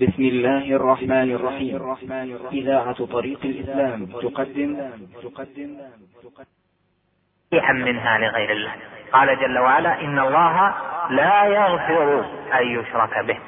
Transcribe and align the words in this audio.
بسم 0.00 0.22
الله 0.22 0.76
الرحمن 0.76 1.30
الرحيم. 1.32 1.96
إذاعة 2.52 3.06
طريق 3.06 3.40
الإسلام 3.44 4.06
تقدم. 4.06 4.90
تقدم. 5.22 5.76
صحيحا 7.50 7.72
منها 7.72 8.18
لغير 8.18 8.50
الله. 8.52 8.72
قال 9.12 9.40
جل 9.40 9.58
وعلا 9.58 10.00
إن 10.00 10.18
الله 10.18 10.74
لا 11.10 11.44
يغفر 11.44 12.24
أن 12.60 12.66
يشرك 12.66 13.24
به 13.24 13.38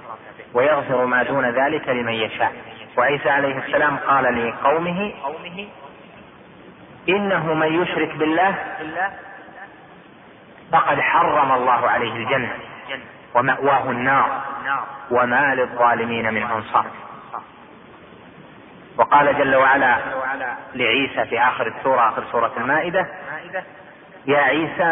ويغفر 0.54 1.06
ما 1.06 1.22
دون 1.22 1.44
ذلك 1.44 1.88
لمن 1.88 2.12
يشاء. 2.12 2.52
وعيسى 2.96 3.30
عليه 3.30 3.58
السلام 3.58 3.96
قال 3.96 4.48
لقومه 4.48 5.12
إنه 7.08 7.54
من 7.54 7.82
يشرك 7.82 8.16
بالله 8.16 8.54
فقد 10.72 11.00
حرم 11.00 11.52
الله 11.52 11.88
عليه 11.88 12.12
الجنة. 12.12 12.52
ومأواه 13.34 13.90
النار 13.90 14.40
وما 15.10 15.54
للظالمين 15.54 16.34
من 16.34 16.42
أنصار. 16.42 16.86
وقال 18.98 19.38
جل 19.38 19.56
وعلا 19.56 19.98
لعيسى 20.74 21.24
في 21.24 21.40
آخر 21.40 21.66
السورة 21.66 22.08
آخر 22.08 22.24
سورة 22.32 22.52
المائدة 22.56 23.06
يا 24.26 24.38
عيسى 24.38 24.82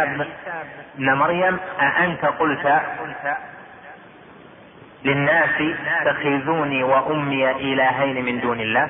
ابن 0.97 1.13
مريم 1.13 1.59
أأنت 1.81 2.25
قلت 2.25 2.81
للناس 5.05 5.51
اتخذوني 6.01 6.83
وأمي 6.83 7.51
إلهين 7.51 8.25
من 8.25 8.41
دون 8.41 8.61
الله؟ 8.61 8.89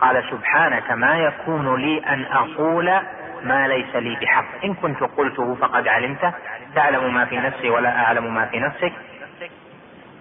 قال 0.00 0.24
سبحانك 0.30 0.90
ما 0.90 1.18
يكون 1.18 1.76
لي 1.76 1.98
أن 1.98 2.24
أقول 2.24 3.00
ما 3.44 3.68
ليس 3.68 3.96
لي 3.96 4.16
بحق. 4.16 4.64
إن 4.64 4.74
كنت 4.74 5.00
قلته 5.02 5.54
فقد 5.54 5.88
علمته. 5.88 6.32
تعلم 6.74 7.14
ما 7.14 7.24
في 7.24 7.36
نفسي 7.36 7.70
ولا 7.70 8.04
أعلم 8.04 8.34
ما 8.34 8.46
في 8.46 8.58
نفسك. 8.58 8.92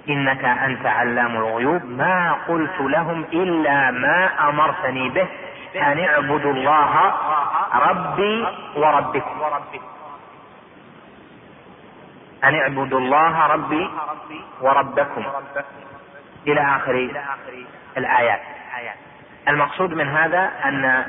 إنك 0.09 0.45
أنت 0.45 0.85
علام 0.85 1.35
الغيوب. 1.35 1.85
ما 1.85 2.33
قلت 2.47 2.79
لهم 2.79 3.23
إلا 3.33 3.91
ما 3.91 4.49
أمرتني 4.49 5.09
به. 5.09 5.27
أن 5.75 5.99
اعبدوا 5.99 6.53
الله 6.53 7.13
ربي 7.73 8.45
وربكم. 8.75 9.41
أن 12.43 12.55
اعبدوا 12.55 12.99
الله 12.99 13.47
ربي 13.47 13.89
وربكم. 14.61 15.23
إلى 16.47 16.61
آخر 16.61 17.09
الآيات. 17.97 18.41
المقصود 19.47 19.93
من 19.93 20.09
هذا 20.09 20.51
أن 20.65 21.05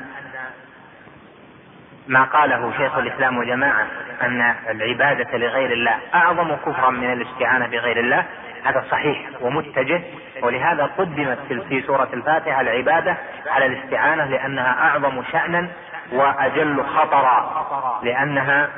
ما 2.07 2.23
قاله 2.23 2.71
شيخ 2.77 2.97
الإسلام 2.97 3.37
وجماعة 3.37 3.87
أن 4.21 4.55
العبادة 4.69 5.37
لغير 5.37 5.71
الله 5.71 5.95
أعظم 6.15 6.55
كفرا 6.55 6.89
من 6.89 7.13
الاستعانة 7.13 7.67
بغير 7.67 7.99
الله 7.99 8.25
هذا 8.63 8.85
صحيح 8.91 9.21
ومتجه 9.41 10.01
ولهذا 10.41 10.85
قدمت 10.97 11.39
في 11.69 11.81
سورة 11.81 12.09
الفاتحة 12.13 12.61
العبادة 12.61 13.17
على 13.47 13.65
الاستعانة 13.65 14.25
لأنها 14.25 14.89
أعظم 14.89 15.23
شأنا 15.31 15.67
وأجل 16.11 16.83
خطرا 16.83 17.63
لأنها 18.03 18.69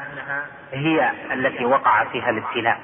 هي 0.73 1.11
التي 1.33 1.65
وقع 1.65 2.03
فيها 2.03 2.29
الابتلاء. 2.29 2.77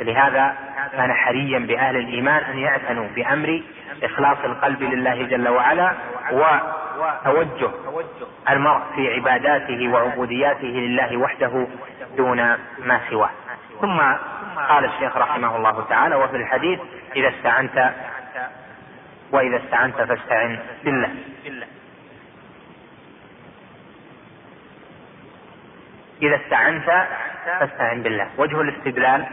لهذا 0.00 0.54
كان 0.92 1.12
حريا 1.12 1.58
بأهل 1.58 1.96
الإيمان 1.96 2.44
أن 2.44 2.58
يعتنوا 2.58 3.08
بأمر 3.16 3.62
إخلاص 4.02 4.38
القلب 4.44 4.82
لله 4.82 5.22
جل 5.22 5.48
وعلا 5.48 5.92
وتوجه 6.98 7.70
المرء 8.50 8.82
في 8.94 9.14
عباداته 9.14 9.88
وعبودياته 9.88 10.66
لله 10.66 11.16
وحده 11.16 11.66
دون 12.16 12.36
ما 12.78 13.00
سواه. 13.10 13.30
ثم 13.80 14.00
قال 14.68 14.84
الشيخ 14.84 15.16
رحمه 15.16 15.56
الله 15.56 15.84
تعالى 15.88 16.14
وفي 16.14 16.36
الحديث 16.36 16.80
إذا 17.16 17.28
استعنت 17.28 17.94
وإذا 19.32 19.56
استعنت 19.56 19.96
فاستعن 19.96 20.58
بالله. 20.84 21.10
إذا 26.22 26.36
استعنت 26.36 27.06
فاستعن 27.60 28.02
بالله. 28.02 28.28
وجه 28.38 28.60
الاستدلال 28.60 29.26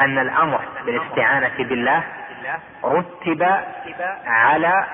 أن 0.00 0.18
الأمر 0.18 0.60
بالاستعانة 0.86 1.54
بالله 1.58 2.02
رتب 2.84 3.42
على 4.26 4.86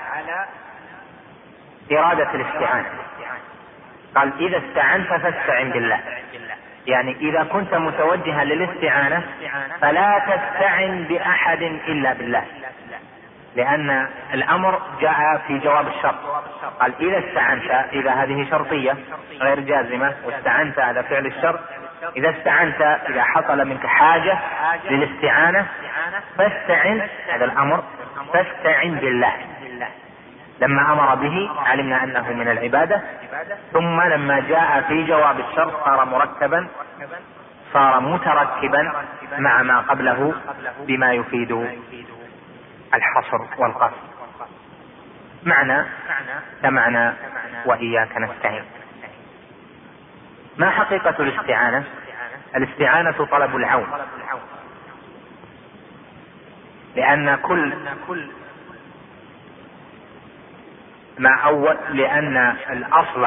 إرادة 1.92 2.34
الاستعانة. 2.34 2.86
قال 4.14 4.32
إذا 4.41 4.59
استعنت 4.59 5.09
فاستعن 5.09 5.70
بالله. 5.70 6.00
يعني 6.87 7.16
إذا 7.20 7.44
كنت 7.44 7.75
متوجها 7.75 8.44
للاستعانة 8.44 9.22
فلا 9.81 10.19
تستعن 10.19 11.04
بأحد 11.08 11.62
إلا 11.62 12.12
بالله. 12.12 12.44
لأن 13.56 14.08
الأمر 14.34 14.82
جاء 15.00 15.38
في 15.47 15.58
جواب 15.58 15.87
الشرط. 15.88 16.44
قال 16.81 16.92
إذا 17.00 17.28
استعنت 17.28 17.70
إذا 17.92 18.10
هذه 18.10 18.50
شرطية 18.50 18.97
غير 19.41 19.60
جازمة 19.60 20.14
واستعنت 20.25 20.78
هذا 20.78 21.03
فعل 21.03 21.26
الشرط 21.26 21.60
إذا 22.16 22.31
استعنت 22.31 22.81
إذا 22.81 23.22
حصل 23.22 23.69
منك 23.69 23.86
حاجة 23.86 24.38
للاستعانة 24.91 25.66
فاستعن 26.38 27.09
هذا 27.32 27.44
الأمر 27.44 27.84
فاستعن 28.32 28.94
بالله. 28.94 29.32
لما 30.60 30.92
أمر 30.92 31.14
به 31.14 31.50
علمنا 31.66 32.04
أنه 32.04 32.32
من 32.32 32.48
العبادة. 32.48 33.03
ثم 33.72 34.00
لما 34.00 34.41
جاء 34.41 34.81
في 34.88 35.04
جواب 35.04 35.41
الشرط 35.41 35.84
صار 35.84 36.04
مركبا 36.04 36.69
صار 37.72 38.00
متركبا 38.00 38.92
مع 39.38 39.62
ما 39.62 39.81
قبله 39.81 40.34
بما 40.78 41.12
يفيد 41.12 41.53
الحصر 42.94 43.38
والقصر. 43.58 43.97
معنى 45.42 45.84
كمعنى 46.62 47.12
وإياك 47.66 48.16
نستعين. 48.16 48.64
ما 50.58 50.70
حقيقة 50.70 51.14
الاستعانة؟ 51.22 51.84
الاستعانة 52.56 53.26
طلب 53.30 53.56
العون. 53.56 53.86
لأن 56.96 57.36
كل 57.36 57.72
ما 61.19 61.30
أول 61.44 61.76
لأن 61.91 62.56
الأصل 62.70 63.26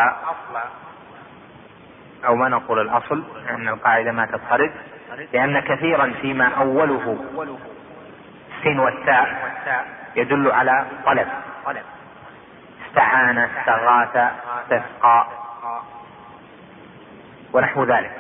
أو 2.26 2.36
ما 2.36 2.50
نقول 2.50 2.80
الأصل 2.80 3.24
لأن 3.46 3.68
القاعدة 3.68 4.12
ما 4.12 4.26
تضطرد 4.26 4.72
لأن 5.34 5.60
كثيرا 5.60 6.14
فيما 6.22 6.48
أوله 6.48 7.26
السين 8.58 8.80
والتاء 8.80 9.52
يدل 10.16 10.52
على 10.52 10.86
طلب. 11.06 11.28
استعان 12.88 13.38
استغاث 13.38 14.32
استسقى 14.64 15.28
ونحو 17.54 17.84
ذلك. 17.84 18.12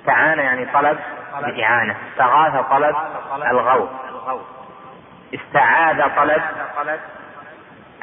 استعان 0.00 0.38
يعني 0.38 0.66
طلب 0.66 0.98
الإعانة 1.44 1.96
استغاث 2.10 2.66
طلب 2.70 2.96
الغوث. 3.50 3.90
استعاذ 5.34 6.16
طلب 6.16 6.42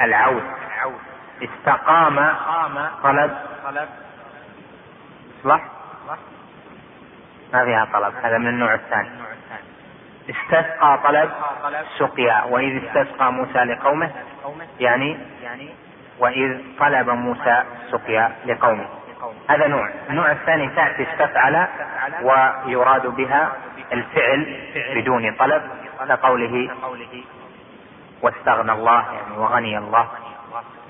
العود 0.00 0.42
استقام 1.42 2.34
طلب 3.02 3.36
صح 5.44 5.60
ما 7.52 7.64
فيها 7.64 7.88
طلب 7.92 8.14
هذا 8.22 8.38
من 8.38 8.46
النوع 8.46 8.74
الثاني. 8.74 9.08
استسقى 10.30 11.00
طلب 11.04 11.30
سقيا 11.98 12.42
وإذ 12.44 12.84
استسقى 12.84 13.32
موسى 13.32 13.58
لقومه 13.58 14.10
يعني 14.80 15.18
وإذ 16.18 16.60
طلب 16.78 17.10
موسى 17.10 17.62
سقيا 17.90 18.32
لقومه. 18.46 18.86
هذا 19.50 19.66
نوع. 19.66 19.90
النوع 20.10 20.32
الثاني 20.32 20.68
تأتي 20.68 21.06
استفعل 21.12 21.66
ويراد 22.22 23.06
بها 23.06 23.52
الفعل 23.92 24.56
بدون 24.94 25.34
طلب 25.34 25.62
كقوله 26.08 26.70
واستغنى 28.22 28.72
الله 28.72 29.04
يعني 29.12 29.38
وغني 29.38 29.78
الله 29.78 30.08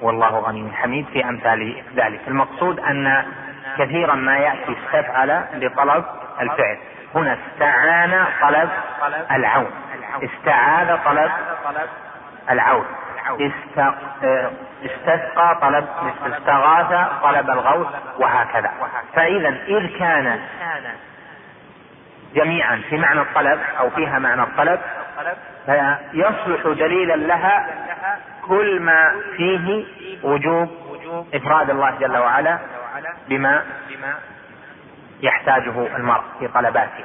والله 0.03 0.39
غني 0.39 0.73
حميد 0.73 1.07
في 1.07 1.25
أمثال 1.25 1.83
ذلك. 1.97 2.21
المقصود 2.29 2.81
أن 2.81 3.25
كثيرا 3.79 4.15
ما 4.15 4.39
يأتي 4.39 4.77
استفعل 4.79 5.45
لطلب 5.55 6.05
الفعل. 6.41 6.79
هنا 7.15 7.39
استعان 7.47 8.27
طلب 8.41 8.71
العون. 9.31 9.71
استعاذ 10.23 10.97
طلب 11.05 11.31
العون. 12.51 12.87
استسقى 14.85 15.59
طلب 15.63 15.87
استغاث 16.27 17.09
طلب 17.23 17.51
الغوث 17.51 17.87
وهكذا. 18.19 18.71
فإذا 19.15 19.49
إذ 19.49 19.99
كان 19.99 20.41
جميعا 22.35 22.83
في 22.91 22.97
معنى 22.97 23.21
الطلب 23.21 23.61
أو 23.81 23.91
فيها 23.91 24.19
معنى 24.19 24.43
الطلب 24.43 24.81
فيصلح 25.67 26.63
دليلا 26.67 27.17
لها 27.17 27.67
كل 28.43 28.81
ما 28.81 29.15
فيه 29.37 29.85
وجوب 30.23 30.69
إفراد 31.35 31.71
الله 31.71 31.91
جل 31.91 32.17
وعلا 32.17 32.59
بما 33.29 33.63
يحتاجه 35.23 35.97
المرء 35.97 36.23
في 36.39 36.49
طلباته. 36.49 37.05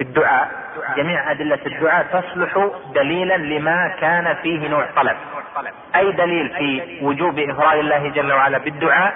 الدعاء. 0.00 0.50
جميع 0.96 1.30
أدلة 1.30 1.58
الدعاء 1.66 2.04
تصلح 2.04 2.70
دليلا 2.94 3.36
لما 3.36 3.96
كان 4.00 4.34
فيه 4.34 4.68
نوع 4.68 4.86
طلب. 4.96 5.16
أي 5.96 6.12
دليل 6.12 6.48
في 6.48 6.98
وجوب 7.02 7.38
إفراد 7.38 7.78
الله 7.78 8.08
جل 8.08 8.32
وعلا 8.32 8.58
بالدعاء؟ 8.58 9.14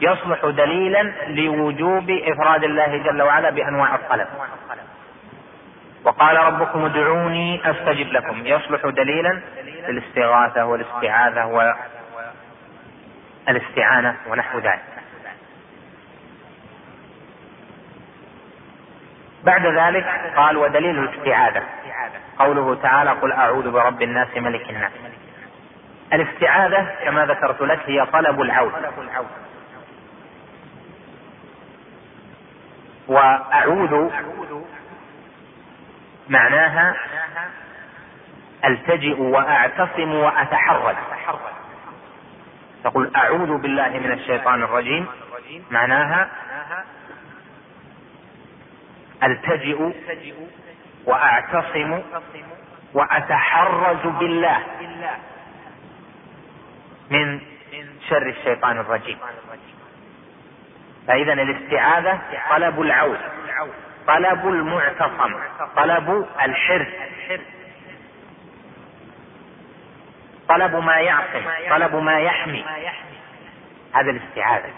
يصلح 0.00 0.46
دليلا 0.46 1.12
لوجوب 1.28 2.10
إفراد 2.10 2.64
الله 2.64 2.96
جل 2.96 3.22
وعلا 3.22 3.50
بأنواع 3.50 3.94
الطلب. 3.94 4.26
وقال 6.04 6.36
ربكم 6.36 6.84
ادعوني 6.84 7.70
أستجب 7.70 8.12
لكم. 8.12 8.46
يصلح 8.46 8.86
دليلا 8.86 9.40
للاستغاثة 9.88 10.64
والاستعاذة 10.64 11.72
والاستعانه 13.46 14.16
ونحو 14.28 14.58
ذلك. 14.58 14.95
بعد 19.46 19.66
ذلك 19.66 20.06
قال 20.36 20.56
ودليل 20.56 20.98
الاستعاذة. 20.98 21.62
قوله 22.38 22.74
تعالى 22.74 23.10
قل 23.10 23.32
أعوذ 23.32 23.70
برب 23.70 24.02
الناس 24.02 24.28
ملك 24.36 24.70
الناس. 24.70 24.92
الاستعاذة 26.12 26.86
كما 27.04 27.26
ذكرت 27.26 27.60
لك 27.62 27.80
هي 27.86 28.06
طلب 28.06 28.40
العون 28.40 28.72
وأعوذ 33.08 34.10
معناها 36.28 36.96
ألتجئ 38.64 39.20
وأعتصم 39.20 40.14
واتحرج 40.14 40.96
تقول 42.84 43.12
أعوذ 43.16 43.58
بالله 43.58 43.88
من 43.88 44.12
الشيطان 44.12 44.62
الرجيم 44.62 45.06
معناها 45.70 46.28
ألتجئ 49.22 49.92
وأعتصم 51.04 52.02
واتحرج 52.94 54.06
بالله 54.06 54.58
من 57.10 57.40
شر 58.08 58.28
الشيطان 58.28 58.78
الرجيم. 58.78 59.18
فاذا 61.06 61.32
الاستعاذة 61.32 62.20
طلب 62.50 62.80
العون 62.80 63.18
طلب 64.06 64.48
المعتصم 64.48 65.34
طلب 65.76 66.26
الحرز 66.42 66.86
طلب 70.48 70.76
ما 70.76 70.96
يعصم 70.96 71.44
طلب 71.70 71.96
ما 71.96 72.20
يحمي. 72.20 72.64
هذا 73.94 74.10
الاستعاذة. 74.10 74.72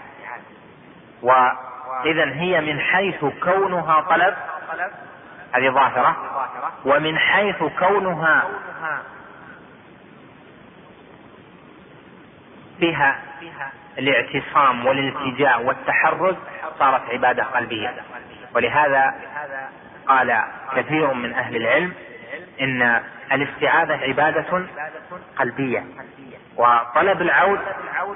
وإذا 1.89 2.33
هي 2.33 2.61
من 2.61 2.79
حيث 2.79 3.25
كونها 3.43 4.01
طلب. 4.01 4.35
هذه 5.53 5.69
ظاهرة. 5.69 6.17
ومن 6.85 7.17
حيث 7.17 7.63
كونها 7.79 8.43
فيها 12.79 13.19
الاعتصام 13.97 14.85
والالتجاء 14.85 15.61
والتحرز 15.61 16.35
صارت 16.79 17.01
عبادة 17.09 17.43
قلبية. 17.43 17.93
ولهذا 18.55 19.13
قال 20.07 20.43
كثير 20.75 21.13
من 21.13 21.33
أهل 21.33 21.55
العلم 21.55 21.93
إن 22.61 23.01
الاستعاذة 23.31 23.93
عبادة 23.93 24.65
قلبية. 25.37 25.83
وطلب 26.57 27.21
العود 27.21 27.59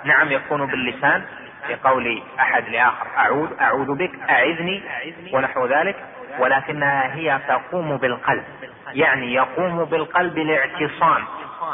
نعم 0.03 0.31
يكون 0.31 0.65
باللسان. 0.65 1.23
في 1.67 1.75
قول 1.75 2.23
أحد 2.39 2.69
لآخر 2.69 3.07
اعود 3.17 3.53
أعوذ 3.61 3.97
بك 3.97 4.11
أعذني 4.29 4.83
ونحو 5.33 5.65
ذلك. 5.65 5.95
ولكنها 6.39 7.15
هي 7.15 7.39
تقوم 7.47 7.97
بالقلب 7.97 8.43
يعني 8.93 9.33
يقوم 9.33 9.85
بالقلب 9.85 10.37
الاعتصام 10.37 11.23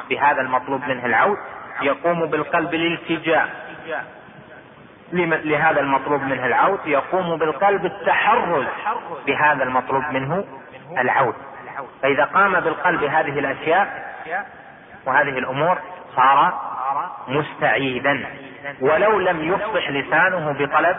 بهذا 0.09 0.41
المطلوب 0.41 0.81
منه 0.88 1.06
العود 1.06 1.38
يقوم 1.81 2.25
بالقلب 2.25 2.74
الالتجاء 2.74 3.50
لهذا 5.13 5.80
المطلوب 5.80 6.21
منه 6.21 6.45
العود 6.45 6.80
يقوم 6.85 7.38
بالقلب 7.38 7.85
التحرز. 7.85 8.65
بهذا 9.27 9.63
المطلوب 9.63 10.03
منه 10.12 10.44
العود. 10.97 11.35
فإذا 12.01 12.24
قام 12.24 12.59
بالقلب 12.59 13.03
هذه 13.03 13.39
الأشياء 13.39 14.13
وهذه 15.06 15.38
الأمور 15.38 15.77
صار 16.15 16.53
مستعيدا. 17.27 18.25
ولو 18.81 19.19
لم 19.19 19.53
يفصح 19.53 19.89
لسانه 19.89 20.51
بطلب 20.51 20.97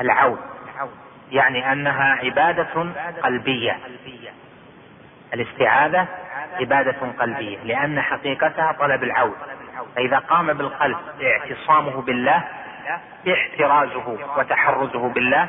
العود 0.00 0.38
يعني 1.30 1.72
أنها 1.72 2.14
عبادة 2.24 2.86
قلبية. 3.22 3.78
الاستعاذة 5.34 6.06
عبادة 6.60 6.96
قلبية 7.18 7.58
لأن 7.64 8.00
حقيقتها 8.00 8.72
طلب 8.72 9.02
العود 9.02 9.36
فإذا 9.96 10.18
قام 10.18 10.52
بالقلب 10.52 10.96
اعتصامه 11.22 12.02
بالله 12.02 12.44
احترازه 13.32 14.18
وتحرزه 14.36 15.08
بالله 15.08 15.48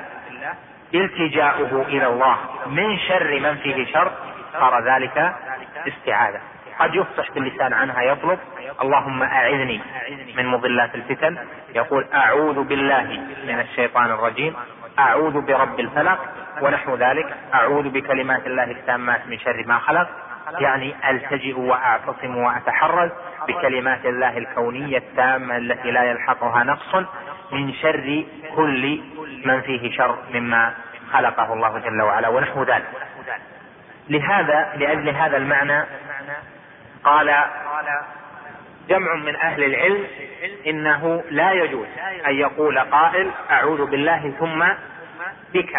التجاؤه 0.94 1.82
إلى 1.82 2.08
الله 2.08 2.38
من 2.66 2.98
شر 2.98 3.40
من 3.40 3.56
فيه 3.56 3.94
شر 3.94 4.12
صار 4.54 4.84
ذلك 4.84 5.36
استعاذة. 5.88 6.42
قد 6.80 6.96
يفصح 6.96 7.32
باللسان 7.32 7.74
عنها 7.74 8.02
يطلب. 8.02 8.40
اللهم 8.82 9.24
أعذني 9.24 9.82
من 10.36 10.48
مضلات 10.48 10.96
الفتن. 10.96 11.38
يقول 11.76 12.06
أعوذ 12.14 12.64
بالله 12.64 13.24
من 13.48 13.60
الشيطان 13.60 14.12
الرجيم. 14.12 14.56
أعوذ 15.00 15.42
برب 15.42 15.80
الفلق 15.80 16.20
ونحو 16.62 16.96
ذلك. 16.96 17.38
أعوذ 17.54 17.90
بكلمات 17.90 18.48
الله 18.48 18.64
التامات 18.64 19.28
من 19.28 19.40
شر 19.40 19.64
ما 19.68 19.78
خلق. 19.78 20.08
يعني 20.60 20.96
ألتجئ 21.10 21.60
وأعتصم 21.60 22.38
وأتحرز 22.38 23.10
بكلمات 23.48 24.06
الله 24.06 24.38
الكونية 24.38 24.98
التامة 24.98 25.58
التي 25.58 25.92
لا 25.92 26.04
يلحقها 26.04 26.64
نقص 26.64 26.96
من 27.52 27.74
شر 27.74 28.24
كل 28.56 29.02
من 29.46 29.62
فيه 29.62 29.92
شر 29.98 30.18
مما 30.34 30.74
خلقه 31.14 31.54
الله 31.54 31.80
جل 31.80 32.02
وعلا 32.02 32.28
ونحو 32.28 32.64
ذلك. 32.64 32.90
لهذا 34.10 34.74
لأجل 34.76 35.10
هذا 35.10 35.38
المعنى 35.38 35.86
قال 37.04 37.46
جمع 38.90 39.16
من 39.16 39.36
أهل 39.36 39.64
العلم 39.64 40.08
إنه 40.68 41.24
لا 41.30 41.52
يجوز 41.52 41.88
أن 42.28 42.34
يقول 42.34 42.80
قائل 42.80 43.32
أعوذ 43.52 43.86
بالله 43.86 44.34
ثم 44.40 44.66
بك. 45.54 45.74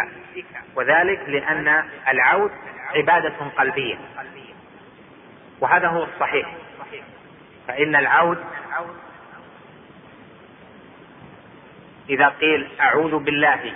وذلك 0.74 1.20
لأن 1.28 1.84
العود 2.08 2.50
عبادة 2.94 3.34
قلبية. 3.56 3.96
وهذا 5.60 5.88
هو 5.88 6.04
الصحيح. 6.04 6.48
فإن 7.68 7.96
العود 7.96 8.44
إذا 12.10 12.28
قيل 12.28 12.68
أعوذ 12.80 13.18
بالله 13.18 13.72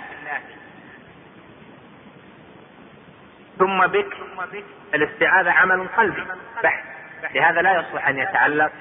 ثم 3.59 3.87
بك 3.87 4.17
الاستعاذة 4.93 5.51
عمل 5.51 5.87
قلبي 5.87 6.23
بحث. 6.63 6.96
لهذا 7.35 7.61
لا 7.61 7.79
يصلح 7.79 8.07
أن 8.07 8.17
يتعلق 8.17 8.71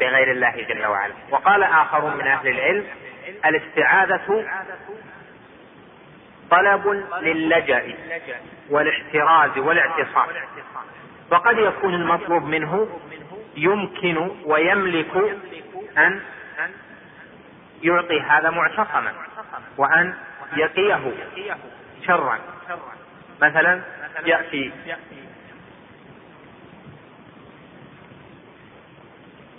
بغير 0.00 0.30
الله 0.30 0.50
جل 0.68 0.86
وعلا. 0.86 1.14
وقال 1.30 1.62
آخرون 1.62 2.16
من 2.16 2.26
أهل 2.26 2.48
العلم 2.48 2.84
الاستعاذة 3.44 4.44
طلب 6.50 7.04
للجأ 7.22 7.94
والاحتراز 8.70 9.58
والاعتصام. 9.58 10.26
وقد 11.30 11.58
يكون 11.58 11.94
المطلوب 11.94 12.42
منه 12.42 13.00
يمكن 13.56 14.30
ويملك 14.44 15.16
أن 15.98 16.20
يعطي 17.82 18.20
هذا 18.20 18.50
معتصما 18.50 19.12
وأن 19.76 20.14
يقيه 20.56 21.12
شرا. 22.06 22.38
مثلا 23.42 23.80
يأتي 24.24 24.72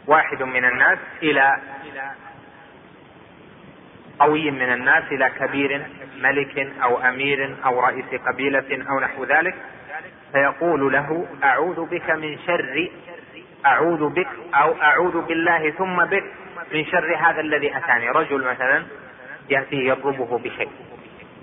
واحد 0.07 0.43
من 0.43 0.65
الناس 0.65 0.97
إلى 1.23 1.57
قوي 4.19 4.51
من 4.51 4.73
الناس 4.73 5.03
إلى 5.11 5.29
كبير 5.39 5.81
ملك 6.17 6.71
أو 6.83 6.97
أمير 6.97 7.55
أو 7.65 7.79
رئيس 7.79 8.05
قبيلة 8.27 8.85
أو 8.89 8.99
نحو 8.99 9.23
ذلك 9.23 9.55
فيقول 10.31 10.93
له 10.93 11.27
أعوذ 11.43 11.85
بك 11.85 12.09
من 12.09 12.37
شر 12.47 12.89
أعوذ 13.65 14.09
بك 14.09 14.27
أو 14.55 14.81
أعوذ 14.81 15.21
بالله 15.21 15.71
ثم 15.71 16.05
بك 16.05 16.23
من 16.73 16.85
شر 16.85 17.15
هذا 17.15 17.41
الذي 17.41 17.77
أتاني. 17.77 18.09
رجل 18.09 18.43
مثلا 18.43 18.83
يأتي 19.49 19.87
يطلبه 19.87 20.37
بشيء. 20.37 20.71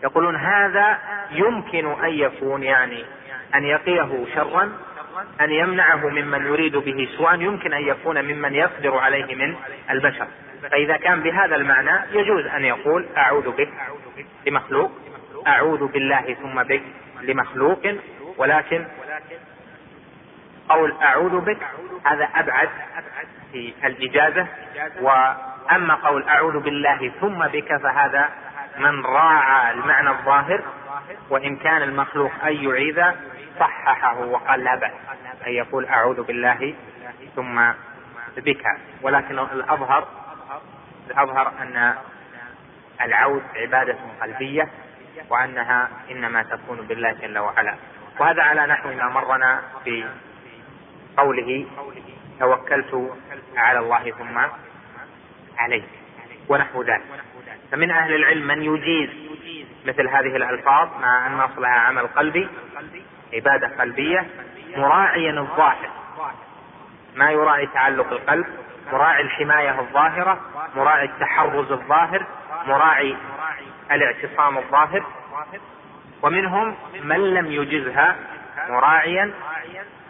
يقولون 0.02 0.37
هذا 0.37 0.99
يمكن 1.31 1.87
أن 2.04 2.11
يكون 2.11 2.62
يعني 2.62 3.04
أن 3.54 3.64
يقيه 3.64 4.25
شرا 4.35 4.73
أن 5.40 5.50
يمنعه 5.50 6.09
ممن 6.09 6.47
يريد 6.47 6.76
به 6.76 7.09
سوءا 7.16 7.35
يمكن 7.35 7.73
أن 7.73 7.83
يكون 7.83 8.25
ممن 8.25 8.54
يقدر 8.54 8.99
عليه 8.99 9.35
من 9.35 9.57
البشر. 9.90 10.26
فإذا 10.71 10.97
كان 10.97 11.21
بهذا 11.21 11.57
المعنى 11.57 12.00
يجوز 12.12 12.47
أن 12.47 12.64
يقول 12.64 13.07
أعوذ 13.16 13.50
بك 13.50 13.69
لمخلوق 14.47 14.92
أعوذ 15.47 15.87
بالله 15.87 16.35
ثم 16.35 16.62
بك 16.62 16.83
لمخلوق 17.23 17.83
ولكن 18.38 18.85
قول 20.69 20.95
أعوذ 21.02 21.40
بك 21.40 21.59
هذا 22.04 22.25
أبعد 22.35 22.69
في 23.52 23.73
الإجازة. 23.85 24.47
وأما 25.00 25.95
قول 25.95 26.23
أعوذ 26.28 26.61
بالله 26.61 27.12
ثم 27.21 27.47
بك 27.47 27.76
فهذا 27.76 28.28
من 28.78 29.04
راعى 29.07 29.73
المعنى 29.73 30.11
الظاهر. 30.11 30.62
وإن 31.31 31.57
كان 31.57 31.83
المخلوق 31.83 32.33
أن 32.45 32.52
يعيذ 32.52 33.02
صححه 33.59 34.21
وقال 34.21 34.65
لا 34.65 34.75
بأس. 34.75 34.93
أن 35.47 35.53
يقول 35.53 35.87
أعوذ 35.87 36.23
بالله 36.23 36.75
ثم 37.37 37.73
بك. 38.37 38.65
ولكن 39.03 39.39
الأظهر 39.39 40.09
الأظهر 41.11 41.53
أن 41.63 41.95
العود 43.01 43.43
عبادة 43.57 43.97
قلبية 44.21 44.69
وأنها 45.29 45.89
إنما 46.11 46.43
تكون 46.43 46.81
بالله 46.81 47.13
جل 47.13 47.39
وعلا. 47.39 47.75
وهذا 48.21 48.43
على 48.43 48.67
نحو 48.67 48.93
ما 48.93 49.09
مرنا 49.09 49.63
في 49.85 50.05
قوله 51.17 51.67
توكلت 52.41 53.13
على 53.57 53.79
الله 53.79 54.11
ثم 54.11 54.39
عليه 55.59 55.83
ونحو 56.49 56.83
ذلك. 56.83 57.03
فمن 57.73 57.91
أهل 57.91 58.15
العلم 58.15 58.47
من 58.47 58.63
يجيز 58.63 59.11
مثل 59.87 60.09
هذه 60.09 60.37
الألفاظ 60.37 60.89
مع 61.01 61.27
أن 61.27 61.41
أصلها 61.41 61.71
عمل 61.71 62.07
قلبي 62.07 62.49
عبادة 63.35 63.69
قلبية 63.79 64.27
مراعيا 64.77 65.41
الظاهر. 65.41 65.91
ما 67.15 67.31
يراعي 67.31 67.67
تعلق 67.67 68.12
القلب 68.12 68.47
مراعي 68.93 69.23
الحماية 69.23 69.81
الظاهرة 69.81 70.41
مراعي 70.77 71.05
التحرز 71.05 71.73
الظاهر 71.73 72.27
مراعي 72.67 73.17
الاعتصام 73.93 74.59
الظاهر. 74.59 75.07
ومنهم 76.23 76.75
من 77.03 77.35
لم 77.35 77.47
يجزها 77.47 78.17
مراعيا 78.69 79.33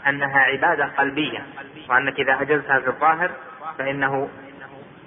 أنها 0.07 0.39
عبادة 0.39 0.87
قلبية. 0.99 1.47
وأنك 1.89 2.21
إذا 2.21 2.41
أجزتها 2.41 2.81
في 2.81 2.87
الظاهر 2.89 3.31
فإنه 3.79 4.29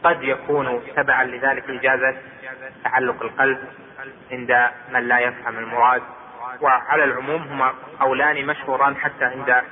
قد 0.03 0.23
يكون 0.23 0.81
تبعا 0.95 1.23
لذلك 1.23 1.69
اجازة 1.69 2.17
تعلق 2.83 3.23
القلب 3.23 3.57
عند 4.31 4.69
من 4.93 5.07
لا 5.07 5.19
يفهم 5.19 5.57
المراد. 5.57 6.01
وعلى 6.61 7.03
العموم 7.03 7.41
هما 7.41 7.73
قولان 7.99 8.45
مشهوران 8.45 8.95
حتى 8.95 9.25
عند 9.25 9.63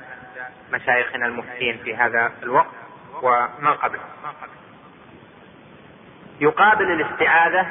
مشايخنا 0.72 1.26
المفتين 1.26 1.78
في 1.78 1.96
هذا 1.96 2.32
الوقت 2.42 2.74
وما 3.22 3.72
قبله 3.72 4.02
يقابل 6.40 6.90
الاستعاذة 6.92 7.66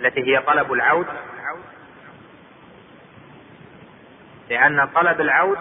التي 0.00 0.20
هي 0.20 0.42
طلب 0.42 0.72
العود 0.72 1.06
لأن 4.50 4.88
طلب 4.94 5.20
العود 5.20 5.58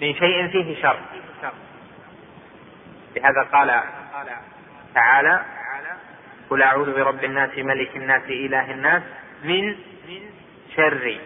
من 0.00 0.14
شيء 0.14 0.48
فيه 0.48 0.82
شر. 0.82 0.98
لهذا 3.16 3.42
قال 3.52 3.82
تعالى 4.94 5.44
قل 6.50 6.62
أعوذ 6.62 6.94
برب 6.94 7.24
الناس 7.24 7.50
ملك 7.58 7.96
الناس 7.96 8.22
إله 8.22 8.70
الناس 8.70 9.02
من 9.44 9.76
شر 10.76 11.18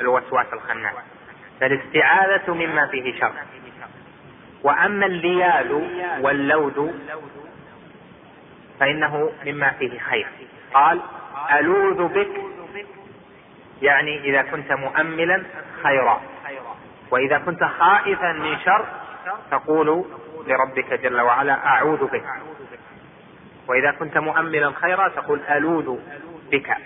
الوسواس 0.00 0.46
الخناس. 0.52 0.94
فالاستعاذة 1.60 2.54
مما 2.54 2.86
فيه 2.86 3.20
شر. 3.20 3.32
وأما 4.62 5.06
الليال 5.06 5.72
واللود 6.20 7.00
فإنه 8.80 9.32
مما 9.46 9.70
فيه 9.70 9.98
خير. 9.98 10.26
قال 10.74 11.00
ألوذ 11.58 12.08
بك 12.08 12.40
يعني 13.82 14.18
إذا 14.18 14.42
كنت 14.42 14.72
مؤملا 14.72 15.44
خيرا. 15.82 16.20
وإذا 17.10 17.38
كنت 17.38 17.64
خائفا 17.64 18.32
من 18.32 18.58
شر 18.58 18.86
تقول 19.50 20.04
لربك 20.46 20.92
جل 20.92 21.20
وعلا 21.20 21.66
أعوذ 21.66 22.04
بك. 22.04 22.24
وإذا 23.70 23.90
كنت 23.90 24.18
مؤملا 24.18 24.72
خيرا 24.72 25.08
تقول 25.08 25.40
ألوذ 25.50 25.98
بك. 26.50 26.76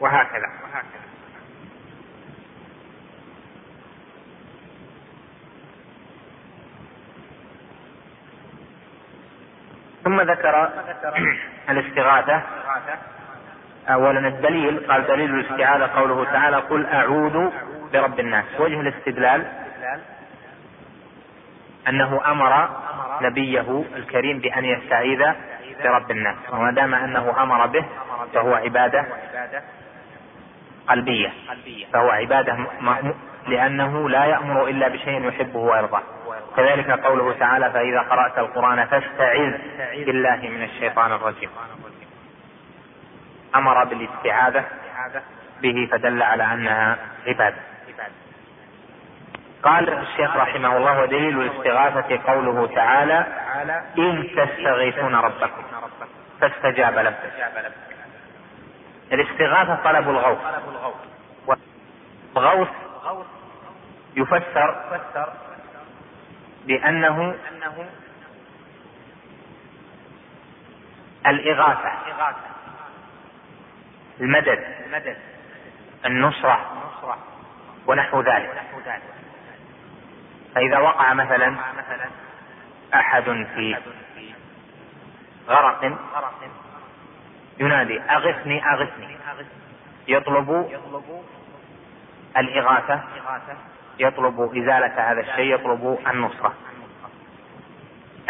وهكذا. 0.00 0.46
ثم 10.04 10.20
ذكر 10.20 10.70
الاستغاثة. 11.70 12.42
أولا 13.88 14.28
الدليل 14.28 14.86
قال 14.88 15.06
دليل 15.06 15.30
الاستعاذة 15.34 15.86
قوله 15.86 16.24
تعالى 16.24 16.56
قل 16.56 16.86
أعوذ 16.86 17.50
برب 17.92 18.20
الناس. 18.20 18.44
وجه 18.58 18.80
الاستدلال 18.80 19.46
أنه 21.88 22.30
أمر 22.30 22.68
نبيه 23.22 23.84
الكريم 23.96 24.38
بأن 24.38 24.64
يستعيذ 24.64 25.22
برب 25.82 26.10
الناس. 26.10 26.36
وما 26.52 26.70
دام 26.70 26.94
أنه 26.94 27.42
أمر 27.42 27.66
به 27.66 27.84
فهو 28.34 28.54
عبادة 28.54 29.06
قلبية. 30.88 31.32
فهو 31.92 32.10
عبادة 32.10 32.56
لأنه 33.48 34.08
لا 34.08 34.24
يأمر 34.24 34.68
إلا 34.68 34.88
بشيء 34.88 35.28
يحبه 35.28 35.58
ويرضاه. 35.58 36.02
كذلك 36.56 36.90
قوله 36.90 37.32
تعالى 37.38 37.70
فإذا 37.70 38.00
قرأت 38.00 38.38
القرآن 38.38 38.84
فاستعذ 38.84 39.52
بالله 40.06 40.36
من 40.36 40.62
الشيطان 40.62 41.12
الرجيم. 41.12 41.50
أمر 43.54 43.84
بالاستعاذة 43.84 44.64
به 45.62 45.88
فدل 45.92 46.22
على 46.22 46.44
أنها 46.44 46.96
عبادة. 47.26 47.73
قال 49.64 49.88
الشيخ 49.88 50.36
رحمه 50.36 50.76
الله 50.76 51.00
ودليل 51.02 51.40
الاستغاثة 51.40 52.32
قوله 52.32 52.66
تعالى 52.74 53.26
إن 53.98 54.28
تستغيثون 54.36 55.14
ربكم 55.14 55.62
فاستجاب 56.40 56.98
لكم 56.98 57.28
الاستغاثة 59.12 59.74
طلب 59.84 60.08
الغوث. 60.08 60.38
الغوث 62.36 62.68
يفسر 64.16 64.98
بأنه 66.66 67.34
الإغاثة 71.26 71.92
المدد 74.20 74.64
النصرة 76.06 76.60
ونحو 77.86 78.20
ذلك. 78.20 78.62
فإذا 80.54 80.78
وقع 80.78 81.12
مثلا 81.12 81.56
أحد 82.94 83.24
في 83.24 83.76
غرق 85.48 85.98
ينادي 87.60 88.00
أغثني 88.00 88.72
أغثني. 88.72 89.16
يطلب 90.08 90.70
الإغاثة 92.36 93.00
يطلب 93.98 94.40
إزالة 94.40 95.12
هذا 95.12 95.20
الشيء 95.20 95.54
يطلب 95.54 95.98
النصرة. 96.06 96.54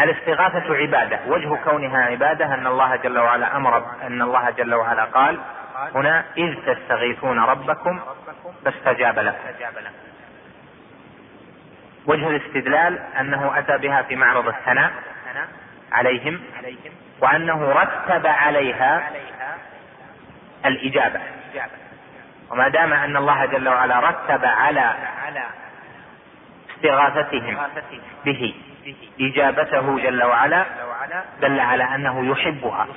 الاستغاثة 0.01 0.75
عبادة. 0.75 1.19
وجه 1.27 1.55
كونها 1.63 2.05
عبادة 2.05 2.53
أن 2.53 2.67
الله 2.67 2.95
جل 2.95 3.19
وعلا 3.19 3.57
أمر 3.57 3.77
أن 4.01 4.21
الله 4.21 4.49
جل 4.49 4.73
وعلا 4.73 5.03
قال 5.03 5.39
هنا 5.95 6.25
إذ 6.37 6.55
تستغيثون 6.65 7.39
ربكم 7.39 7.99
فاستجاب 8.65 9.19
لكم. 9.19 9.37
وجه 12.07 12.27
الاستدلال 12.27 12.99
أنه 13.19 13.59
أتى 13.59 13.77
بها 13.77 14.01
في 14.01 14.15
معرض 14.15 14.47
الثناء 14.47 14.91
عليهم 15.91 16.41
وأنه 17.21 17.71
رتب 17.71 18.27
عليها 18.27 19.11
الإجابة. 20.65 21.19
وما 22.51 22.67
دام 22.67 22.93
أن 22.93 23.17
الله 23.17 23.45
جل 23.45 23.69
وعلا 23.69 23.99
رتب 23.99 24.45
على 24.45 24.95
استغاثتهم 26.75 27.57
به 28.25 28.53
إجابته 29.21 29.99
جل 29.99 30.23
وعلا 30.23 30.65
دل 31.41 31.59
على 31.59 31.83
أنه 31.83 32.31
يحبها. 32.31 32.87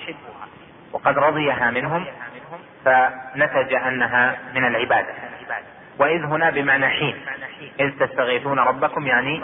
وقد 0.93 1.19
رضيها 1.19 1.71
منهم 1.71 2.07
فنتج 2.85 3.75
أنها 3.75 4.39
من 4.55 4.65
العبادة. 4.65 5.28
وإذ 5.99 6.25
هنا 6.25 6.51
بمعنى 6.51 6.89
حين. 6.89 7.17
إذ 7.81 8.07
تستغيثون 8.07 8.59
ربكم 8.59 9.07
يعني 9.07 9.43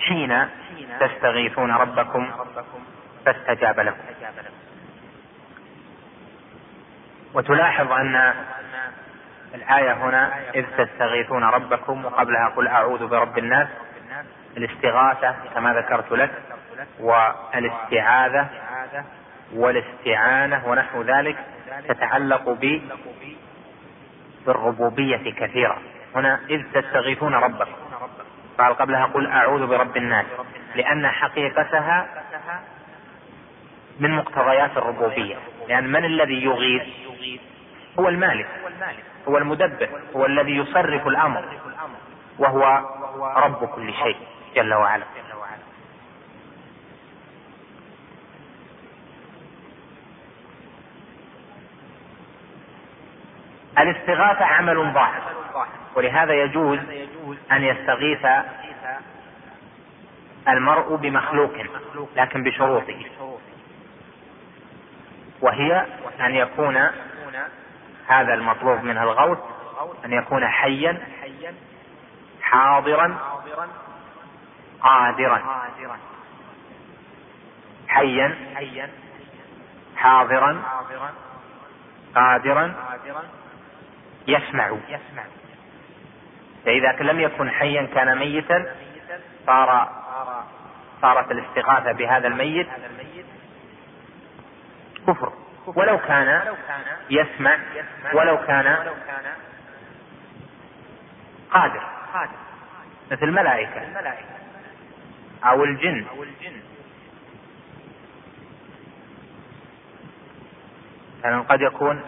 حين 0.00 0.48
تستغيثون 1.00 1.70
ربكم 1.70 2.30
فاستجاب 3.24 3.80
لكم. 3.80 4.02
وتلاحظ 7.34 7.92
أن 7.92 8.34
الآية 9.54 9.92
هنا 9.92 10.50
إذ 10.54 10.64
تستغيثون 10.78 11.44
ربكم 11.44 12.04
وقبلها 12.04 12.48
قل 12.56 12.68
أعوذ 12.68 13.06
برب 13.06 13.38
الناس 13.38 13.68
الاستغاثة 14.56 15.34
كما 15.54 15.74
ذكرت 15.74 16.12
لك 16.12 16.30
والاستعاذة 17.00 18.48
والاستعانة 19.54 20.68
ونحو 20.68 21.02
ذلك 21.02 21.36
تتعلق 21.88 22.50
ب 22.50 22.80
بالربوبية 24.48 25.30
كثيرا 25.30 25.78
هنا 26.14 26.40
إذ 26.50 26.62
تستغيثون 26.72 27.34
ربكم. 27.34 27.72
قال 28.58 28.74
قبلها 28.74 29.04
قل 29.04 29.26
أعوذ 29.26 29.66
برب 29.66 29.96
الناس. 29.96 30.26
لأن 30.74 31.08
حقيقتها 31.08 32.06
من 34.00 34.10
مقتضيات 34.16 34.76
الربوبية. 34.76 35.36
لأن 35.68 35.92
من 35.92 36.04
الذي 36.04 36.44
يغيث؟ 36.44 36.82
هو 37.98 38.08
المالك. 38.08 38.46
هو 39.28 39.38
المدبر. 39.38 39.88
هو 40.16 40.26
الذي 40.26 40.56
يصرف 40.56 41.06
الأمر. 41.06 41.44
وهو 42.38 42.80
رب 43.36 43.64
كل 43.64 43.94
شيء 43.94 44.16
جل 44.54 44.74
وعلا. 44.74 45.04
الاستغاثة 53.78 54.44
عمل 54.44 54.92
ظاهر 54.92 55.22
ولهذا 55.94 56.32
يجوز 56.32 56.78
أن 57.52 57.64
يستغيث 57.64 58.26
المرء 60.48 60.96
بمخلوق 60.96 61.52
لكن 62.16 62.42
بشروطه. 62.42 63.04
وهي 65.40 65.86
أن 66.20 66.34
يكون 66.34 66.76
هذا 68.08 68.34
المطلوب 68.34 68.82
منه 68.84 69.02
الغوث 69.02 69.38
أن 70.04 70.12
يكون 70.12 70.48
حيا 70.48 70.98
حاضرا 72.42 73.18
قادرا. 74.82 75.42
حيا 77.88 78.36
حاضرا 79.96 80.62
قادرا 82.14 82.74
يسمع. 84.28 84.78
فإذا 86.64 86.92
لم 86.92 87.20
يكن 87.20 87.50
حيا 87.50 87.88
كان 87.94 88.18
ميتا 88.18 88.74
صار 89.46 89.88
صارت 91.02 91.30
الاستغاثة 91.30 91.92
بهذا 91.92 92.26
الميت 92.26 92.68
كفر. 95.06 95.32
ولو 95.66 95.98
كان 95.98 96.56
يسمع 97.10 97.58
ولو 98.12 98.38
كان 98.46 98.76
قادر. 101.50 101.82
مثل 103.10 103.22
الملائكة 103.22 103.82
أو 105.44 105.64
الجن. 105.64 106.06
يعني 111.24 111.40
قد 111.40 111.60
يكون 111.60 112.02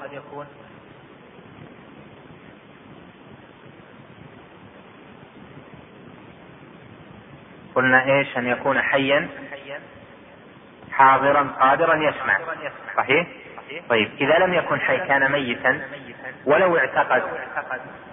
قلنا 7.80 8.04
إيش 8.04 8.38
أن 8.38 8.46
يكون 8.46 8.82
حيا 8.82 9.28
حاضرا 10.92 11.42
قادرا 11.60 11.94
يسمع. 11.94 12.38
صحيح؟ 12.96 13.26
طيب 13.88 14.10
إذا 14.20 14.38
لم 14.38 14.54
يكن 14.54 14.80
حي 14.80 14.98
كان 14.98 15.32
ميتا 15.32 15.80
ولو 16.44 16.76
اعتقد 16.76 17.22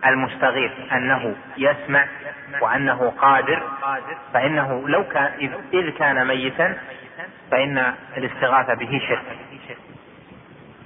المستغيث 0.06 0.72
أنه 0.92 1.36
يسمع 1.58 2.08
وأنه 2.62 3.14
قادر 3.22 3.64
فإنه 4.34 4.90
لو 4.90 5.04
كان 5.04 5.52
إذ 5.74 5.90
كان 5.90 6.28
ميتا 6.28 6.78
فإن 7.52 7.94
الاستغاثة 8.18 8.74
به 8.74 9.02
شرك. 9.10 9.38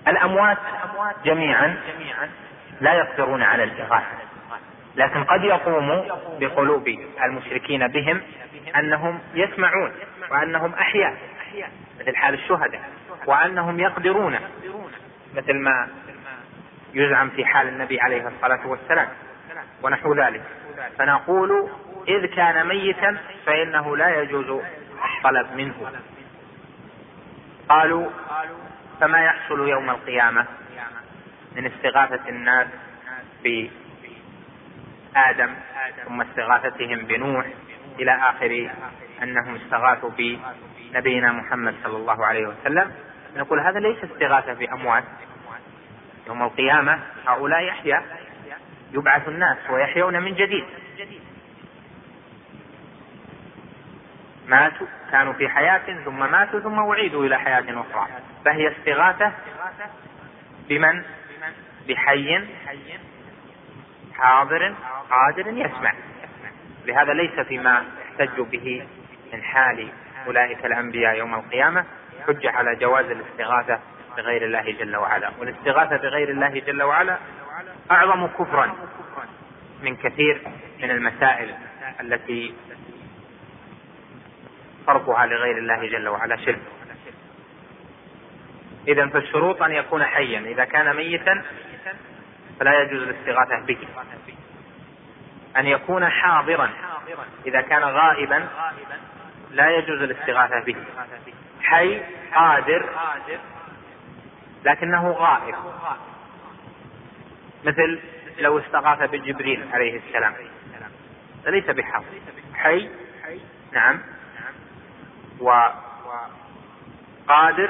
الأموات 0.07 0.57
جميعا 1.25 1.75
لا 2.81 2.93
يقدرون 2.93 3.43
على 3.43 3.63
الإغاثة. 3.63 4.30
لكن 4.95 5.24
قد 5.24 5.43
يقوم 5.43 6.03
بقلوب 6.39 6.88
المشركين 7.24 7.88
بهم 7.88 8.21
أنهم 8.75 9.19
يسمعون 9.34 9.91
وأنهم 10.32 10.73
أحياء 10.73 11.17
مثل 11.99 12.15
حال 12.15 12.34
الشهداء 12.34 12.82
وأنهم 13.25 13.80
يقدرون 13.80 14.39
مثل 15.36 15.54
ما 15.54 15.89
يزعم 16.93 17.30
في 17.30 17.45
حال 17.45 17.67
النبي 17.67 18.01
عليه 18.01 18.27
الصلاة 18.27 18.67
والسلام 18.67 19.08
ونحو 19.84 20.13
ذلك. 20.13 20.41
فنقول 20.97 21.69
إذ 22.08 22.25
كان 22.25 22.67
ميتا 22.67 23.17
فإنه 23.45 23.97
لا 23.97 24.21
يجوز 24.21 24.62
الطلب 25.17 25.47
منه. 25.56 25.91
قالوا 27.69 28.10
فما 29.01 29.25
يحصل 29.25 29.69
يوم 29.69 29.89
القيامة 29.89 30.45
من 31.56 31.65
استغاثة 31.65 32.30
الناس 32.30 32.67
بآدم 35.13 35.56
ثم 36.06 36.21
استغاثتهم 36.21 36.97
بنوح 36.97 37.45
إلى 38.00 38.12
آخر 38.12 38.71
أنهم 39.24 39.56
استغاثوا 39.56 40.10
بنبينا 40.10 41.32
محمد 41.32 41.76
صلى 41.84 41.97
الله 41.97 42.26
عليه 42.26 42.47
وسلم. 42.47 42.91
نقول 43.36 43.60
هذا 43.60 43.80
ليس 43.80 44.04
استغاثة 44.04 44.54
بأموات. 44.54 45.04
يوم 46.28 46.43
القيامة 46.43 47.00
هؤلاء 47.28 47.63
يحيا 47.63 48.04
يبعث 48.91 49.28
الناس 49.28 49.58
ويحيون 49.69 50.24
من 50.24 50.36
جديد. 50.36 50.65
ماتوا 54.47 54.88
كانوا 55.12 55.34
في 55.34 55.50
حياة 55.50 56.04
ثم 56.06 56.32
ماتوا 56.32 56.60
ثم 56.60 56.80
أعيدوا 56.80 57.26
إلى 57.26 57.39
حياة 57.39 57.65
أخرى. 57.69 58.08
فهي 58.45 58.71
استغاثة 58.71 59.32
بمن؟ 60.69 61.04
بحي. 61.88 62.47
حاضر 64.21 64.75
قادر 65.10 65.47
يسمع. 65.47 65.93
لهذا 66.86 67.13
ليس 67.13 67.39
فيما 67.39 67.84
احتجوا 68.03 68.45
به 68.45 68.88
من 69.34 69.43
حال 69.43 69.88
أولئك 70.27 70.65
الأنبياء 70.65 71.17
يوم 71.17 71.36
القيامة 71.36 71.86
حجة 72.27 72.51
على 72.51 72.75
جواز 72.75 73.05
الاستغاثة 73.05 73.79
بغير 74.17 74.45
الله 74.45 74.71
جل 74.71 74.95
وعلا. 74.95 75.31
والاستغاثة 75.39 75.97
بغير 75.97 76.29
الله 76.29 76.60
جل 76.60 76.84
وعلا 76.84 77.17
أعظم 77.91 78.27
كفرا 78.27 78.75
من 79.84 79.95
كثير 79.95 80.41
من 80.84 80.91
المسائل 80.91 81.55
التي 82.01 82.53
صرفها 84.86 85.25
لغير 85.25 85.57
الله 85.57 85.88
جل 85.88 86.07
وعلا 86.07 86.38
شرك. 86.38 86.62
إذا 88.88 89.07
فالشروط 89.07 89.63
أن 89.63 89.71
يكون 89.71 90.03
حيا. 90.03 90.39
إذا 90.39 90.65
كان 90.65 90.95
ميتا 90.95 91.43
فلا 92.62 92.82
يجوز 92.82 93.02
الاستغاثة 93.02 93.65
به. 93.65 93.78
أن 95.58 95.65
يكون 95.65 96.10
حاضرا 96.10 96.69
إذا 97.45 97.62
كان 97.62 97.84
غائبا 97.84 98.47
لا 99.52 99.69
يجوز 99.69 100.02
الاستغاثة 100.02 100.60
به. 100.60 100.76
حي 101.62 102.02
قادر 102.36 102.89
لكنه 104.65 105.12
غائب. 105.12 105.56
مثل 107.63 108.00
لو 108.39 108.60
استغاث 108.60 109.10
بجبريل 109.10 109.67
عليه 109.74 110.00
السلام. 110.00 110.34
ليس 111.45 111.69
بحق 111.69 112.04
حي 112.56 112.89
نعم. 113.71 114.02
وقادر 117.28 117.69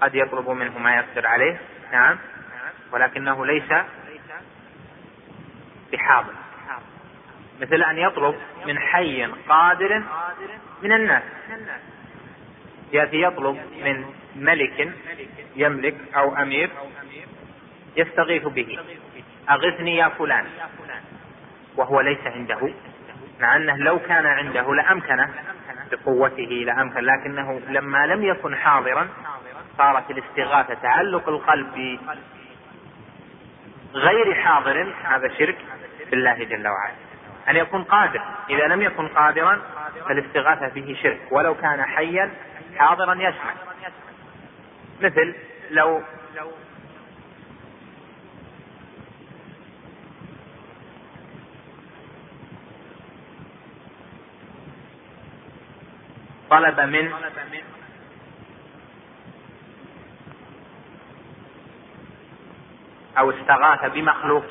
قد 0.00 0.14
يطلب 0.14 0.50
منه 0.50 0.78
ما 0.78 0.96
يقدر 0.96 1.26
عليه. 1.26 1.60
نعم. 1.92 2.18
ولكنه 2.94 3.46
ليس 3.46 3.72
بحاضر. 5.92 6.34
مثل 7.60 7.82
أن 7.82 7.98
يطلب 7.98 8.34
من 8.66 8.78
حي 8.78 9.26
قادر 9.48 10.02
من 10.82 10.92
الناس. 10.92 11.22
يأتي 12.92 13.22
يطلب 13.22 13.60
من 13.84 14.04
ملك 14.36 14.92
يملك 15.56 15.96
أو 16.16 16.36
أمير 16.36 16.70
يستغيث 17.96 18.46
به. 18.46 18.78
أغثني 19.50 19.96
يا 19.96 20.08
فلان. 20.08 20.46
وهو 21.76 22.00
ليس 22.00 22.26
عنده. 22.26 22.72
مع 23.40 23.56
أنه 23.56 23.76
لو 23.76 23.98
كان 23.98 24.26
عنده 24.26 24.74
لأمكنه 24.74 25.34
بقوته 25.92 26.64
لأمكن 26.66 27.00
لكنه 27.00 27.60
لما 27.68 28.06
لم 28.06 28.22
يكن 28.22 28.56
حاضرا 28.56 29.08
صارت 29.78 30.10
الاستغاثة 30.10 30.74
تعلق 30.74 31.28
القلب 31.28 31.98
غير 33.94 34.34
حاضر. 34.34 34.94
هذا 35.04 35.28
شرك 35.38 35.58
بالله 36.10 36.44
جل 36.44 36.68
وعلا. 36.68 36.94
أن 37.48 37.56
يكون 37.56 37.84
قادر. 37.84 38.20
إذا 38.50 38.66
لم 38.66 38.82
يكن 38.82 39.08
قادرا 39.08 39.62
فالاستغاثة 40.08 40.68
به 40.68 40.96
شرك. 41.02 41.20
ولو 41.30 41.54
كان 41.54 41.82
حيا 41.82 42.30
حاضرا 42.78 43.14
يسمع. 43.14 43.54
مثل 45.00 45.34
لو 45.70 46.02
طلب 56.50 56.80
من 56.80 57.12
أو 63.18 63.30
استغاث 63.30 63.92
بمخلوق 63.92 64.48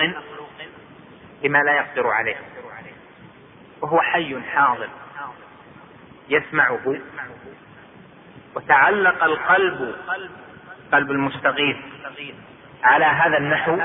بما 1.43 1.57
لا 1.57 1.71
يقدر 1.71 2.07
عليه. 2.07 2.35
وهو 3.81 4.01
حي 4.01 4.41
حاضر 4.41 4.89
يسمعه. 6.29 6.95
وتعلق 8.55 9.23
القلب 9.23 9.95
قلب 10.91 11.11
المستغيث 11.11 11.77
على 12.83 13.05
هذا 13.05 13.37
النحو. 13.37 13.77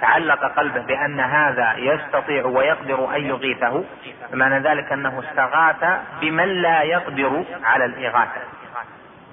تعلق 0.00 0.44
قلبه 0.56 0.80
بأن 0.80 1.20
هذا 1.20 1.74
يستطيع 1.76 2.44
ويقدر 2.46 3.16
أن 3.16 3.26
يغيثه. 3.26 3.84
فمعنى 4.32 4.58
ذلك 4.58 4.92
أنه 4.92 5.22
استغاث 5.28 6.00
بمن 6.20 6.48
لا 6.48 6.82
يقدر 6.82 7.44
على 7.64 7.84
الإغاثة. 7.84 8.40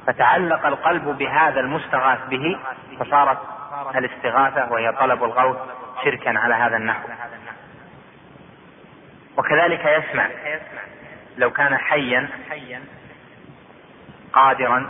فتعلق 0.07 0.65
القلب 0.65 1.03
بهذا 1.03 1.59
المستغاث 1.59 2.19
به 2.29 2.59
فصارت 2.99 3.37
الاستغاثة 3.95 4.71
وهي 4.71 4.91
طلب 4.91 5.23
الغوث 5.23 5.57
شركا 6.03 6.39
على 6.39 6.55
هذا 6.55 6.77
النحو. 6.77 7.07
وكذلك 9.37 9.85
يسمع 9.85 10.29
لو 11.37 11.51
كان 11.51 11.77
حيا 11.77 12.29
قادرا 14.33 14.89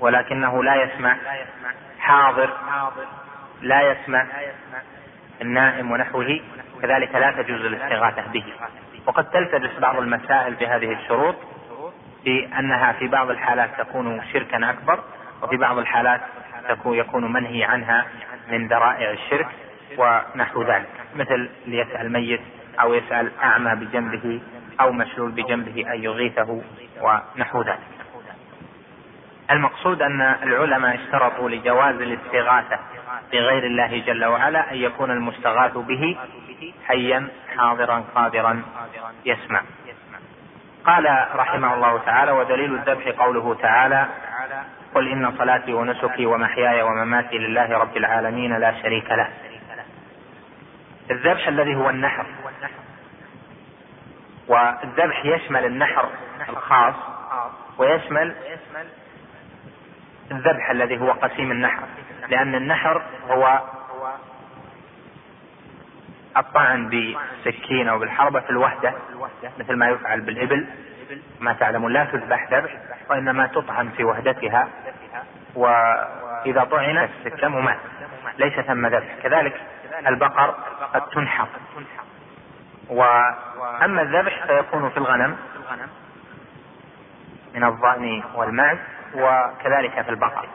ولكنه 0.00 0.64
لا 0.64 0.74
يسمع 0.82 1.16
حاضر 1.98 2.50
لا 3.60 3.92
يسمع 3.92 4.26
النائم 5.42 5.90
ونحوه 5.90 6.40
كذلك 6.82 7.14
لا 7.14 7.30
تجوز 7.42 7.60
الاستغاثة 7.60 8.32
به. 8.32 8.44
وقد 9.06 9.30
تلتبس 9.30 9.78
بعض 9.80 9.96
المسائل 9.96 10.54
بهذه 10.54 10.92
الشروط 10.92 11.36
بأنها 12.24 12.92
في 12.92 13.08
بعض 13.08 13.30
الحالات 13.30 13.70
تكون 13.78 14.24
شركا 14.32 14.70
أكبر 14.70 15.04
وفي 15.44 15.56
بعض 15.56 15.78
الحالات 15.78 16.20
تكون 16.68 16.98
يكون 16.98 17.32
منهي 17.32 17.64
عنها 17.64 18.06
من 18.50 18.68
ذرائع 18.68 19.10
الشرك 19.10 19.48
ونحو 19.98 20.62
ذلك. 20.62 20.88
مثل 21.16 21.50
ليسأل 21.66 22.12
ميت 22.12 22.40
أو 22.80 22.94
يسأل 22.94 23.32
أعمى 23.42 23.74
بجنبه 23.74 24.40
أو 24.80 24.92
مشلول 24.92 25.30
بجنبه 25.30 25.94
أن 25.94 26.04
يغيثه 26.04 26.62
ونحو 27.00 27.62
ذلك. 27.62 27.78
المقصود 29.50 30.02
أن 30.02 30.20
العلماء 30.20 30.94
اشترطوا 30.94 31.50
لجواز 31.50 31.94
الاستغاثة 31.94 32.78
بغير 33.32 33.66
الله 33.66 34.02
جل 34.06 34.24
وعلا 34.24 34.72
أن 34.72 34.76
يكون 34.76 35.10
المستغاث 35.10 35.78
به 35.78 36.16
حيا 36.86 37.28
حاضرا 37.56 38.04
قادرا 38.14 38.62
يسمع. 39.24 39.62
قال 40.86 41.26
رحمه 41.34 41.74
الله 41.74 41.98
تعالى 41.98 42.32
ودليل 42.32 42.74
الذبح 42.74 43.08
قوله 43.08 43.54
تعالى 43.54 44.08
قل 44.94 45.08
إن 45.08 45.38
صلاتي 45.38 45.72
ونسكي 45.74 46.26
ومحياي 46.26 46.82
ومماتي 46.82 47.38
لله 47.38 47.78
رب 47.78 47.96
العالمين 47.96 48.56
لا 48.56 48.82
شريك 48.82 49.10
له. 49.10 49.28
الذبح 51.10 51.48
الذي 51.48 51.76
هو 51.76 51.90
النحر. 51.90 52.26
والذبح 54.48 55.24
يشمل 55.24 55.64
النحر 55.64 56.08
الخاص 56.48 56.94
ويشمل 57.78 58.34
الذبح 60.30 60.70
الذي 60.70 61.00
هو 61.00 61.10
قسيم 61.10 61.50
النحر 61.50 61.82
لأن 62.28 62.54
النحر 62.54 63.02
هو 63.30 63.60
الطعن 66.36 66.88
بالسكين 66.88 67.88
أو 67.88 67.98
بالحربة 67.98 68.40
في 68.40 68.50
الوحدة 68.50 68.94
مثل 69.58 69.76
ما 69.76 69.88
يفعل 69.88 70.20
بالإبل. 70.20 70.66
ما 71.40 71.52
تعلمون 71.52 71.92
لا 71.92 72.04
تذبح 72.04 72.48
ذبح 72.50 72.76
وإنما 73.10 73.46
تطعن 73.46 73.88
في 73.88 74.04
وحدتها 74.04 74.68
وإذا 75.54 76.64
طعنت 76.64 77.10
السكة 77.10 77.46
ومات 77.56 77.78
ليس 78.38 78.60
ثم 78.60 78.86
ذبح 78.86 79.14
كذلك 79.22 79.60
البقر 80.06 80.54
قد 80.94 81.02
تنحر. 81.02 81.48
وأما 82.88 84.02
الذبح 84.02 84.46
فيكون 84.46 84.90
في 84.90 84.96
الغنم 84.96 85.36
من 87.54 87.64
الضأن 87.64 88.22
والمعز 88.34 88.78
وكذلك 89.14 90.02
في 90.02 90.10
البقر. 90.10 90.48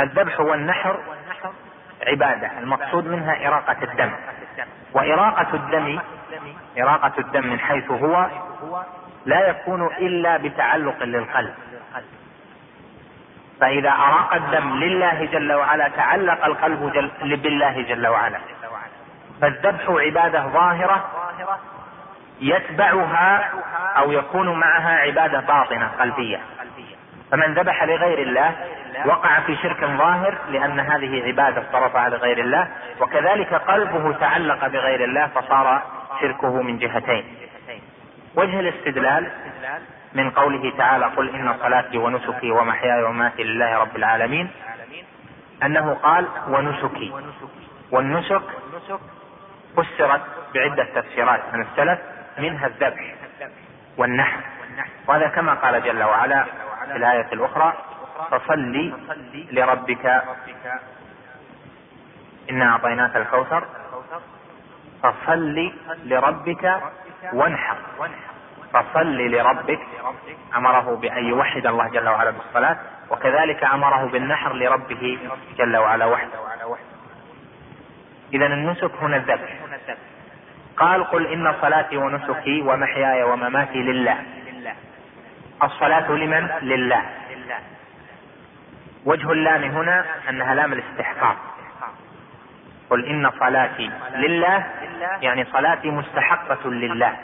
الذبح 0.00 0.40
والنحر 0.40 0.98
عبادة. 2.06 2.58
المقصود 2.58 3.06
منها 3.06 3.48
إراقة 3.48 3.76
الدم. 3.82 4.12
وإراقة 4.92 5.54
الدم 5.54 6.00
إراقة 6.78 7.12
الدم 7.18 7.46
من 7.46 7.60
حيث 7.60 7.90
هو 7.90 8.26
لا 9.26 9.48
يكون 9.48 9.86
إلا 9.86 10.36
بتعلق 10.36 11.02
للقلب. 11.02 11.54
فإذا 13.62 13.90
أراق 13.90 14.34
الدم 14.34 14.74
لله 14.74 15.24
جل 15.24 15.52
وعلا 15.52 15.88
تعلق 15.88 16.44
القلب 16.44 16.92
جل 16.92 17.36
بالله 17.36 17.82
جل 17.82 18.06
وعلا. 18.06 18.38
فالذبح 19.40 19.82
عبادة 19.88 20.46
ظاهرة 20.46 21.04
يتبعها 22.40 23.50
أو 23.98 24.12
يكون 24.12 24.58
معها 24.58 24.96
عبادة 24.96 25.40
باطنة 25.40 25.90
قلبية. 26.00 26.40
فمن 27.30 27.54
ذبح 27.54 27.82
لغير 27.82 28.18
الله 28.18 28.54
وقع 29.06 29.40
في 29.40 29.56
شرك 29.56 29.84
ظاهر 29.84 30.38
لأن 30.50 30.80
هذه 30.80 31.26
عبادة 31.26 31.60
افترضها 31.60 32.08
لغير 32.08 32.38
الله 32.38 32.68
وكذلك 33.00 33.54
قلبه 33.54 34.12
تعلق 34.12 34.66
بغير 34.66 35.04
الله 35.04 35.26
فصار 35.26 35.82
شركه 36.20 36.62
من 36.62 36.78
جهتين. 36.78 37.24
وجه 38.34 38.60
الاستدلال 38.60 39.30
من 40.14 40.30
قوله 40.30 40.72
تعالى 40.78 41.04
قل 41.06 41.28
إن 41.34 41.54
صلاتي 41.62 41.98
ونسكي 41.98 42.50
ومحياي 42.50 43.02
ومماتي 43.02 43.42
لله 43.44 43.78
رب 43.78 43.96
العالمين 43.96 44.50
أنه 45.62 45.94
قال 45.94 46.28
ونسكي. 46.48 47.12
والنسك 47.90 48.42
فسرت 49.76 50.20
بعدة 50.54 50.84
تفسيرات 50.94 51.40
من 51.54 51.62
السلف 51.62 51.98
منها 52.38 52.66
الذبح 52.66 53.14
والنحر 53.96 54.40
وهذا 55.08 55.28
كما 55.28 55.54
قال 55.54 55.82
جل 55.82 56.02
وعلا 56.02 56.44
في 56.86 56.96
الآية 56.96 57.32
الأخرى 57.32 57.72
فصل 58.30 58.92
لربك 59.52 60.22
إنا 62.50 62.68
أعطيناك 62.72 63.16
الكوثر 63.16 63.64
فصل 65.02 65.72
لربك 66.04 66.80
وانحر. 67.32 67.76
فصل 68.72 69.16
لربك 69.16 69.80
أمره 70.56 70.96
بأن 70.96 71.24
يوحد 71.24 71.66
الله 71.66 71.88
جل 71.88 72.08
وعلا 72.08 72.30
بالصلاة 72.30 72.76
وكذلك 73.10 73.64
أمره 73.64 74.04
بالنحر 74.04 74.52
لربه 74.52 75.18
جل 75.58 75.76
وعلا 75.76 76.04
وحده. 76.06 76.38
إذا 78.34 78.46
النسك 78.46 78.90
هنا 79.00 79.16
الذبح. 79.16 79.56
قال 80.76 81.04
قل 81.04 81.26
إن 81.26 81.54
صلاتي 81.60 81.96
ونسكي 81.96 82.62
ومحياي 82.62 83.22
ومماتي 83.22 83.78
لله. 83.78 84.18
الصلاة 85.62 86.12
لمن؟ 86.12 86.50
لله. 86.62 87.02
وجه 89.04 89.32
اللام 89.32 89.64
هنا 89.64 90.04
أنها 90.28 90.54
لام 90.54 90.72
الاستحقاق. 90.72 91.36
قل 92.90 93.04
إن 93.04 93.30
صلاتي 93.40 93.90
لله 94.14 94.66
يعني 95.20 95.44
صلاتي 95.44 95.90
مستحقة 95.90 96.70
لله. 96.70 97.16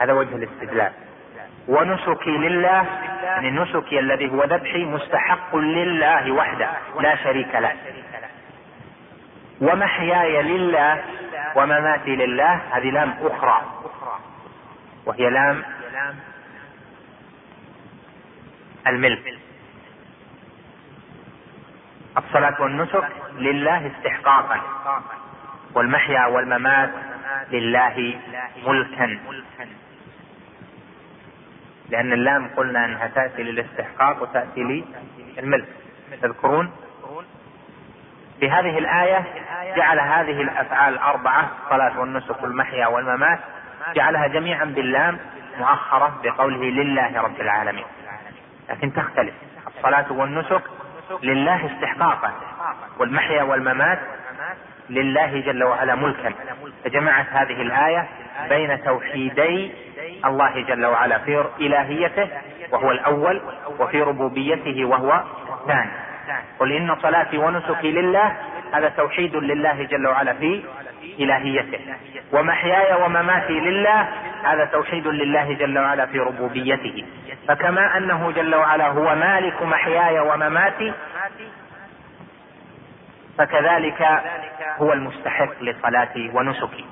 هذا 0.00 0.12
وجه 0.12 0.36
الاستدلال. 0.36 0.92
ونسكي 1.68 2.30
لله 2.30 2.86
يعني 3.22 3.50
نسكي 3.50 3.98
الذي 3.98 4.30
هو 4.30 4.44
ذبحي 4.44 4.84
مستحق 4.84 5.56
لله 5.56 6.32
وحده 6.32 6.70
لا 7.00 7.16
شريك 7.16 7.54
له. 7.54 7.72
ومحياي 9.60 10.42
لله 10.42 11.04
ومماتي 11.56 12.16
لله 12.16 12.60
هذه 12.70 12.90
لام 12.90 13.14
أخرى. 13.20 13.62
وهي 15.06 15.30
لام 15.30 15.62
الملك. 18.86 19.38
الصلاة 22.18 22.62
والنسك 22.62 23.08
لله 23.38 23.86
استحقاقا. 23.86 24.60
والمحيا 25.74 26.26
والممات 26.26 26.90
لله 27.50 28.20
ملكا. 28.66 29.18
لأن 31.90 32.12
اللام 32.12 32.50
قلنا 32.56 32.84
أنها 32.84 33.06
تأتي 33.06 33.42
للاستحقاق 33.42 34.22
وتأتي 34.22 34.84
للملك. 35.38 35.68
تذكرون؟ 36.22 36.70
في 38.40 38.50
هذه 38.50 38.78
الآية 38.78 39.24
جعل 39.76 40.00
هذه 40.00 40.40
الأفعال 40.42 40.94
الأربعة 40.94 41.50
الصلاة 41.64 42.00
والنسك 42.00 42.42
والمحيا 42.42 42.86
والممات 42.86 43.38
جعلها 43.94 44.26
جميعا 44.26 44.64
باللام 44.64 45.18
مؤخرة 45.58 46.20
بقوله 46.24 46.64
لله 46.64 47.20
رب 47.20 47.40
العالمين. 47.40 47.84
لكن 48.68 48.92
تختلف. 48.92 49.34
الصلاة 49.76 50.12
والنسك 50.12 50.62
لله 51.22 51.66
استحقاقا 51.66 52.32
والمحيا 52.98 53.42
والممات 53.42 53.98
لله 54.90 55.40
جل 55.40 55.64
وعلا 55.64 55.94
ملكا. 55.94 56.32
فجمعت 56.84 57.26
هذه 57.30 57.62
الآية 57.62 58.08
بين 58.48 58.84
توحيدي 58.84 59.72
الله 60.24 60.64
جل 60.68 60.86
وعلا 60.86 61.18
في 61.18 61.44
إلهيته 61.60 62.28
وهو 62.72 62.90
الأول 62.90 63.40
وفي 63.78 64.02
ربوبيته 64.02 64.84
وهو 64.84 65.22
الثاني. 65.60 65.90
قل 66.58 66.72
إن 66.72 66.96
صلاتي 67.02 67.38
ونسكي 67.38 67.90
لله 67.90 68.32
هذا 68.72 68.88
توحيد 68.88 69.36
لله 69.36 69.82
جل 69.82 70.06
وعلا 70.06 70.32
في 70.32 70.64
إلهيته. 71.18 71.78
ومحياي 72.32 73.02
ومماتي 73.02 73.52
لله 73.52 74.08
هذا 74.44 74.64
توحيد 74.64 75.06
لله 75.06 75.52
جل 75.52 75.78
وعلا 75.78 76.06
في 76.06 76.18
ربوبيته. 76.18 77.04
فكما 77.48 77.96
أنه 77.96 78.32
جل 78.36 78.54
وعلا 78.54 78.88
هو 78.88 79.14
مالك 79.14 79.62
محياي 79.62 80.20
ومماتي 80.20 80.92
فكذلك 83.38 84.22
هو 84.78 84.92
المستحق 84.92 85.62
لصلاتي 85.62 86.30
ونسكي. 86.34 86.84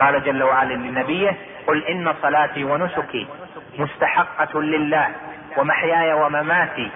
قال 0.00 0.24
جل 0.24 0.42
وعلا 0.42 0.74
لنبيه 0.74 1.36
قل 1.66 1.84
إن 1.84 2.14
صلاتي 2.22 2.64
ونسكي 2.64 3.28
مستحقة 3.78 4.60
لله 4.60 5.08
ومحياي 5.56 6.12
ومماتي 6.12 6.90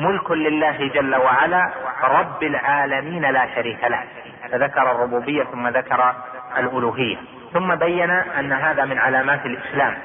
ملك 0.00 0.30
لله 0.30 0.88
جل 0.94 1.14
وعلا 1.16 1.70
رب 2.02 2.42
العالمين 2.42 3.22
لا 3.22 3.54
شريك 3.54 3.84
له. 3.84 4.04
فذكر 4.52 4.90
الربوبية 4.90 5.44
ثم 5.44 5.68
ذكر 5.68 6.14
الألوهية. 6.58 7.16
ثم 7.52 7.74
بين 7.74 8.10
أن 8.10 8.52
هذا 8.52 8.84
من 8.84 8.98
علامات 8.98 9.46
الإسلام 9.46 9.98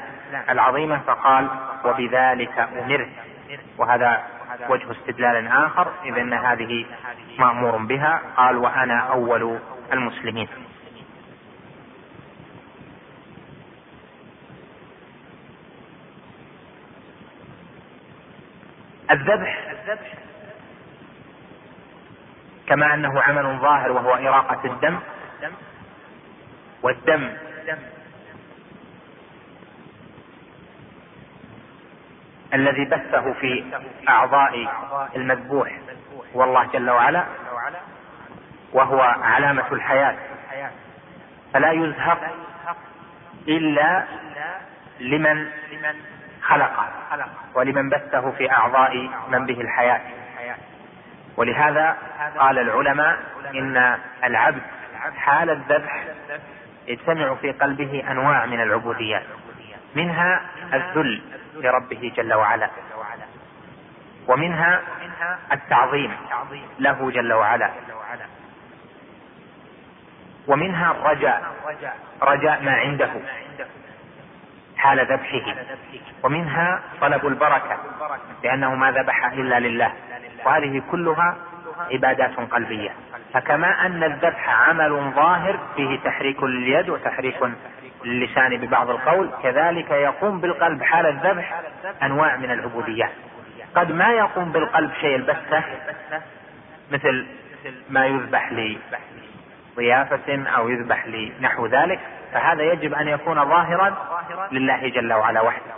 العظيمة 0.50 1.00
فقال 1.08 1.48
وبذلك 1.86 2.60
أمرت. 2.60 3.10
وهذا 3.78 4.24
وجه 4.70 4.92
استدلال 4.92 5.48
آخر 5.48 5.92
إذ 6.06 6.18
أن 6.18 6.34
هذه 6.34 6.86
مأمور 7.40 7.78
بها 7.78 8.22
قال 8.38 8.58
وأنا 8.58 9.00
أول 9.00 9.60
المسلمين. 9.94 10.48
الذبح 19.12 19.76
كما 22.68 22.94
أنه 22.94 23.22
عمل 23.22 23.60
ظاهر 23.60 23.92
وهو 23.92 24.14
إراقة 24.14 24.66
الدم 24.66 25.00
والدم 26.84 27.34
الذي 32.56 32.86
بثه 32.86 33.34
في 33.34 33.64
أعضاء 34.10 34.68
المذبوح. 35.16 35.72
هو 36.36 36.44
الله 36.44 36.64
جل 36.74 36.90
وعلا 36.90 37.26
وهو 38.74 39.02
علامة 39.02 39.72
الحياة. 39.72 40.16
فلا 41.54 41.72
يزهق 41.72 42.20
إلا 43.48 44.04
لمن 45.00 45.48
خلقه 46.42 46.88
ولمن 47.56 47.90
بثه 47.90 48.32
في 48.32 48.52
أعضاء 48.52 49.10
من 49.30 49.46
به 49.46 49.62
الحياة. 49.62 50.02
ولهذا 51.38 51.98
قال 52.38 52.60
العلماء 52.60 53.18
إن 53.56 53.98
العبد 54.24 54.62
حال 55.18 55.50
الذبح 55.50 56.04
يجتمع 56.88 57.36
في 57.36 57.52
قلبه 57.52 58.04
أنواع 58.12 58.46
من 58.46 58.62
العبوديات 58.62 59.24
منها 59.96 60.42
الذل 60.74 61.22
لربه 61.56 62.12
جل 62.16 62.34
وعلا. 62.34 62.70
ومنها 64.28 64.82
التعظيم 65.52 66.12
له 66.80 67.12
جل 67.12 67.34
وعلا. 67.34 67.72
ومنها 70.48 70.92
الرجاء 70.92 71.56
رجاء 72.22 72.62
ما 72.64 72.72
عنده 72.72 73.12
حال 74.78 75.00
ذبحه. 75.00 75.56
ومنها 76.24 76.82
طلب 77.02 77.28
البركة 77.28 77.78
لأنه 78.44 78.76
ما 78.76 78.92
ذبح 78.92 79.26
إلا 79.26 79.60
لله. 79.60 79.94
وهذه 80.46 80.82
كلها 80.92 81.36
عبادات 81.92 82.40
قلبية. 82.40 82.92
فكما 83.34 83.86
أن 83.86 84.04
الذبح 84.04 84.50
عمل 84.50 85.12
ظاهر 85.16 85.60
فيه 85.76 86.00
تحريك 86.00 86.44
لليد 86.44 86.90
وتحريك 86.90 87.44
للسان 88.06 88.58
ببعض 88.58 88.90
القول 88.90 89.30
كذلك 89.44 89.92
يقوم 89.92 90.42
بالقلب 90.42 90.84
حال 90.84 91.06
الذبح 91.06 91.62
أنواع 92.04 92.36
من 92.36 92.52
العبوديات. 92.52 93.12
قد 93.76 93.92
ما 93.92 94.10
يقوم 94.10 94.52
بالقلب 94.52 94.92
شيء 95.02 95.16
البتة 95.16 95.64
مثل 96.92 97.28
ما 97.90 98.06
يذبح 98.06 98.52
لضيافة 99.78 100.44
أو 100.58 100.70
يذبح 100.70 101.08
لنحو 101.08 101.66
ذلك 101.66 102.00
فهذا 102.34 102.64
يجب 102.64 102.94
أن 102.94 103.08
يكون 103.08 103.46
ظاهرا 103.46 103.96
لله 104.52 104.88
جل 104.90 105.14
وعلا 105.14 105.42
وحده. 105.42 105.72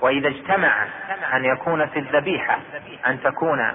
وإذا 0.00 0.28
اجتمع 0.28 0.84
أن 1.34 1.44
يكون 1.44 1.86
في 1.86 1.98
الذبيحة 1.98 2.58
أن 3.06 3.22
تكون 3.22 3.72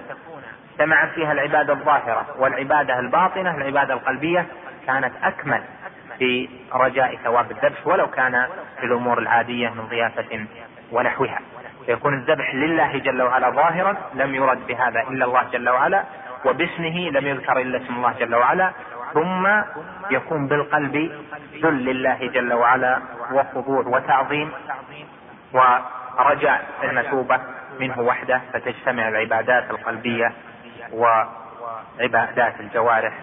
اجتمعت 0.71 1.09
فيها 1.09 1.31
العبادة 1.31 1.73
الظاهرة 1.73 2.25
والعبادة 2.37 2.99
الباطنة 2.99 3.55
العبادة 3.57 3.93
القلبية 3.93 4.45
كانت 4.87 5.13
أكمل 5.23 5.63
في 6.19 6.50
رجاء 6.74 7.15
ثواب 7.24 7.52
الذبح 7.52 7.88
ولو 7.88 8.08
كان 8.08 8.47
في 8.80 8.86
الأمور 8.86 9.19
العادية 9.19 9.69
من 9.69 9.88
ضيافة 9.88 10.45
ونحوها. 10.91 11.39
فيكون 11.86 12.13
الذبح 12.13 12.56
لله 12.56 12.97
جل 12.97 13.21
وعلا 13.21 13.50
ظاهرا 13.50 13.97
لم 14.13 14.36
يرد 14.36 14.67
بهذا 14.67 15.02
إلا 15.10 15.26
الله 15.26 15.43
جل 15.52 15.69
وعلا 15.69 16.04
وباسمه 16.45 17.10
لم 17.10 17.28
يذكر 17.28 17.60
إلا 17.62 17.78
اسم 17.78 17.95
الله 17.95 18.13
جل 18.19 18.36
وعلا 18.36 18.71
ثم 19.13 19.47
يكون 20.12 20.47
بالقلب 20.47 21.12
ذل 21.63 21.86
لله 21.86 22.28
جل 22.28 22.54
وعلا 22.54 23.00
وخضوع 23.32 23.84
وتعظيم 23.88 24.52
ورجاء 25.54 26.65
المثوبة 26.84 27.39
منه 27.80 28.02
وحده 28.02 28.41
فتجتمع 28.54 29.08
العبادات 29.08 29.71
القلبية 29.71 30.32
وعبادات 30.93 32.60
الجوارح 32.60 33.13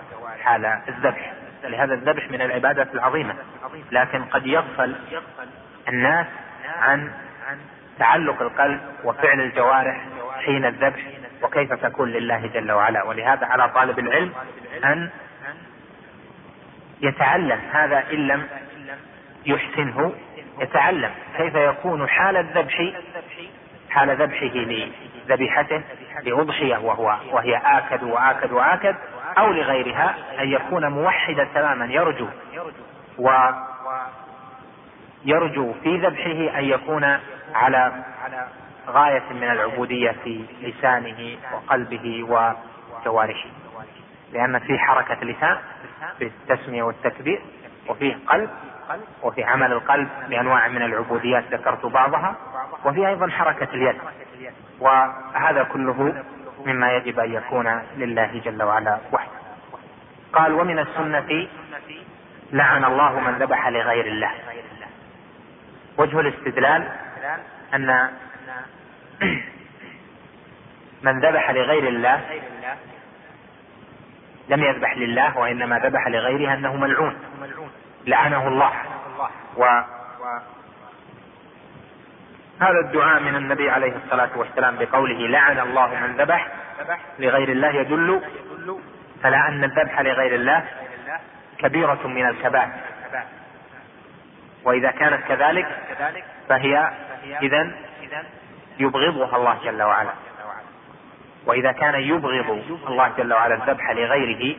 حال 0.44 0.66
الذبح. 0.88 1.32
لهذا 1.68 1.94
الذبح 1.94 2.30
من 2.30 2.42
العبادات 2.42 2.94
العظيمة. 2.94 3.34
لكن 3.92 4.24
قد 4.24 4.46
يغفل 4.46 4.94
الناس 5.88 6.26
عن 6.78 7.12
تعلق 7.98 8.42
القلب 8.42 8.80
وفعل 9.04 9.40
الجوارح 9.40 10.06
حين 10.44 10.64
الذبح 10.64 11.00
وكيف 11.42 11.72
تكون 11.72 12.08
لله 12.08 12.46
جل 12.46 12.72
وعلا. 12.72 13.02
ولهذا 13.02 13.46
على 13.46 13.68
طالب 13.68 13.98
العلم 13.98 14.32
أن 14.84 15.10
يتعلم. 17.00 17.60
هذا 17.72 18.04
إن 18.12 18.26
لم 18.26 18.46
يحسنه 19.46 20.12
يتعلم. 20.60 21.10
كيف 21.36 21.54
يكون 21.54 22.08
حال 22.08 22.36
الذبح؟ 22.36 22.92
حال 23.90 24.10
ذبحه 24.10 24.88
لذبيحته 25.28 25.82
لأضحية 26.22 26.76
وهو 26.76 27.16
وهي 27.32 27.56
آكد 27.56 28.02
وآكد 28.02 28.52
وآكد 28.52 28.96
أو 29.38 29.52
لغيرها 29.52 30.14
أن 30.40 30.48
يكون 30.48 30.86
موحدا 30.86 31.48
تماما 31.54 31.86
يرجو 31.86 32.28
و 33.18 33.30
يرجو 35.24 35.72
في 35.82 35.96
ذبحه 35.96 36.58
أن 36.58 36.64
يكون 36.64 37.18
على 37.54 37.92
غاية 38.88 39.32
من 39.32 39.50
العبودية 39.50 40.14
في 40.24 40.44
لسانه 40.60 41.36
وقلبه 41.52 42.22
وجوارحه. 42.22 43.48
لأن 44.32 44.58
في 44.58 44.78
حركة 44.78 45.24
لسان 45.24 45.58
بالتسمية 46.20 46.82
والتكبير 46.82 47.42
وفيه 47.88 48.18
قلب 48.26 48.50
وفي 49.22 49.44
عمل 49.44 49.72
القلب 49.72 50.08
بأنواع 50.28 50.68
من 50.68 50.82
العبوديات 50.82 51.44
ذكرت 51.50 51.86
بعضها 51.86 52.36
وفي 52.84 53.08
أيضا 53.08 53.28
حركة 53.30 53.68
اليد. 53.74 53.96
وهذا 54.80 55.62
كله 55.62 56.24
مما 56.66 56.92
يجب 56.92 57.20
أن 57.20 57.32
يكون 57.32 57.82
لله 57.96 58.40
جل 58.44 58.62
وعلا 58.62 58.98
وحده. 59.12 59.38
قال 60.32 60.52
ومن 60.52 60.78
السنة 60.78 61.48
لعن 62.52 62.84
الله 62.84 63.20
من 63.20 63.34
ذبح 63.38 63.68
لغير 63.68 64.06
الله. 64.06 64.30
وجه 65.98 66.20
الاستدلال 66.20 66.88
أن 67.74 68.10
من 71.06 71.20
ذبح 71.20 71.50
لغير 71.50 71.88
الله 71.88 72.20
لم 74.48 74.62
يذبح 74.62 74.96
لله 74.96 75.38
وإنما 75.38 75.78
ذبح 75.78 76.08
لغيره 76.08 76.54
أنه 76.54 76.76
ملعون. 76.76 77.16
لعنه 78.06 78.48
الله. 78.48 78.72
و 79.56 79.64
هذا 82.60 82.80
الدعاء 82.80 83.20
من 83.20 83.36
النبي 83.36 83.70
عليه 83.70 83.92
الصلاة 84.04 84.30
والسلام 84.36 84.76
بقوله 84.76 85.28
لعن 85.28 85.58
الله 85.58 85.94
من 85.94 86.16
ذبح 86.16 86.48
لغير 87.18 87.48
الله 87.48 87.68
يدل 87.68 88.20
على 89.24 89.36
أن 89.36 89.64
الذبح 89.64 90.00
لغير 90.00 90.34
الله 90.34 90.64
كبيرة 91.58 92.06
من 92.06 92.28
الكبائر. 92.28 92.68
وإذا 94.64 94.90
كانت 94.90 95.24
كذلك 95.28 95.66
فهي 96.48 96.92
إذا 97.42 97.70
يبغضها 98.78 99.36
الله 99.36 99.58
جل 99.64 99.82
وعلا. 99.82 100.12
وإذا 101.46 101.72
كان 101.72 101.94
يبغض 101.94 102.62
الله 102.88 103.12
جل 103.18 103.32
وعلا 103.32 103.54
الذبح 103.54 103.90
لغيره 103.90 104.56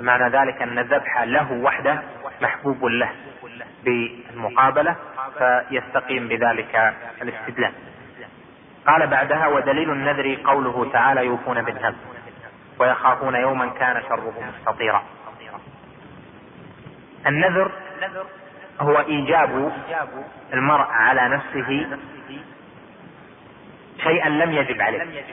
معنى 0.00 0.28
ذلك 0.28 0.62
أن 0.62 0.78
الذبح 0.78 1.22
له 1.22 1.52
وحده 1.52 2.02
محبوب 2.40 2.84
له. 2.84 3.10
بالمقابلة 3.84 4.96
فيستقيم 5.38 6.28
بذلك 6.28 6.94
الاستدلال. 7.22 7.72
قال 8.86 9.06
بعدها 9.06 9.46
ودليل 9.46 9.90
النذر 9.90 10.38
قوله 10.44 10.90
تعالى 10.92 11.26
يوفون 11.26 11.62
بالنذر 11.62 11.94
ويخافون 12.78 13.34
يوما 13.34 13.66
كان 13.66 14.02
شره 14.02 14.34
مستطيرا. 14.48 15.02
النذر 17.26 17.72
هو 18.80 18.98
إيجاب 18.98 19.72
المرء 20.52 20.86
على 20.90 21.28
نفسه 21.28 21.98
شيئا 24.02 24.28
لم 24.28 24.52
يجب 24.52 24.82
عليه. 24.82 25.24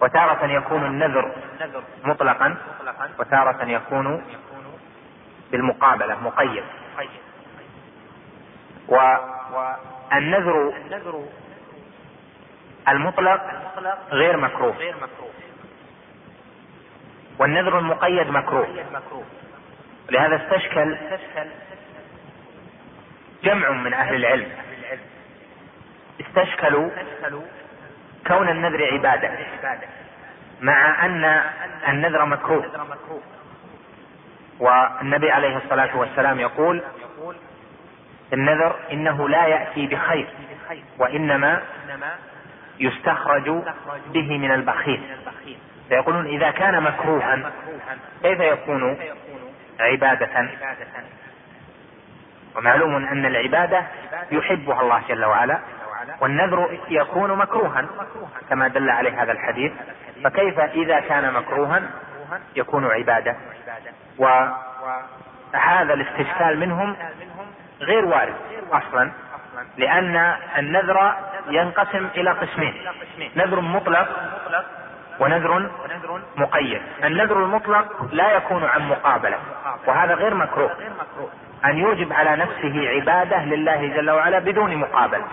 وتارة 0.00 0.46
يكون 0.46 0.86
النذر 0.86 1.32
مطلقا 2.04 2.56
وتارة 3.18 3.64
يكون 3.64 4.24
بالمقابلة 5.52 6.20
مقيد. 6.20 6.64
والنذر 8.88 10.72
المطلق 12.88 13.40
غير 14.10 14.36
مكروه. 14.36 14.74
والنذر 17.38 17.78
المقيد 17.78 18.26
مكروه. 18.30 18.84
لهذا 20.10 20.36
استشكل 20.36 20.96
جمع 23.44 23.70
من 23.70 23.94
أهل 23.94 24.14
العلم. 24.14 24.48
استشكلوا 26.20 26.90
كون 28.26 28.48
النذر 28.48 28.84
عبادة 28.92 29.30
مع 30.60 31.06
أن 31.06 31.42
النذر 31.88 32.24
مكروه. 32.24 32.64
والنبي 34.60 35.30
عليه 35.30 35.56
الصلاة 35.56 35.96
والسلام 35.96 36.40
يقول 36.40 36.82
النذر 38.32 38.76
إنه 38.92 39.28
لا 39.28 39.46
يأتي 39.46 39.86
بخير 39.86 40.28
وإنما 40.98 41.62
يستخرج 42.80 43.50
به 44.12 44.38
من 44.38 44.52
البخيل. 44.52 45.02
فيقولون 45.88 46.26
إذا 46.26 46.50
كان 46.50 46.82
مكروها 46.82 47.52
كيف 48.22 48.40
يكون 48.40 48.98
عبادة؟ 49.80 50.48
ومعلوم 52.56 52.96
أن 52.96 53.26
العبادة 53.26 53.82
يحبها 54.30 54.80
الله 54.80 55.02
جل 55.08 55.24
وعلا 55.24 55.58
والنذر 56.20 56.78
يكون 56.88 57.38
مكروها 57.38 57.86
كما 58.50 58.68
دل 58.68 58.90
عليه 58.90 59.22
هذا 59.22 59.32
الحديث. 59.32 59.72
فكيف 60.24 60.60
إذا 60.60 61.00
كان 61.00 61.32
مكروها؟ 61.32 61.82
يكون 62.56 62.86
عبادة. 62.86 63.36
وهذا 64.18 65.94
الاستشكال 65.94 66.60
منهم 66.60 66.96
غير 67.80 68.04
وارد 68.04 68.34
أصلا 68.72 69.10
لأن 69.76 70.34
النذر 70.58 71.14
ينقسم 71.48 72.08
إلى 72.16 72.30
قسمين. 72.30 72.74
نذر 73.36 73.60
مطلق 73.60 74.08
ونذر 75.20 75.70
مقيد. 76.36 76.82
النذر 77.04 77.36
المطلق 77.36 78.08
لا 78.12 78.32
يكون 78.32 78.64
عن 78.64 78.88
مقابلة 78.88 79.38
وهذا 79.86 80.14
غير 80.14 80.34
مكروه. 80.34 80.70
أن 81.64 81.78
يوجب 81.78 82.12
على 82.12 82.36
نفسه 82.36 82.88
عبادة 82.88 83.44
لله 83.44 83.86
جل 83.86 84.10
وعلا 84.10 84.38
بدون 84.38 84.76
مقابلة. 84.76 85.24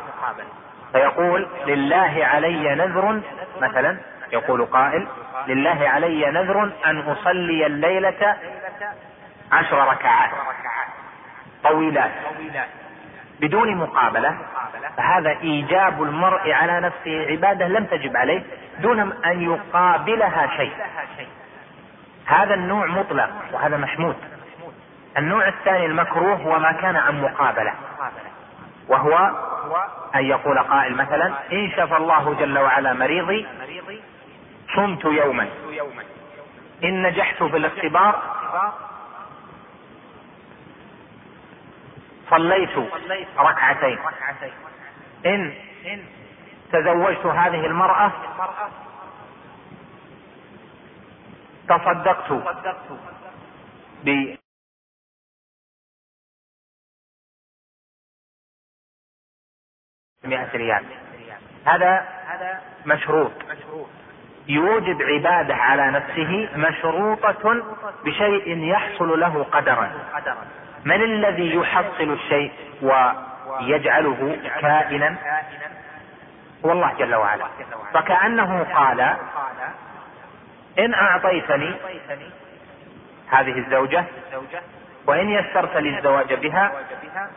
فيقول 0.92 1.48
لله 1.68 2.26
علي 2.26 2.76
نذر 2.76 3.22
مثلا 3.62 3.98
يقول 4.32 4.66
قائل 4.66 5.08
لله 5.48 5.90
علي 5.90 6.32
نذر 6.32 6.72
أن 6.86 7.00
أصلي 7.00 7.66
الليلة 7.66 8.36
عشر 9.52 9.78
ركعات 9.78 10.30
طويلات 11.64 12.12
بدون 13.42 13.76
مقابلة 13.76 14.38
فهذا 14.98 15.30
إيجاب 15.30 16.04
المرء 16.04 16.52
على 16.52 16.80
نفسه 16.80 17.32
عبادة 17.32 17.68
لم 17.68 17.86
تجب 17.86 18.18
عليه 18.18 18.44
دون 18.80 19.00
أن 19.26 19.42
يقابلها 19.42 20.58
شيء. 20.58 20.74
هذا 22.26 22.54
النوع 22.54 22.86
مطلق 22.86 23.30
وهذا 23.54 23.78
محمود. 23.78 24.16
النوع 25.18 25.48
الثاني 25.48 25.86
المكروه 25.86 26.36
هو 26.36 26.60
ما 26.60 26.72
كان 26.72 26.96
عن 26.96 27.22
مقابلة 27.22 27.74
وهو 28.88 29.32
أن 30.16 30.26
يقول 30.26 30.60
قائل 30.60 30.96
مثلا 30.96 31.34
إن 31.52 31.72
شفى 31.72 31.98
الله 31.98 32.34
جل 32.34 32.60
وعلا 32.60 32.94
مريضي 32.94 33.48
صمت 34.76 35.06
يوما. 35.06 35.50
إن 36.84 37.04
نجحت 37.04 37.44
في 37.44 37.58
الاختبار. 37.58 38.36
صليت 42.30 42.78
ركعتين. 43.38 44.00
إن 45.26 45.54
تزوجت 46.72 47.26
هذه 47.26 47.66
المرأة. 47.66 48.12
تصدقت 51.68 52.32
ب 54.04 54.36
مئة 60.24 60.52
ريال. 60.58 60.86
هذا 61.66 62.62
مشروط. 62.86 63.32
يوجب 64.48 65.02
عبادة 65.02 65.56
على 65.56 65.92
نفسه 65.92 66.50
مشروطة 66.56 67.64
بشيء 68.06 68.58
يحصل 68.58 69.20
له 69.20 69.46
قدرا. 69.52 69.92
من 70.86 71.04
الذي 71.04 71.56
يحصل 71.56 72.14
الشيء 72.14 72.52
ويجعله 72.82 74.38
كائنا؟ 74.62 75.16
هو 76.66 76.72
الله 76.72 76.94
جل 77.00 77.16
وعلا. 77.16 77.46
فكأنه 77.94 78.64
قال 78.64 79.16
إن 80.80 80.94
أعطيتني 80.94 81.74
هذه 83.30 83.58
الزوجة 83.58 84.04
وإن 85.08 85.30
يسرت 85.30 85.78
لي 85.78 85.98
الزواج 85.98 86.34
بها 86.34 86.72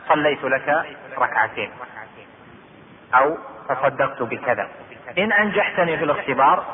صليت 0.07 0.43
لك 0.43 0.85
ركعتين. 1.17 1.71
أو 3.15 3.37
تصدقت 3.69 4.21
بكذا. 4.21 4.67
إن 5.17 5.31
أنجحتني 5.31 5.97
في 5.97 6.03
الاختبار 6.03 6.65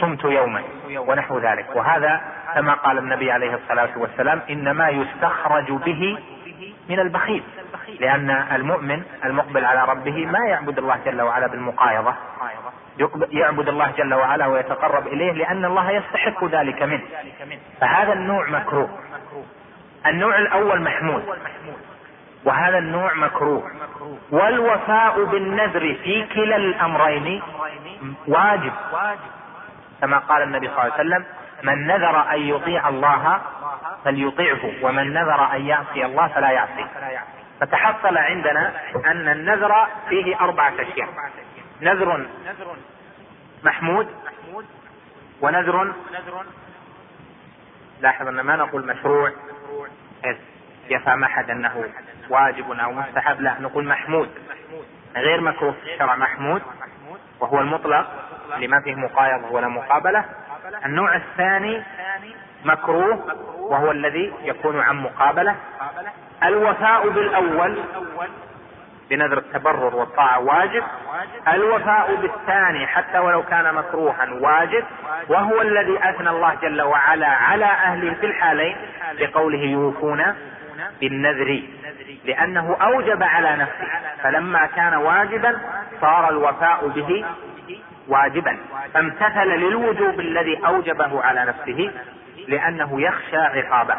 صمت 0.00 0.24
يوما 0.24 0.62
ونحو 0.96 1.38
ذلك. 1.38 1.66
وهذا 1.74 2.20
كما 2.54 2.72
قال 2.72 2.98
النبي 2.98 3.32
عليه 3.32 3.54
الصلاة 3.54 3.98
والسلام 3.98 4.42
إنما 4.50 4.88
يستخرج 4.88 5.72
به 5.72 6.18
من 6.88 7.00
البخيل 7.00 7.42
لأن 8.00 8.30
المؤمن 8.30 9.02
المقبل 9.24 9.64
على 9.64 9.84
ربه 9.84 10.26
ما 10.26 10.38
يعبد 10.48 10.78
الله 10.78 10.98
جل 11.04 11.22
وعلا 11.22 11.46
بالمقايضة 11.46 12.14
يعبد 13.30 13.68
الله 13.68 13.90
جل 13.90 14.14
وعلا 14.14 14.46
ويتقرب 14.46 15.06
إليه 15.06 15.32
لأن 15.32 15.64
الله 15.64 15.90
يستحق 15.90 16.44
ذلك 16.44 16.82
منه. 16.82 17.02
فهذا 17.80 18.12
النوع 18.12 18.48
مكروه. 18.50 18.88
النوع 20.06 20.38
الأول 20.38 20.82
محمود. 20.82 21.24
وهذا 22.44 22.78
النوع 22.78 23.14
مكروه. 23.14 23.70
والوفاء 24.30 25.24
بالنذر 25.24 25.94
في 26.04 26.26
كلا 26.34 26.56
الأمرين 26.56 27.42
واجب. 28.26 28.72
كما 30.00 30.18
قال 30.18 30.42
النبي 30.42 30.68
صلى 30.68 30.82
الله 30.82 30.92
عليه 30.92 30.94
وسلم 30.94 31.24
من 31.62 31.86
نذر 31.86 32.32
أن 32.32 32.40
يطيع 32.40 32.88
الله 32.88 33.40
فليطيعه 34.04 34.72
ومن 34.82 35.12
نذر 35.12 35.52
أن 35.52 35.66
يعصي 35.66 36.04
الله 36.04 36.28
فلا 36.28 36.50
يعصي 36.50 36.86
فتحصل 37.60 38.16
عندنا 38.16 38.72
أن 39.06 39.28
النذر 39.28 39.86
فيه 40.08 40.40
أربعة 40.40 40.72
أشياء. 40.78 41.08
نذر 41.82 42.26
محمود 43.64 44.08
ونذر 45.40 45.94
لاحظ 48.00 48.28
أن 48.28 48.40
ما 48.40 48.56
نقول 48.56 48.86
مشروع. 48.86 49.32
يفهم 50.90 51.24
أحد 51.24 51.50
أنه 51.50 51.84
واجب 52.30 52.72
أو 52.72 52.92
مستحب. 52.92 53.40
لا 53.40 53.54
نقول 53.60 53.84
محمود. 53.84 54.28
غير 55.16 55.40
مكروه 55.40 55.72
في 55.72 55.92
الشرع 55.92 56.16
محمود. 56.16 56.62
وهو 57.40 57.60
المطلق 57.60 58.06
لما 58.58 58.80
فيه 58.80 58.94
مقايضة 58.94 59.50
ولا 59.50 59.68
مقابلة. 59.68 60.24
النوع 60.84 61.16
الثاني 61.16 61.82
مكروه 62.64 63.36
وهو 63.58 63.90
الذي 63.90 64.32
يكون 64.42 64.80
عن 64.80 64.96
مقابلة. 64.96 65.54
الوفاء 66.44 67.08
بالأول 67.08 67.78
بنذر 69.10 69.38
التبرر 69.38 69.96
والطاعة 69.96 70.40
واجب. 70.40 70.82
الوفاء 71.48 72.14
بالثاني 72.14 72.86
حتى 72.86 73.18
ولو 73.18 73.42
كان 73.42 73.74
مكروها 73.74 74.28
واجب. 74.40 74.84
وهو 75.28 75.62
الذي 75.62 75.98
أثنى 76.10 76.30
الله 76.30 76.54
جل 76.54 76.82
وعلا 76.82 77.28
على 77.28 77.64
أهله 77.64 78.14
في 78.14 78.26
الحالين 78.26 78.76
بقوله 79.18 79.58
يوفون 79.58 80.24
بالنذر 81.00 81.62
لأنه 82.24 82.76
أوجب 82.82 83.22
على 83.22 83.56
نفسه. 83.56 83.88
فلما 84.22 84.66
كان 84.66 84.94
واجبا 84.94 85.58
صار 86.00 86.30
الوفاء 86.30 86.88
به 86.88 87.24
واجبا. 88.08 88.58
فامتثل 88.94 89.48
للوجوب 89.48 90.20
الذي 90.20 90.66
أوجبه 90.66 91.22
على 91.22 91.44
نفسه 91.44 91.90
لأنه 92.48 93.00
يخشى 93.00 93.36
عقابه. 93.36 93.96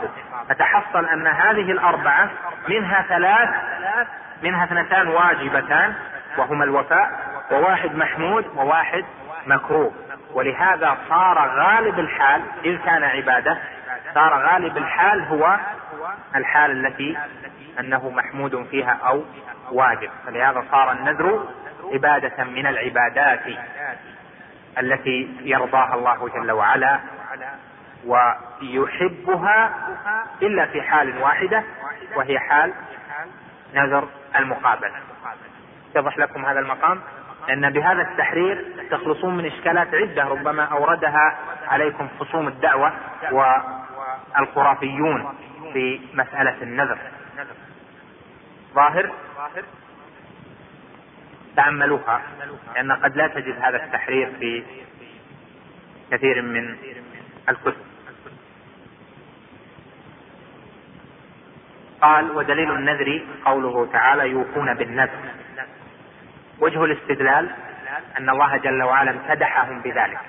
فتحصل 0.50 1.06
أن 1.06 1.28
هذه 1.28 1.72
الأربعة 1.72 2.30
منها 2.70 3.06
ثلاث 3.10 3.50
منها 4.44 4.64
اثنتان 4.64 5.08
واجبتان 5.08 5.94
وهما 6.38 6.64
الوفاء 6.64 7.10
وواحد 7.52 7.96
محمود 7.96 8.46
وواحد 8.56 9.06
مكروه. 9.48 9.92
ولهذا 10.34 10.98
صار 11.10 11.38
غالب 11.38 12.00
الحال 12.00 12.42
إذ 12.66 12.78
كان 12.86 13.04
عبادة 13.04 13.58
صار 14.14 14.34
غالب 14.34 14.78
الحال 14.78 15.22
هو 15.22 15.58
الحال 16.36 16.86
التي 16.86 17.18
أنه 17.80 18.10
محمود 18.10 18.68
فيها 18.72 18.91
أو 18.91 19.24
واجب. 19.72 20.10
فلهذا 20.26 20.64
صار 20.72 20.91
النذر 20.91 21.47
عبادة 21.93 22.43
من 22.43 22.68
العبادات 22.68 23.41
التي 24.80 25.36
يرضاها 25.41 25.95
الله 25.95 26.30
جل 26.30 26.52
وعلا 26.52 27.00
ويحبها 28.06 29.72
إلا 30.41 30.66
في 30.66 30.82
حال 30.82 31.18
واحدة 31.22 31.64
وهي 32.16 32.39
حال 32.39 32.74
نذر 33.74 34.08
المقابلة. 34.36 34.95
يتضح 35.89 36.18
لكم 36.18 36.45
هذا 36.45 36.60
المقام. 36.60 37.02
لأن 37.47 37.70
بهذا 37.70 38.02
التحرير 38.02 38.66
تخلصون 38.91 39.38
من 39.38 39.45
إشكالات 39.45 39.93
عدة 39.93 40.24
ربما 40.24 40.64
أوردها 40.64 41.38
عليكم 41.68 42.08
خصوم 42.20 42.47
الدعوة 42.47 42.93
والخرافيون. 44.38 45.36
في 45.74 46.02
مسألة 46.14 46.62
النذر. 46.62 46.98
ظاهر؟ 48.74 49.12
تأملوها 51.56 52.22
لأن 52.76 52.92
قد 52.92 53.16
لا 53.16 53.28
تجد 53.28 53.56
هذا 53.62 53.86
التحرير 53.86 54.32
في 54.40 54.64
كثير 56.12 56.42
من 56.42 56.78
الكتب. 57.50 57.86
قال 62.02 62.32
ودليل 62.32 62.72
النذر 62.72 63.22
قوله 63.46 63.92
تعالى 63.92 64.30
يوفون 64.30 64.74
بالنذر. 64.74 65.20
وجه 66.60 66.84
الاستدلال 66.86 67.50
أن 68.18 68.30
الله 68.30 68.58
جل 68.58 68.84
وعلا 68.84 69.12
امتدحهم 69.12 69.82
بذلك 69.82 70.20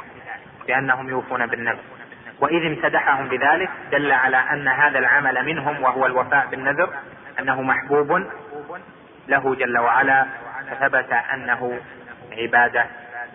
بأنهم 0.66 1.09
يوفون 1.09 1.47
بالنذر. 1.47 1.99
وإذ 2.41 2.66
امتدحهم 2.66 3.28
بذلك 3.28 3.70
دل 3.93 4.12
على 4.12 4.36
أن 4.36 4.68
هذا 4.68 4.99
العمل 4.99 5.45
منهم 5.45 5.82
وهو 5.82 6.07
الوفاء 6.07 6.47
بالنذر 6.47 6.95
أنه 7.38 7.62
محبوب 7.62 8.26
له 9.28 9.55
جل 9.55 9.78
وعلا 9.78 10.26
فثبت 10.70 11.12
أنه 11.12 11.80
عبادة 12.32 12.86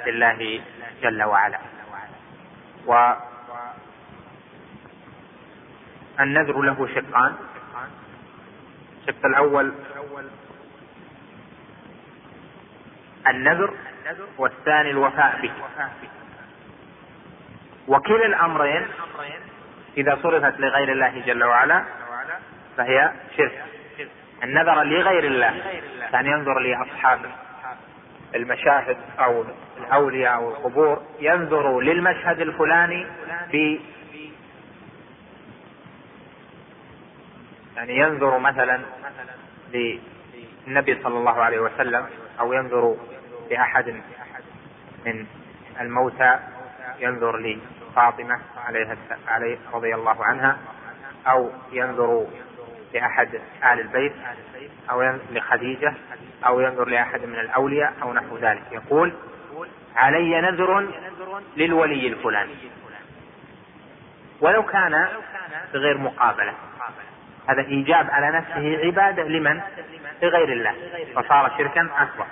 لله 0.06 0.62
جل 1.02 1.24
وعلا. 1.24 1.60
والنذر 6.20 6.62
له 6.62 6.88
شقان. 6.96 7.36
الشق 9.02 9.26
الأول 9.26 9.74
النذر 13.28 13.74
والثاني 14.38 14.90
الوفاء 14.92 15.42
به. 15.42 15.52
وكلا 17.88 18.26
الأمرين 18.26 18.88
إذا 19.98 20.18
صرفت 20.24 20.60
لغير 20.60 20.92
الله 20.92 21.24
جل 21.26 21.44
وعلا 21.44 21.84
فهي 22.78 23.12
شرك. 23.38 23.64
النذر 24.44 24.84
لغير 24.84 25.24
الله 25.24 25.54
كان 26.12 26.26
ينظر 26.26 26.60
لأصحاب 26.60 27.20
المشاهد 28.36 28.98
أو 29.20 29.46
الأولياء 29.78 30.36
أو 30.36 30.50
القبور 30.50 31.02
ينظر 31.20 31.80
للمشهد 31.80 32.42
الفلاني 32.42 33.08
في 33.52 33.80
يعني 37.76 37.98
ينظر 37.98 38.40
مثلا 38.40 38.82
للنبي 39.74 41.04
صلى 41.04 41.18
الله 41.18 41.44
عليه 41.44 41.60
وسلم 41.60 42.06
أو 42.40 42.54
ينظر 42.54 42.96
لأحد 43.52 44.02
من 45.06 45.26
الموتى 45.82 46.40
ينظر 47.00 47.38
لفاطمة 47.96 48.40
عليها 48.68 48.98
عليه 49.28 49.58
رضي 49.74 49.96
الله 49.96 50.26
عنها 50.26 50.58
أو 51.28 51.52
ينظر 51.72 52.28
لأحد 52.94 53.36
آل 53.64 53.80
البيت 53.80 54.14
أو 54.90 55.18
لخديجة 55.32 55.94
أو 56.46 56.60
ينظر 56.60 56.90
لأحد 56.90 57.26
من 57.26 57.40
الأولياء 57.40 57.94
أو 58.02 58.14
نحو 58.14 58.38
ذلك. 58.38 58.64
يقول 58.72 59.14
علي 59.96 60.42
نذر 60.42 60.88
للولي 61.58 62.08
الفلاني. 62.08 62.56
ولو 64.42 64.64
كان 64.64 65.08
بغير 65.74 65.98
مقابلة. 65.98 66.54
هذا 67.50 67.62
إيجاب 67.62 68.10
على 68.12 68.38
نفسه 68.38 68.86
عبادة 68.86 69.24
لمن؟ 69.24 69.62
لغير 70.22 70.52
الله. 70.54 70.76
فصار 71.16 71.52
شركا 71.58 71.90
أكبر. 71.98 72.26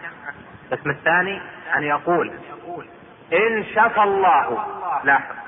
القسم 0.72 0.89
الثاني 0.89 1.41
أن 1.76 1.84
يقول 1.84 2.34
إن 3.34 3.64
شفى 3.64 4.03
الله 4.03 4.66
لاحظ 5.03 5.43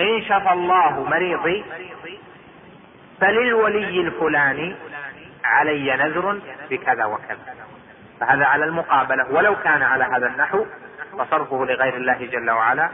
إن 0.00 0.22
شفى 0.22 0.52
الله 0.52 1.04
مريضي 1.04 1.64
فللولي 3.20 4.00
الفلاني 4.00 4.76
علي 5.44 5.96
نذر 5.96 6.40
بكذا 6.70 7.04
وكذا. 7.04 7.38
فهذا 8.20 8.44
على 8.44 8.64
المقابلة. 8.64 9.26
ولو 9.30 9.56
كان 9.56 9.82
على 9.82 10.04
هذا 10.04 10.26
النحو 10.26 10.66
فصرفه 11.18 11.64
لغير 11.64 11.96
الله 11.96 12.26
جل 12.32 12.50
وعلا 12.50 12.90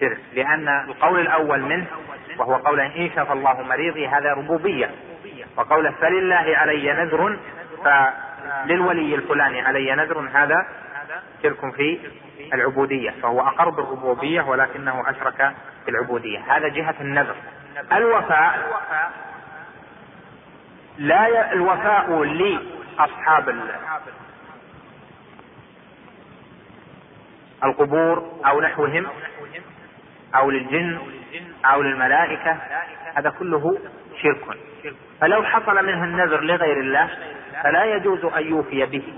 شرك. 0.00 0.18
لأن 0.34 0.68
القول 0.68 1.20
الأول 1.20 1.60
منه 1.60 1.86
وهو 2.38 2.54
قول 2.54 2.80
إن 2.80 3.10
شفى 3.10 3.32
الله 3.32 3.62
مريضي 3.62 4.08
هذا 4.08 4.32
ربوبية. 4.32 4.90
وقول 5.56 5.92
فلله 5.92 6.56
علي 6.56 6.92
نذر 6.92 7.38
فللولي 7.84 9.14
الفلاني 9.14 9.60
علي 9.60 9.94
نذر 9.94 10.28
هذا 10.32 10.66
شرك 11.42 11.74
في 11.74 11.98
العبودية 12.54 13.10
فهو 13.22 13.40
أقر 13.40 13.70
بالربوبية 13.70 14.42
ولكنه 14.42 15.10
أشرك 15.10 15.54
في 15.84 15.90
العبودية 15.90 16.38
هذا 16.56 16.68
جهة 16.68 16.94
النذر. 17.00 17.36
الوفاء 17.92 18.58
لا. 20.98 21.52
الوفاء 21.52 22.22
لأصحاب 22.22 23.48
القبور 27.64 28.40
أو 28.46 28.60
نحوهم 28.60 29.06
أو 30.34 30.50
للجن 30.50 30.98
أو 31.64 31.82
للملائكة 31.82 32.56
هذا 33.14 33.30
كله 33.30 33.78
شرك. 34.22 34.58
فلو 35.20 35.42
حصل 35.42 35.86
منه 35.86 36.04
النذر 36.04 36.40
لغير 36.40 36.80
الله 36.80 37.10
فلا 37.62 37.84
يجوز 37.84 38.24
أن 38.24 38.42
يوفي 38.46 38.86
به. 38.86 39.14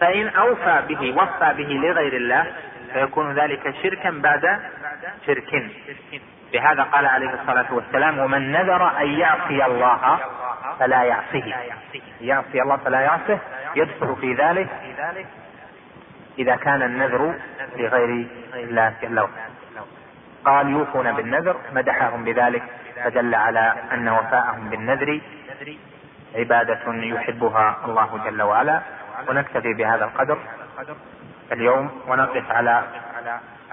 فإن 0.00 0.28
أوفى 0.28 0.82
به 0.88 1.14
وفى 1.16 1.54
به 1.56 1.68
لغير 1.68 2.16
الله 2.16 2.52
فيكون 2.92 3.32
ذلك 3.32 3.74
شركا 3.82 4.10
بعد 4.10 4.60
شرك. 5.26 5.70
لهذا 6.54 6.82
قال 6.82 7.06
عليه 7.06 7.30
الصلاة 7.34 7.74
والسلام 7.74 8.18
ومن 8.18 8.52
نذر 8.52 9.00
أن 9.00 9.06
يعصي 9.06 9.64
الله 9.66 10.18
فلا 10.78 11.02
يعصيه. 11.02 11.54
يعصي 12.20 12.62
الله 12.62 12.76
فلا 12.76 13.00
يعصيه 13.00 13.38
يدخل 13.76 14.16
في 14.20 14.34
ذلك 14.34 14.68
إذا 16.38 16.56
كان 16.56 16.82
النذر 16.82 17.34
لغير 17.76 18.26
الله 18.54 18.94
جل 19.02 19.18
وعلا. 19.18 19.48
قال 20.44 20.70
يوفون 20.70 21.12
بالنذر. 21.12 21.56
مدحهم 21.74 22.24
بذلك 22.24 22.62
فدل 23.04 23.34
على 23.34 23.74
أن 23.92 24.08
وفاءهم 24.08 24.70
بالنذر 24.70 25.20
عبادة 26.34 26.94
يحبها 26.94 27.76
الله 27.84 28.20
جل 28.24 28.42
وعلا. 28.42 28.82
ونكتفي 29.28 29.74
بهذا 29.74 30.04
القدر 30.04 30.38
اليوم 31.52 31.90
ونقف 32.08 32.50
على 32.50 32.82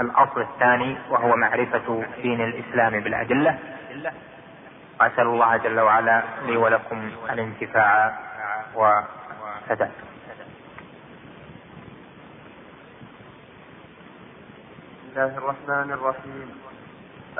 الأصل 0.01 0.41
الثاني 0.41 0.97
وهو 1.09 1.35
معرفة 1.35 2.03
دين 2.21 2.41
الإسلام 2.41 2.99
بالأدلة. 2.99 3.59
وأسأل 4.99 5.27
الله 5.27 5.57
جل 5.57 5.79
وعلا 5.79 6.23
لي 6.45 6.57
ولكم 6.57 7.11
الانتفاع 7.29 8.19
والسداد. 8.75 9.91
بسم 15.03 15.21
الله 15.21 15.37
الرحمن 15.37 15.91
الرحيم. 15.91 16.47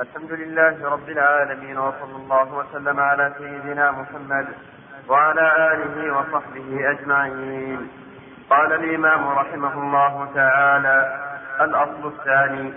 الحمد 0.00 0.32
لله 0.32 0.90
رب 0.90 1.08
العالمين 1.08 1.78
وصلى 1.78 2.16
الله 2.16 2.54
وسلم 2.54 3.00
على 3.00 3.34
سيدنا 3.38 3.90
محمد 3.90 4.46
وعلى 5.08 5.72
آله 5.72 6.18
وصحبه 6.18 6.90
أجمعين. 6.90 7.88
قال 8.50 8.72
الإمام 8.72 9.28
رحمه 9.28 9.72
الله 9.72 10.28
تعالى 10.34 11.18
الأصل 11.60 12.06
الثاني 12.06 12.72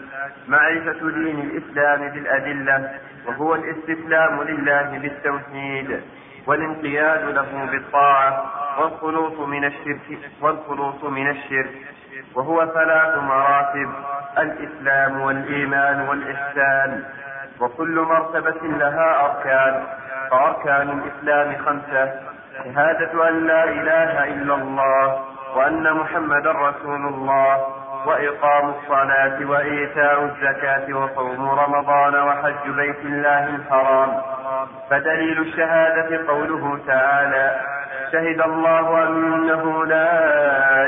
معرفة 0.48 1.10
دين 1.12 1.40
الإسلام 1.40 2.10
بالأدلة 2.10 2.92
وهو 3.28 3.56
الاستسلام 3.56 4.44
لله 4.44 5.00
بالتوحيد 5.00 6.02
والانقياد 6.48 7.26
له 7.26 7.66
بالطاعة 7.72 8.44
والخلوص 8.80 9.40
من 9.48 9.66
الشرك 9.66 10.20
والخلوص 10.42 11.04
من 11.04 11.30
الشرك 11.30 11.72
وهو 12.36 12.66
ثلاث 12.66 13.18
مراتب 13.24 13.90
الإسلام 14.38 15.22
والإيمان 15.22 16.10
والإحسان 16.10 17.04
وكل 17.60 18.00
مرتبة 18.02 18.68
لها 18.68 19.26
أركان. 19.26 19.84
فأركان 20.32 21.00
الإسلام 21.00 21.58
خمسة. 21.66 22.12
شهادة 22.64 23.30
أن 23.30 23.48
لا 23.48 23.64
إله 23.64 24.24
إلا 24.24 24.56
الله 24.56 25.20
وأن 25.56 25.94
محمدا 25.94 26.52
رسول 26.52 27.06
الله 27.06 27.68
وإقام 28.06 28.70
الصلاة 28.70 29.50
وإيتاء 29.50 30.24
الزكاة 30.24 30.94
وصوم 30.98 31.50
رمضان 31.50 32.16
وحج 32.16 32.70
بيت 32.70 33.00
الله 33.06 33.56
الحرام. 33.56 34.22
فدليل 34.90 35.42
الشهادة 35.42 36.28
قوله 36.28 36.80
تعالى 36.88 37.62
شهد 38.12 38.42
الله 38.42 39.04
أنه 39.08 39.86
لا 39.86 40.12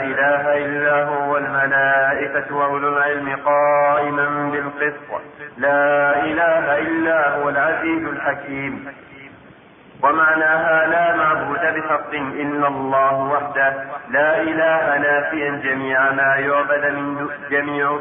إله 0.03 0.57
إلا 0.65 1.03
هو 1.03 1.33
والملائكة 1.33 2.55
وأولو 2.55 2.97
العلم 2.97 3.35
قائما 3.45 4.49
بالقسط. 4.51 5.21
لا 5.57 6.15
إله 6.23 6.77
إلا 6.77 7.29
هو 7.35 7.49
العزيز 7.49 8.07
الحكيم. 8.07 8.87
ومعناها 10.03 10.87
لا 10.87 11.15
معبود 11.15 11.59
بحق 11.75 12.13
إلا 12.13 12.67
الله 12.67 13.13
وحده. 13.33 13.73
لا 14.09 14.41
إله 14.41 14.97
نافيا 14.97 15.49
جميع 15.63 16.11
ما 16.11 16.35
يعبد 16.35 16.85
من 16.85 17.29
جميع 17.49 17.99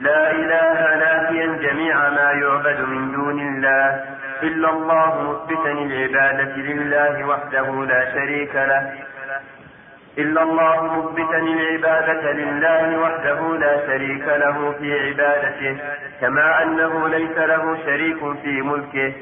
لا 0.00 0.30
إله 0.30 0.96
نافيا 0.96 1.46
جميع 1.46 1.96
ما 2.10 2.32
يعبد 2.32 2.80
من 2.80 3.12
دون 3.12 3.38
الله 3.40 4.04
إلا 4.42 4.70
الله 4.70 5.12
مثبتا 5.30 5.72
العبادة 5.72 6.56
لله 6.56 7.24
وحده 7.24 7.84
لا 7.84 8.12
شريك 8.14 8.54
له. 8.54 8.92
إلا 10.18 10.42
الله 10.42 10.78
مثبتا 10.96 11.38
العبادة 11.38 12.32
لله 12.32 12.98
وحده 12.98 13.56
لا 13.56 13.86
شريك 13.86 14.26
له 14.28 14.74
في 14.78 14.88
عبادته 15.00 15.76
كما 16.20 16.62
أنه 16.62 17.08
ليس 17.08 17.38
له 17.38 17.76
شريك 17.86 18.18
في 18.42 18.62
ملكه. 18.62 19.12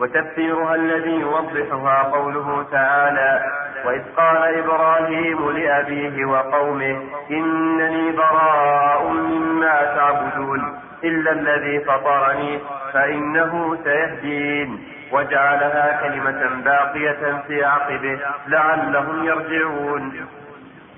وتفسيرها 0.00 0.74
الذي 0.74 1.10
يوضحها 1.20 2.02
قوله 2.02 2.66
تعالى 2.72 3.42
وإذ 3.84 4.02
قال 4.16 4.58
إبراهيم 4.58 5.50
لأبيه 5.50 6.24
وقومه 6.24 7.02
إنني 7.30 8.12
براء 8.12 9.08
مما 9.08 9.84
تعبدون 9.96 10.78
إلا 11.04 11.32
الذي 11.32 11.80
فطرني 11.84 12.58
فإنه 12.92 13.78
سيهدين. 13.84 14.84
وجعلها 15.12 16.00
كلمة 16.02 16.62
باقية 16.64 17.42
في 17.46 17.64
عقبه 17.64 18.18
لعلهم 18.46 19.24
يرجعون. 19.24 20.26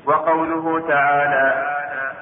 وقوله 0.06 0.88
تعالى 0.88 1.72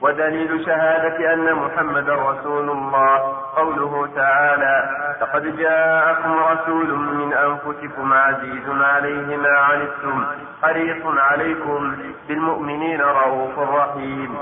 ودليل 0.00 0.64
شهادة 0.66 1.34
أن 1.34 1.54
محمدا 1.54 2.14
رسول 2.14 2.70
الله. 2.70 3.18
قوله 3.56 4.08
تعالى 4.16 4.90
لقد 5.20 5.56
جاءكم 5.56 6.32
رسول 6.52 6.94
من 6.94 7.32
أنفسكم 7.32 8.12
عزيز 8.12 8.66
عليه 8.80 9.36
ما 9.36 9.58
عنتم 9.58 10.26
حريص 10.62 11.02
عليكم 11.06 11.96
بالمؤمنين 12.28 13.00
رؤوف 13.00 13.58
رحيم. 13.58 14.38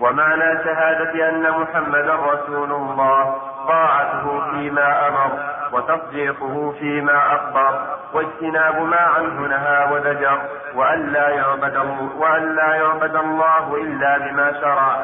ومعنى 0.00 0.64
شهادة 0.64 1.28
أن 1.28 1.50
محمدا 1.60 2.14
رسول 2.14 2.72
الله 2.72 3.34
طاعته 3.68 4.50
فيما 4.50 5.08
أمر 5.08 5.30
وتصديقه 5.72 6.74
فيما 6.78 7.34
أخبر 7.34 7.80
واجتناب 8.12 8.82
ما 8.82 9.00
عنه 9.00 9.40
نهى 9.40 9.92
وزجر 9.92 10.38
وأن 10.74 11.12
لا 11.12 11.28
يعبد 11.28 11.76
وأن 12.18 12.56
لا 12.56 12.74
يعبد 12.74 13.16
الله 13.16 13.74
إلا 13.76 14.18
بما 14.18 14.52
شرع. 14.60 14.96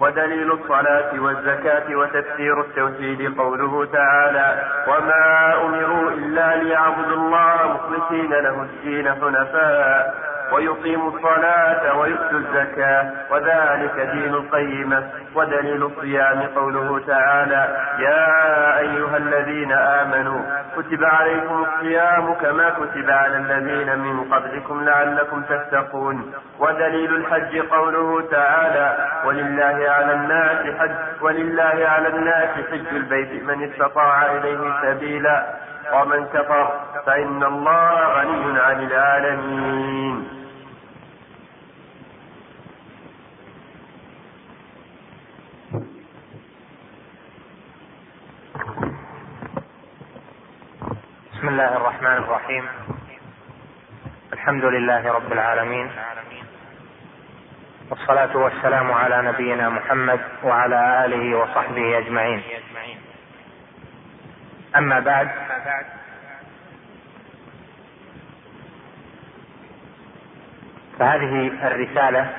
ودليل 0.00 0.52
الصلاة 0.52 1.20
والزكاة 1.20 1.96
وتفسير 1.96 2.60
التوحيد 2.60 3.38
قوله 3.38 3.88
تعالى 3.92 4.64
وما 4.88 5.54
أمروا 5.62 6.10
إلا 6.10 6.56
ليعبدوا 6.56 7.16
الله 7.16 7.56
مخلصين 7.74 8.30
له 8.30 8.62
الدين 8.62 9.14
حنفاء. 9.14 10.25
ويقيموا 10.52 11.10
الصلاة 11.10 11.98
ويؤتوا 11.98 12.38
الزكاة 12.38 13.12
وذلك 13.30 13.96
دين 14.12 14.34
القيمة 14.34 15.10
ودليل 15.34 15.82
الصيام 15.82 16.42
قوله 16.56 17.00
تعالى 17.06 17.76
يا 17.98 18.78
أيها 18.78 19.16
الذين 19.16 19.72
آمنوا 19.72 20.40
كتب 20.76 21.04
عليكم 21.04 21.64
الصيام 21.64 22.34
كما 22.34 22.70
كتب 22.70 23.10
على 23.10 23.36
الذين 23.36 23.98
من 23.98 24.24
قبلكم 24.34 24.84
لعلكم 24.84 25.42
تتقون. 25.42 26.32
ودليل 26.58 27.16
الحج 27.16 27.58
قوله 27.58 28.28
تعالى 28.30 28.96
ولله 29.24 29.90
على 29.90 30.12
الناس 30.12 30.76
حج 30.78 31.22
ولله 31.22 31.88
على 31.88 32.08
الناس 32.08 32.48
حج 32.70 32.86
البيت 32.92 33.42
من 33.42 33.70
استطاع 33.70 34.32
إليه 34.32 34.72
سبيلا. 34.82 35.46
ومن 35.92 36.26
كفر 36.26 36.80
فإن 37.06 37.42
الله 37.42 37.90
غني 38.16 38.60
عن 38.60 38.82
العالمين. 38.82 40.35
بسم 51.46 51.54
الله 51.54 51.76
الرحمن 51.76 52.16
الرحيم. 52.16 52.68
الحمد 54.32 54.64
لله 54.64 55.12
رب 55.12 55.32
العالمين. 55.32 55.90
والصلاة 57.90 58.36
والسلام 58.36 58.92
على 58.92 59.22
نبينا 59.22 59.68
محمد 59.68 60.20
وعلى 60.42 61.04
آله 61.04 61.38
وصحبه 61.38 61.98
أجمعين. 61.98 62.42
أما 64.76 65.00
بعد 65.00 65.28
فهذه 70.98 71.50
الرسالة 71.66 72.30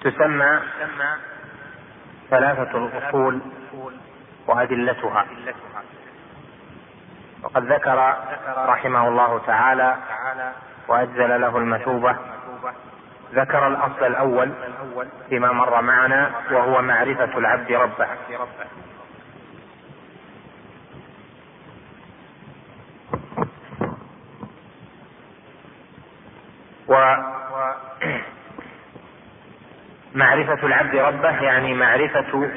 تسمى 0.00 0.60
ثلاثة 2.30 2.78
الأصول. 2.78 3.40
وأدلتها. 4.50 5.26
وقد 7.42 7.72
ذكر 7.72 8.14
رحمه 8.56 9.08
الله 9.08 9.40
تعالى 9.46 9.96
وأجزل 10.88 11.40
له 11.40 11.58
المثوبة. 11.58 12.16
ذكر 13.34 13.66
الأصل 13.66 14.06
الأول 14.06 14.52
فيما 15.28 15.52
مر 15.52 15.82
معنا 15.82 16.30
وهو 16.50 16.82
معرفة 16.82 17.38
العبد 17.38 17.72
ربه. 17.72 18.06
و 26.88 26.94
معرفة 30.14 30.66
العبد 30.66 30.96
ربه 30.96 31.42
يعني 31.42 31.74
معرفة 31.74 32.50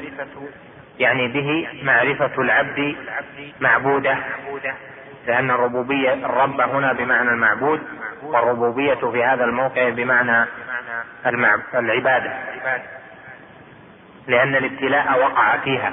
يعني 0.98 1.28
به 1.28 1.68
معرفة 1.82 2.42
العبد 2.42 2.96
معبوده 3.60 4.18
لأن 5.26 5.50
الربوبية 5.50 6.12
الرب 6.12 6.60
هنا 6.60 6.92
بمعنى 6.92 7.30
المعبود 7.30 7.80
والربوبية 8.22 8.94
في 8.94 9.24
هذا 9.24 9.44
الموقع 9.44 9.88
بمعنى 9.88 10.46
العبادة. 11.74 12.32
لأن 14.26 14.54
الابتلاء 14.56 15.18
وقع 15.20 15.56
فيها. 15.56 15.92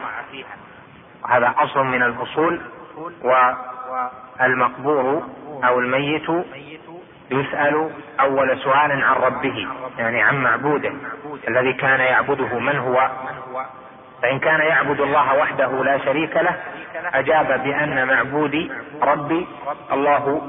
وهذا 1.23 1.53
أصل 1.57 1.83
من 1.85 2.03
الأصول 2.03 2.61
والمقبور 4.39 5.23
أو 5.63 5.79
الميت 5.79 6.29
يسأل 7.31 7.89
أول 8.19 8.59
سؤال 8.63 8.91
عن 9.03 9.15
ربه 9.15 9.67
يعني 9.97 10.21
عن 10.21 10.43
معبوده 10.43 10.93
الذي 11.47 11.73
كان 11.73 11.99
يعبده 11.99 12.59
من 12.59 12.77
هو؟ 12.77 13.09
فإن 14.22 14.39
كان 14.39 14.59
يعبد 14.59 14.99
الله 15.01 15.36
وحده 15.36 15.84
لا 15.84 15.97
شريك 15.97 16.36
له 16.36 16.55
أجاب 17.13 17.63
بأن 17.63 18.07
معبودي 18.07 18.72
ربي 19.01 19.47
الله 19.91 20.41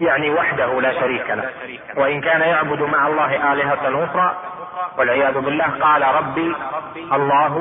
يعني 0.00 0.30
وحده 0.30 0.80
لا 0.80 1.00
شريك 1.00 1.30
له. 1.30 1.50
وإن 1.96 2.20
كان 2.20 2.40
يعبد 2.40 2.82
مع 2.82 3.06
الله 3.06 3.52
آلهة 3.52 4.04
أخرى 4.04 4.36
والعياذ 4.98 5.38
بالله 5.40 5.64
قال 5.64 6.02
ربي 6.02 6.54
الله 7.12 7.52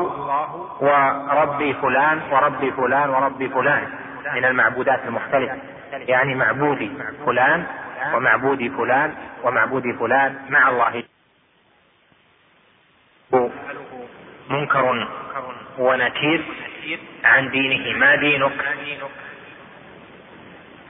وربي 0.82 1.74
فلان 1.74 2.22
وربي 2.32 2.72
فلان 2.72 3.10
وربي 3.10 3.50
فلان 3.50 3.88
من 4.34 4.46
المعبودات 4.46 5.00
المختلفة. 5.06 5.58
يعني 5.92 6.36
معبودي 6.36 6.92
فلان 7.26 7.66
ومعبودي 8.14 8.70
فلان 8.70 9.16
ومعبودي 9.44 9.94
فلان 9.94 10.36
مع 10.50 10.70
الله. 10.70 11.04
منكر 14.50 15.08
ونكير 15.78 16.42
عن 17.24 17.50
دينه. 17.50 17.98
ما 17.98 18.16
دينك؟ 18.16 18.52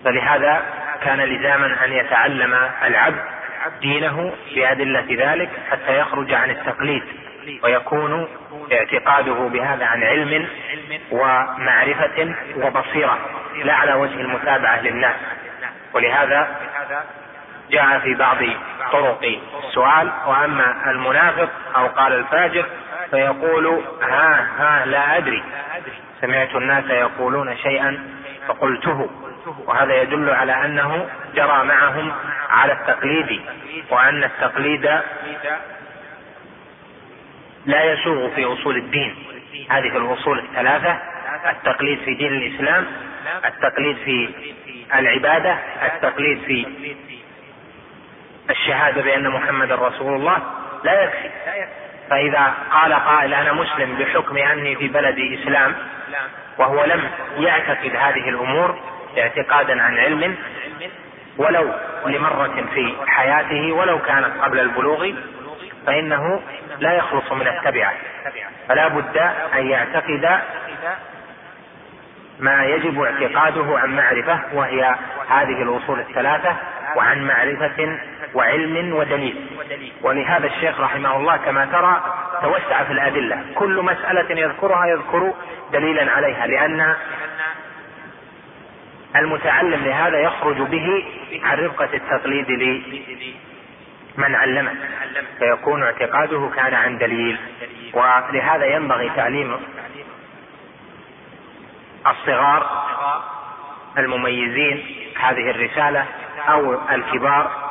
فلهذا 0.03 0.61
كان 1.03 1.21
لزاما 1.21 1.85
أن 1.85 1.93
يتعلم 1.93 2.69
العبد 2.83 3.23
دينه 3.81 4.33
بأدلة 4.55 5.05
ذلك 5.09 5.49
حتى 5.71 5.99
يخرج 5.99 6.33
عن 6.33 6.49
التقليد 6.49 7.03
ويكون 7.63 8.27
اعتقاده 8.71 9.33
بهذا 9.33 9.85
عن 9.85 10.03
علم 10.03 10.47
ومعرفة 11.11 12.35
وبصيرة 12.55 13.19
لا 13.63 13.73
على 13.73 13.93
وجه 13.93 14.21
المتابعة 14.21 14.81
للناس. 14.81 15.15
ولهذا 15.93 16.55
جاء 17.71 17.99
في 17.99 18.13
بعض 18.15 18.37
طرق 18.91 19.39
السؤال 19.63 20.11
وأما 20.27 20.91
المنافق 20.91 21.49
أو 21.75 21.87
قال 21.87 22.13
الفاجر 22.13 22.65
فيقول 23.11 23.83
ها 24.01 24.47
ها 24.59 24.85
لا 24.85 25.17
أدري. 25.17 25.43
سمعت 26.21 26.55
الناس 26.55 26.85
يقولون 26.89 27.57
شيئا 27.57 28.19
فقلته. 28.47 29.09
وهذا 29.65 30.01
يدل 30.01 30.29
على 30.29 30.65
أنه 30.65 31.09
جرى 31.35 31.63
معهم 31.63 32.11
على 32.49 32.73
التقليد 32.73 33.41
وأن 33.89 34.23
التقليد 34.23 34.85
لا 37.65 37.83
يسوغ 37.83 38.29
في 38.35 38.45
أصول 38.45 38.77
الدين. 38.77 39.15
هذه 39.69 39.97
الأصول 39.97 40.39
الثلاثة 40.39 40.97
التقليد 41.49 41.99
في 41.99 42.13
دين 42.13 42.33
الإسلام 42.33 42.85
التقليد 43.45 43.97
في 43.97 44.29
العبادة 44.93 45.57
التقليد 45.85 46.39
في 46.41 46.65
الشهادة 48.49 49.01
بأن 49.01 49.29
محمد 49.29 49.71
رسول 49.71 50.15
الله. 50.15 50.37
لا 50.83 51.03
يكفي. 51.03 51.29
فإذا 52.09 52.53
قال 52.71 52.93
قائل 52.93 53.33
أنا 53.33 53.53
مسلم 53.53 53.95
بحكم 53.95 54.37
أني 54.37 54.75
في 54.75 54.87
بلد 54.87 55.39
إسلام 55.39 55.75
وهو 56.57 56.83
لم 56.85 57.09
يعتقد 57.37 57.95
هذه 57.95 58.29
الأمور 58.29 58.79
اعتقادا 59.17 59.81
عن 59.83 59.97
علم 59.97 60.35
ولو 61.37 61.69
لمرة 62.05 62.65
في 62.73 62.95
حياته 63.07 63.71
ولو 63.71 63.99
كانت 63.99 64.31
قبل 64.41 64.59
البلوغ 64.59 65.11
فإنه 65.87 66.41
لا 66.79 66.93
يخلص 66.93 67.31
من 67.31 67.47
التبعة. 67.47 67.93
فلا 68.67 68.87
بد 68.87 69.17
أن 69.53 69.67
يعتقد 69.69 70.39
ما 72.39 72.65
يجب 72.65 73.01
اعتقاده 73.01 73.79
عن 73.79 73.95
معرفة 73.95 74.39
وهي 74.53 74.95
هذه 75.29 75.61
الأصول 75.61 75.99
الثلاثة 75.99 76.55
وعن 76.95 77.27
معرفة 77.27 77.99
وعلم 78.33 78.93
ودليل. 78.93 79.35
ولهذا 80.01 80.47
الشيخ 80.47 80.79
رحمه 80.79 81.17
الله 81.17 81.37
كما 81.37 81.65
ترى 81.65 82.01
توسع 82.41 82.83
في 82.83 82.93
الأدلة. 82.93 83.45
كل 83.55 83.81
مسألة 83.81 84.41
يذكرها 84.41 84.85
يذكر 84.85 85.33
دليلا 85.73 86.11
عليها 86.11 86.47
لأن 86.47 86.95
المتعلم 89.15 89.83
لهذا 89.83 90.19
يخرج 90.19 90.57
به 90.61 91.05
عن 91.43 91.57
رفقة 91.57 91.89
التقليد 91.93 92.51
لمن 94.17 94.35
علمه 94.35 94.71
فيكون 95.39 95.83
اعتقاده 95.83 96.49
كان 96.55 96.73
عن 96.73 96.97
دليل. 96.97 97.37
ولهذا 97.93 98.65
ينبغي 98.65 99.11
تعليم 99.15 99.57
الصغار 102.07 102.85
المميزين 103.97 104.85
هذه 105.19 105.51
الرسالة 105.51 106.05
أو 106.49 106.77
الكبار 106.91 107.68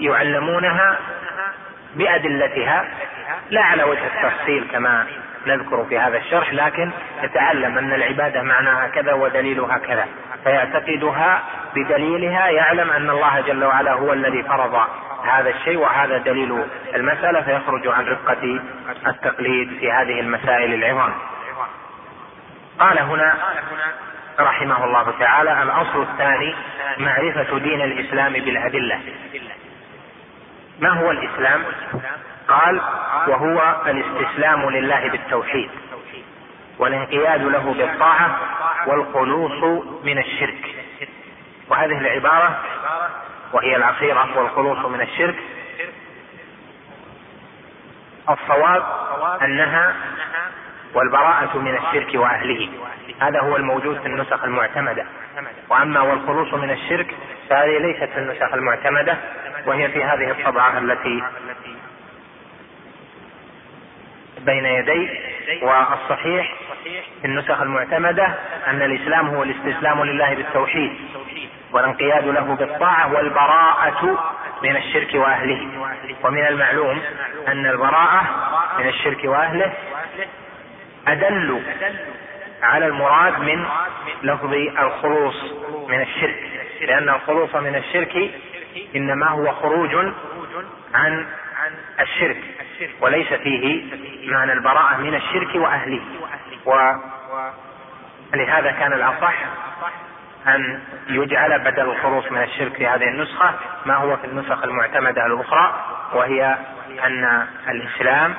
يعلمونها 0.00 0.98
بأدلتها 1.96 2.84
لا 3.50 3.62
على 3.62 3.84
وجه 3.84 4.06
التفصيل 4.06 4.68
كما 4.72 5.06
نذكر 5.46 5.84
في 5.84 5.98
هذا 5.98 6.18
الشرح 6.18 6.52
لكن 6.52 6.90
يتعلم 7.22 7.78
أن 7.78 7.92
العبادة 7.92 8.42
معناها 8.42 8.88
كذا 8.88 9.12
ودليلها 9.12 9.78
كذا 9.78 10.06
فيعتقدها 10.44 11.42
بدليلها 11.74 12.48
يعلم 12.48 12.90
أن 12.90 13.10
الله 13.10 13.40
جل 13.40 13.64
وعلا 13.64 13.92
هو 13.92 14.12
الذي 14.12 14.42
فرض 14.42 14.74
هذا 15.24 15.50
الشيء 15.50 15.78
وهذا 15.78 16.18
دليل 16.18 16.64
المسألة 16.94 17.42
فيخرج 17.42 17.86
عن 17.86 18.06
رفقة 18.06 18.60
التقليد 19.06 19.78
في 19.80 19.92
هذه 19.92 20.20
المسائل 20.20 20.74
العظام. 20.74 21.12
قال 22.78 22.98
هنا 22.98 23.34
رحمه 24.40 24.84
الله 24.84 25.14
تعالى 25.18 25.62
الأصل 25.62 26.02
الثاني 26.02 26.54
معرفة 26.98 27.58
دين 27.58 27.80
الإسلام 27.80 28.32
بالأدلة. 28.32 29.00
ما 30.80 30.90
هو 30.90 31.10
الإسلام؟ 31.10 31.64
قال 32.48 32.80
وهو 33.28 33.82
الاستسلام 33.86 34.70
لله 34.70 35.08
بالتوحيد 35.08 35.70
والانقياد 36.78 37.42
له 37.42 37.74
بالطاعة 37.74 38.38
والخلوص 38.86 39.82
من 40.04 40.18
الشرك 40.18 40.74
وهذه 41.68 41.98
العبارة 41.98 42.60
وهي 43.52 43.76
الأخيرة 43.76 44.38
والخلوص 44.38 44.78
من 44.78 45.00
الشرك 45.00 45.36
الصواب 48.30 48.82
أنها 49.42 49.94
والبراءة 50.96 51.58
من 51.58 51.76
الشرك 51.76 52.14
وأهله. 52.14 52.68
هذا 53.20 53.40
هو 53.40 53.56
الموجود 53.56 54.00
في 54.00 54.06
النسخ 54.06 54.44
المعتمدة. 54.44 55.06
وأما 55.70 56.00
والخلوص 56.00 56.54
من 56.54 56.70
الشرك 56.70 57.14
فهذه 57.50 57.78
ليست 57.78 58.04
في 58.04 58.18
النسخ 58.18 58.54
المعتمدة 58.54 59.16
وهي 59.66 59.88
في 59.88 60.04
هذه 60.04 60.30
الطبعة 60.30 60.78
التي 60.78 61.22
بين 64.38 64.64
يدي 64.64 65.10
والصحيح 65.62 66.54
في 67.20 67.24
النسخ 67.24 67.60
المعتمدة 67.60 68.34
أن 68.66 68.82
الإسلام 68.82 69.28
هو 69.28 69.42
الاستسلام 69.42 70.04
لله 70.04 70.34
بالتوحيد 70.34 70.92
والانقياد 71.72 72.26
له 72.26 72.54
بالطاعة 72.54 73.12
والبراءة 73.12 74.18
من 74.62 74.76
الشرك 74.76 75.14
وأهله. 75.14 75.68
ومن 76.24 76.46
المعلوم 76.46 77.00
أن 77.48 77.66
البراءة 77.66 78.22
من 78.78 78.88
الشرك 78.88 79.24
وأهله 79.24 79.72
أدل 81.08 81.62
على 82.62 82.86
المراد 82.86 83.38
من 83.40 83.66
لفظ 84.22 84.52
الخلوص 84.78 85.36
من 85.88 86.00
الشرك. 86.00 86.68
لأن 86.80 87.08
الخلوص 87.08 87.54
من 87.54 87.76
الشرك 87.76 88.30
إنما 88.96 89.28
هو 89.28 89.52
خروج 89.52 89.94
عن 90.94 91.26
الشرك 92.00 92.36
وليس 93.00 93.32
فيه 93.32 93.84
معنى 94.32 94.52
البراءة 94.52 94.96
من 94.96 95.14
الشرك 95.14 95.54
وأهله. 95.54 96.00
ولهذا 98.32 98.70
كان 98.70 98.92
الأصح 98.92 99.34
أن 100.46 100.80
يجعل 101.08 101.58
بدل 101.58 101.82
الخروج 101.90 102.32
من 102.32 102.42
الشرك 102.42 102.72
في 102.72 102.86
هذه 102.86 103.08
النسخة 103.08 103.54
ما 103.86 103.94
هو 103.94 104.16
في 104.16 104.24
النسخ 104.24 104.64
المعتمدة 104.64 105.26
الأخرى 105.26 105.84
وهي 106.12 106.58
أن 107.04 107.46
الإسلام 107.68 108.34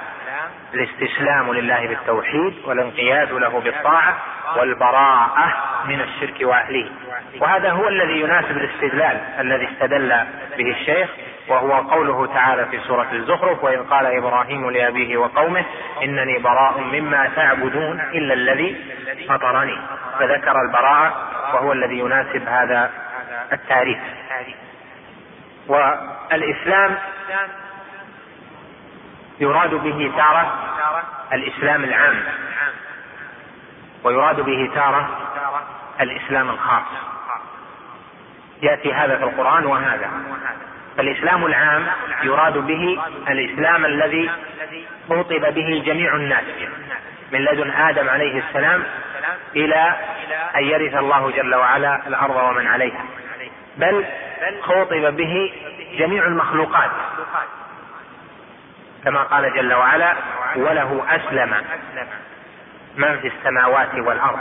الاستسلام 0.73 1.53
لله 1.53 1.87
بالتوحيد 1.87 2.53
والانقياد 2.65 3.31
له 3.31 3.59
بالطاعة 3.59 4.17
والبراءة 4.57 5.53
من 5.85 6.01
الشرك 6.01 6.35
وأهله. 6.41 6.89
وهذا 7.41 7.71
هو 7.71 7.87
الذي 7.87 8.19
يناسب 8.21 8.57
الاستدلال 8.57 9.21
الذي 9.39 9.67
استدل 9.73 10.09
به 10.57 10.71
الشيخ 10.71 11.09
وهو 11.47 11.73
قوله 11.73 12.33
تعالى 12.33 12.65
في 12.65 12.79
سورة 12.87 13.07
الزخرف 13.13 13.63
وإذ 13.63 13.83
قال 13.83 14.05
إبراهيم 14.05 14.69
لأبيه 14.69 15.17
وقومه 15.17 15.65
إنني 16.03 16.39
براء 16.39 16.79
مما 16.79 17.29
تعبدون 17.35 18.01
إلا 18.01 18.33
الذي 18.33 18.77
فطرني 19.29 19.77
فذكر 20.19 20.61
البراءة 20.61 21.15
وهو 21.53 21.73
الذي 21.73 21.99
يناسب 21.99 22.47
هذا 22.47 22.91
التعريف. 23.53 23.99
والإسلام 25.67 26.97
يراد 29.39 29.69
به 29.69 30.11
تارة 30.17 30.53
الإسلام 31.33 31.83
العام. 31.83 32.23
ويراد 34.03 34.41
به 34.41 34.71
تارة 34.75 35.09
الإسلام 36.01 36.49
الخاص. 36.49 36.83
يأتي 38.61 38.93
هذا 38.93 39.17
في 39.17 39.23
القرآن 39.23 39.65
وهذا. 39.65 40.11
فالإسلام 40.97 41.45
العام 41.45 41.87
يراد 42.23 42.57
به 42.57 42.99
الإسلام 43.29 43.85
الذي 43.85 44.31
خطب 45.09 45.53
به 45.53 45.83
جميع 45.85 46.15
الناس. 46.15 46.43
من 47.31 47.39
لدن 47.39 47.71
آدم 47.71 48.09
عليه 48.09 48.43
السلام 48.47 48.83
إلى 49.55 49.95
أن 50.55 50.63
يرث 50.63 50.95
الله 50.95 51.31
جل 51.31 51.55
وعلا 51.55 52.07
الأرض 52.07 52.35
ومن 52.35 52.67
عليها. 52.67 53.05
بل 53.77 54.05
خوطب 54.61 55.17
به 55.17 55.53
جميع 55.97 56.25
المخلوقات. 56.25 56.91
كما 59.03 59.23
قال 59.23 59.53
جل 59.53 59.73
وعلا 59.73 60.15
وله 60.55 61.03
أسلم 61.09 61.63
من 62.97 63.19
في 63.19 63.27
السماوات 63.27 63.93
والأرض. 63.95 64.39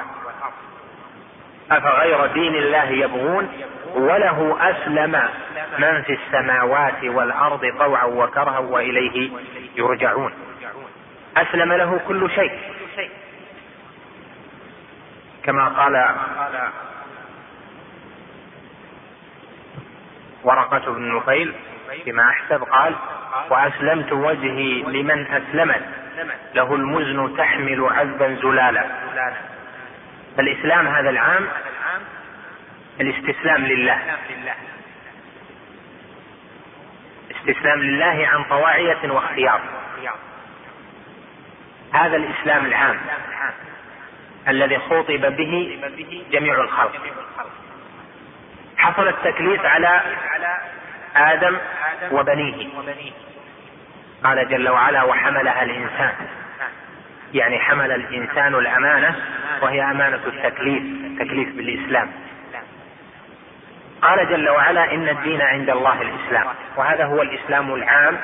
أفغير 1.70 2.26
دين 2.26 2.54
الله 2.54 2.84
يبغون؟ 2.84 3.48
وله 3.94 4.56
أسلم 4.60 5.28
من 5.78 6.02
في 6.02 6.12
السماوات 6.12 7.04
والأرض 7.04 7.72
طوعا 7.78 8.04
وكرها 8.04 8.58
وإليه 8.58 9.30
يرجعون. 9.76 10.32
أسلم 11.36 11.72
له 11.72 12.00
كل 12.08 12.30
شيء. 12.30 12.58
كما 15.44 15.68
قال 15.68 16.14
ورقة 20.44 20.92
بن 20.92 21.16
نفيل 21.16 21.54
فيما 22.04 22.30
أحسب 22.30 22.62
قال 22.62 22.94
وأسلمت 23.50 24.12
وجهي 24.12 24.82
لمن 24.82 25.26
أسلمت. 25.26 25.82
له 26.54 26.74
المزن 26.74 27.36
تحمل 27.36 27.88
عذبا 27.90 28.34
زلالا. 28.42 28.84
فالإسلام 30.36 30.86
هذا 30.86 31.10
العام 31.10 31.48
الاستسلام 33.00 33.66
لله. 33.66 33.98
استسلام 37.30 37.78
لله 37.78 38.28
عن 38.32 38.44
طواعية 38.44 39.12
واختيار. 39.12 39.60
هذا 41.92 42.16
الإسلام 42.16 42.66
العام 42.66 42.98
الذي 44.48 44.78
خوطب 44.78 45.36
به 45.36 45.78
جميع 46.32 46.60
الخلق. 46.60 46.92
حصل 48.76 49.08
التكليف 49.08 49.64
على 49.64 50.02
آدم 51.16 51.56
وبنيه. 52.12 52.68
قال 54.24 54.48
جل 54.48 54.68
وعلا 54.68 55.02
وحملها 55.02 55.62
الإنسان. 55.62 56.12
يعني 57.34 57.58
حمل 57.58 57.92
الإنسان 57.92 58.54
الأمانة 58.54 59.16
وهي 59.62 59.82
أمانة 59.82 60.20
التكليف 60.26 60.82
التكليف 60.82 61.48
بالإسلام. 61.48 62.10
قال 64.02 64.28
جل 64.28 64.50
وعلا 64.50 64.94
إن 64.94 65.08
الدين 65.08 65.42
عند 65.42 65.70
الله 65.70 66.02
الإسلام. 66.02 66.46
وهذا 66.76 67.04
هو 67.04 67.22
الإسلام 67.22 67.74
العام 67.74 68.18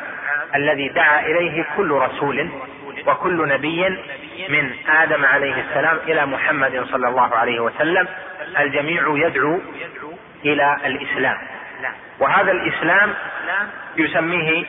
الذي 0.55 0.89
دعا 0.89 1.21
إليه 1.21 1.65
كل 1.77 1.91
رسول 1.91 2.49
وكل 3.07 3.49
نبي 3.49 3.89
من 4.49 4.73
آدم 4.89 5.25
عليه 5.25 5.55
السلام 5.61 5.97
إلى 5.97 6.27
محمد 6.27 6.87
صلى 6.91 7.09
الله 7.09 7.35
عليه 7.35 7.61
وسلم. 7.61 8.09
الجميع 8.59 9.03
يدعو 9.27 9.61
إلى 10.45 10.77
الإسلام. 10.87 11.39
وهذا 12.23 12.53
الإسلام 12.53 13.15
يسميه 13.97 14.65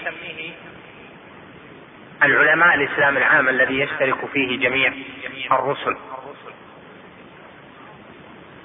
العلماء 2.24 2.76
الإسلام 2.76 3.18
العام 3.18 3.49
الذي 3.49 3.80
يشترك 3.80 4.26
فيه 4.34 4.60
جميع 4.60 4.93
الرسل. 5.51 5.97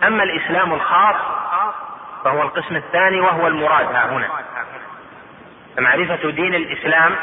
أما 0.06 0.22
الإسلام 0.22 0.72
الخاص 0.72 1.16
فهو 2.24 2.42
القسم 2.42 2.76
الثاني 2.76 3.20
وهو 3.20 3.46
المراد 3.46 3.86
ها 3.86 4.12
هنا. 4.12 4.28
فمعرفة 5.76 6.30
دين 6.30 6.54
الإسلام 6.54 7.16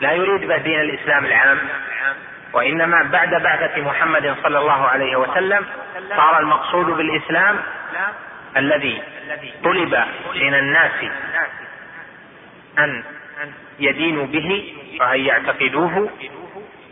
لا 0.00 0.12
يريد 0.12 0.48
به 0.48 0.56
دين 0.56 0.80
الإسلام 0.80 1.24
العام 1.24 1.58
وإنما 2.52 3.02
بعد 3.02 3.30
بعثة 3.42 3.82
محمد 3.82 4.36
صلى 4.42 4.58
الله 4.58 4.88
عليه 4.88 5.16
وسلم 5.16 5.66
صار 6.16 6.38
المقصود 6.40 6.86
بالإسلام 6.86 7.56
الذي 8.56 9.02
طلب 9.64 10.04
من 10.34 10.54
الناس 10.54 11.04
أن 12.78 13.02
يدينوا 13.78 14.26
به 14.26 14.74
وأن 15.00 15.20
يعتقدوه 15.20 16.10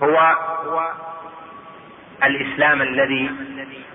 هو 0.03 0.37
الإسلام 2.25 2.83
الذي 2.83 3.31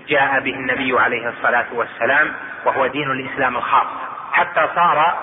جاء 0.08 0.40
به 0.40 0.54
النبي 0.54 0.98
عليه 1.00 1.28
الصلاة 1.28 1.66
والسلام 1.72 2.32
وهو 2.64 2.86
دين 2.86 3.10
الإسلام 3.10 3.56
الخاص. 3.56 3.86
حتى 4.32 4.68
صار 4.74 5.18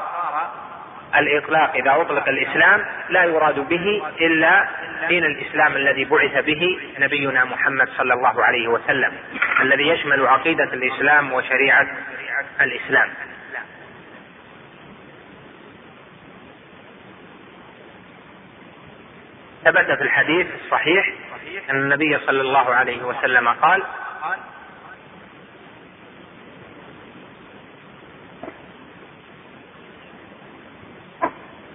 الإطلاق 1.15 1.75
إذا 1.75 2.01
أطلق 2.01 2.29
الإسلام 2.29 2.85
لا 3.09 3.23
يراد 3.23 3.59
به 3.59 4.01
إلا 4.21 4.67
دين 5.07 5.25
الإسلام 5.25 5.75
الذي 5.75 6.05
بعث 6.05 6.45
به 6.45 6.79
نبينا 6.99 7.45
محمد 7.45 7.89
صلى 7.97 8.13
الله 8.13 8.43
عليه 8.43 8.67
وسلم 8.67 9.13
الذي 9.61 9.87
يشمل 9.87 10.27
عقيدة 10.27 10.63
الإسلام 10.63 11.33
وشريعة 11.33 11.87
الإسلام. 12.63 13.13
ثبت 19.63 19.85
في 19.85 20.03
الحديث 20.03 20.47
الصحيح 20.63 21.13
أن 21.69 21.75
النبي 21.75 22.17
صلى 22.25 22.41
الله 22.41 22.75
عليه 22.75 23.03
وسلم 23.03 23.47
قال 23.49 23.83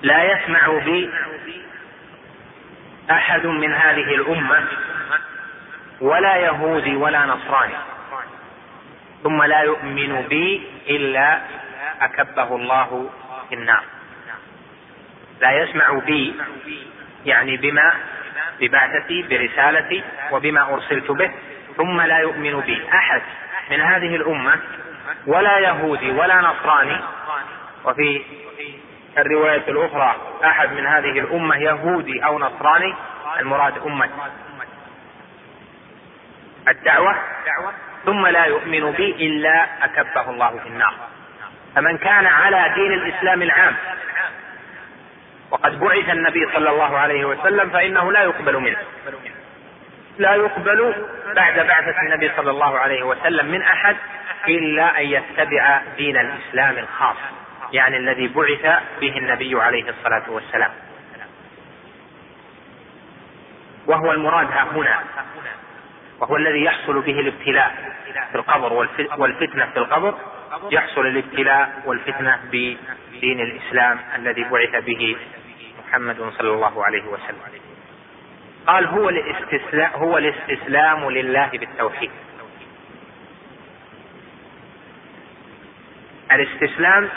لا 0.02 0.22
يسمع 0.32 0.78
بي 0.84 1.10
أحد 3.10 3.46
من 3.46 3.74
هذه 3.74 4.14
الأمة 4.14 4.68
ولا 6.00 6.36
يهودي 6.36 6.96
ولا 6.96 7.26
نصراني. 7.26 7.95
ثم 9.22 9.42
لا 9.42 9.60
يؤمن 9.60 10.26
بي 10.28 10.68
إلا 10.88 11.40
أكبه 12.00 12.56
الله 12.56 13.10
في 13.48 13.54
النار. 13.54 13.84
لا 15.40 15.50
يسمع 15.50 15.98
بي 16.06 16.34
يعني 17.24 17.56
بما 17.56 17.94
ببعثتي 18.60 19.22
برسالتي 19.22 20.04
وبما 20.30 20.74
أرسلت 20.74 21.10
به 21.10 21.30
ثم 21.76 22.00
لا 22.00 22.18
يؤمن 22.18 22.60
بي. 22.60 22.82
أحد 22.94 23.22
من 23.70 23.80
هذه 23.80 24.16
الأمة 24.16 24.58
ولا 25.26 25.58
يهودي 25.58 26.10
ولا 26.10 26.40
نصراني 26.40 27.00
وفي 27.84 28.22
الرواية 29.18 29.62
الأخرى 29.68 30.16
أحد 30.44 30.72
من 30.72 30.86
هذه 30.86 31.20
الأمة 31.20 31.56
يهودي 31.56 32.24
أو 32.24 32.38
نصراني 32.38 32.94
المراد 33.40 33.78
أمة 33.86 34.08
الدعوة؟ 36.68 37.16
ثم 38.06 38.26
لا 38.26 38.44
يؤمن 38.44 38.90
بي 38.90 39.10
إلا 39.26 39.66
أكبه 39.84 40.30
الله 40.30 40.58
في 40.58 40.68
النار. 40.68 40.94
فمن 41.74 41.98
كان 41.98 42.26
على 42.26 42.72
دين 42.74 42.92
الإسلام 42.92 43.42
العام 43.42 43.76
وقد 45.50 45.80
بعث 45.80 46.10
النبي 46.10 46.46
صلى 46.54 46.70
الله 46.70 46.98
عليه 46.98 47.24
وسلم 47.24 47.70
فإنه 47.70 48.12
لا 48.12 48.22
يقبل 48.22 48.58
منه. 48.58 48.76
لا 50.18 50.34
يقبل 50.34 51.06
بعد 51.34 51.54
بعثة 51.54 52.00
النبي 52.02 52.30
صلى 52.36 52.50
الله 52.50 52.78
عليه 52.78 53.02
وسلم 53.02 53.46
من 53.46 53.62
أحد 53.62 53.96
إلا 54.48 55.00
أن 55.00 55.06
يتبع 55.06 55.80
دين 55.96 56.16
الإسلام 56.16 56.78
الخاص 56.78 57.16
يعني 57.72 57.96
الذي 57.96 58.28
بعث 58.28 58.82
به 59.00 59.18
النبي 59.18 59.62
عليه 59.62 59.90
الصلاة 59.90 60.30
والسلام. 60.30 60.70
وهو 63.86 64.12
المراد 64.12 64.50
ها 64.50 64.62
هنا. 64.62 65.00
وهو 66.20 66.36
الذي 66.36 66.64
يحصل 66.64 67.00
به 67.00 67.20
الابتلاء 67.20 67.96
في 68.32 68.38
القبر 68.38 68.72
والفتنة 69.18 69.66
في 69.66 69.76
القبر 69.76 70.14
يحصل 70.70 71.06
الابتلاء 71.06 71.82
والفتنة 71.86 72.40
بدين 72.48 73.40
الإسلام 73.40 74.00
الذي 74.16 74.44
بعث 74.44 74.84
به 74.84 75.16
محمد 75.88 76.32
صلى 76.38 76.50
الله 76.50 76.84
عليه 76.84 77.04
وسلم. 77.04 77.40
قال 78.66 78.86
هو 78.86 79.08
الاستسلام 79.08 79.90
هو 79.90 80.18
الاستسلام 80.18 81.10
لله 81.10 81.48
بالتوحيد. 81.48 82.10
الاستسلام 86.32 87.08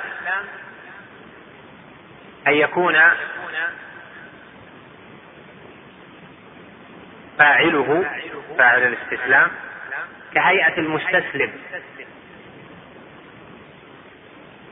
أن 2.47 2.53
يكون 2.53 2.95
فاعله 7.39 8.05
فاعل 8.57 8.83
الاستسلام 8.83 9.51
كهيئة 10.33 10.77
المستسلم. 10.77 11.51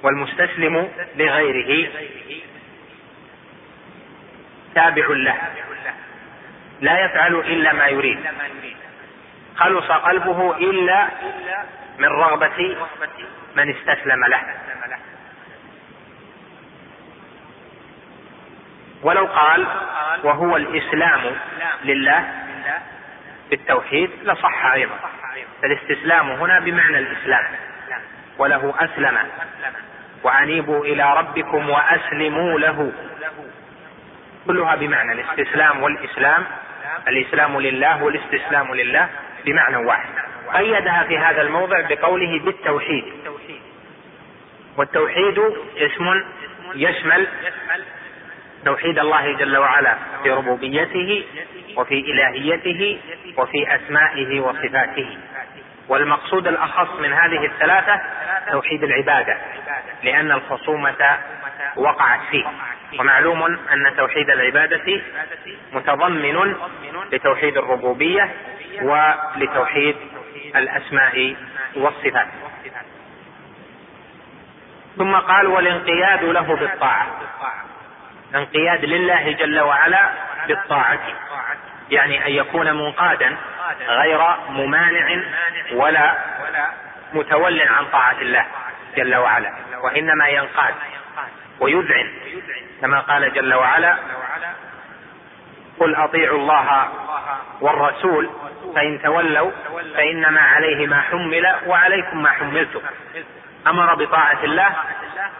والمستسلم 0.04 0.92
لغيره 1.16 1.90
تابع 4.76 5.06
له 5.10 5.38
لا 6.82 7.06
يفعل 7.06 7.36
إلا 7.36 7.74
ما 7.74 7.88
يريد. 7.88 8.20
خلص 9.58 9.92
قلبه 9.92 10.58
إلا 10.58 11.08
من 12.00 12.08
رغبة 12.08 12.78
من 13.56 13.76
استسلم 13.76 14.26
له. 14.26 14.42
ولو 19.04 19.26
قال 19.26 19.68
وهو 20.24 20.58
الإسلام 20.58 21.22
لله 21.84 22.47
بالتوحيد 23.50 24.10
لصح 24.24 24.66
أيضا. 24.66 25.00
فالاستسلام 25.62 26.30
هنا 26.30 26.60
بمعنى 26.60 27.00
الإسلام. 27.00 27.46
وله 28.38 28.74
أسلم. 28.80 29.18
وأنيبوا 30.24 30.86
إلى 30.86 31.18
ربكم 31.18 31.70
وأسلموا 31.70 32.60
له. 32.60 32.92
كلها 34.48 34.76
بمعنى 34.76 35.12
الاستسلام 35.12 35.84
والإسلام. 35.84 36.46
الإسلام 37.08 37.60
لله 37.60 38.04
والاستسلام 38.04 38.74
لله 38.74 39.10
بمعنى 39.46 39.78
واحد. 39.78 40.10
قيدها 40.54 41.04
في 41.04 41.18
هذا 41.18 41.42
الموضع 41.42 41.82
بقوله 41.82 42.40
بالتوحيد. 42.40 43.14
والتوحيد 44.78 45.40
اسم 45.78 46.24
يشمل 46.76 47.28
توحيد 48.68 49.00
الله 49.00 49.34
جل 49.34 49.58
وعلا 49.58 49.96
في 50.24 50.32
ربوبيته 50.32 51.26
وفي 51.78 52.00
إلهيته 52.00 53.00
وفي 53.38 53.76
أسمائه 53.76 54.40
وصفاته. 54.40 55.18
والمقصود 55.90 56.48
الأخص 56.48 57.00
من 57.00 57.14
هذه 57.14 57.46
الثلاثة 57.46 58.02
توحيد 58.52 58.84
العبادة 58.84 59.38
لأن 60.04 60.32
الخصومة 60.32 61.18
وقعت 61.76 62.20
فيه. 62.32 62.46
ومعلوم 63.00 63.44
أن 63.44 63.96
توحيد 63.98 64.30
العبادة 64.30 65.02
متضمن 65.74 66.56
لتوحيد 67.12 67.58
الربوبية 67.58 68.32
ولتوحيد 68.82 69.96
الأسماء 70.56 71.36
والصفات. 71.76 72.28
ثم 74.98 75.16
قال 75.16 75.48
والانقياد 75.48 76.24
له 76.24 76.56
بالطاعة. 76.56 77.08
انقياد 78.36 78.86
لله 78.86 79.32
جل 79.32 79.60
وعلا 79.60 80.10
بالطاعة. 80.48 81.00
يعني 81.90 82.26
أن 82.28 82.32
يكون 82.32 82.74
منقادا 82.74 83.38
غير 83.88 84.22
ممانع 84.50 85.24
ولا 85.74 86.16
متول 87.14 87.62
عن 87.62 87.86
طاعة 87.86 88.16
الله 88.22 88.46
جل 88.96 89.16
وعلا 89.16 89.54
وإنما 89.84 90.28
ينقاد 90.28 90.74
ويذعن 91.60 92.12
كما 92.82 93.00
قال 93.00 93.34
جل 93.34 93.54
وعلا 93.54 93.98
قل 95.80 95.96
أطيعوا 95.96 96.38
الله 96.38 96.88
والرسول 97.62 98.30
فإن 98.76 99.02
تولوا 99.02 99.52
فإنما 99.96 100.42
عليه 100.42 100.88
ما 100.88 101.02
حمل 101.02 101.56
وعليكم 101.66 102.24
ما 102.24 102.30
حملتم. 102.32 102.80
أمر 103.68 103.96
بطاعة 103.96 104.44
الله 104.44 104.70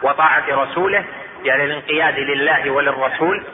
وطاعة 0.02 0.44
رسوله 0.48 1.04
يعني 1.44 1.64
الانقياد 1.64 2.18
لله 2.18 2.70
وللرسول 2.70 3.44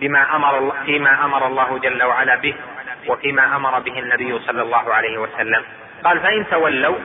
بما 0.00 0.36
أمر 0.36 0.72
فيما 0.86 1.24
أمر 1.24 1.46
الله 1.46 1.78
جل 1.78 2.02
وعلا 2.02 2.36
به 2.36 2.54
وفيما 3.08 3.56
أمر 3.56 3.78
به 3.78 3.98
النبي 3.98 4.38
صلى 4.38 4.62
الله 4.62 4.94
عليه 4.94 5.18
وسلم. 5.18 5.62
قال 6.04 6.20
فإن 6.20 6.46
تولوا 6.50 6.96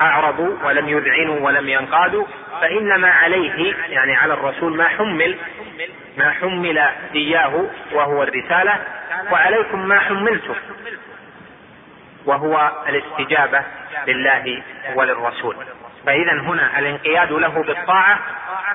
أعرضوا 0.00 0.56
ولم 0.64 0.88
يذعنوا 0.88 1.40
ولم 1.40 1.68
ينقادوا 1.68 2.24
فإنما 2.60 3.10
عليه 3.10 3.74
يعني 3.88 4.16
على 4.16 4.34
الرسول 4.34 4.76
ما 4.76 4.88
حمل 4.88 5.36
ما 6.16 6.30
حمل 6.30 6.78
إياه 7.14 7.66
وهو 7.92 8.22
الرسالة 8.22 8.78
وعليكم 9.32 9.88
ما 9.88 9.98
حملتم 9.98 10.54
وهو 12.26 12.72
الاستجابة 12.88 13.62
لله 14.06 14.62
وللرسول. 14.94 15.56
فاذا 16.06 16.32
هنا 16.32 16.78
الانقياد 16.78 17.32
له 17.32 17.62
بالطاعة 17.62 18.18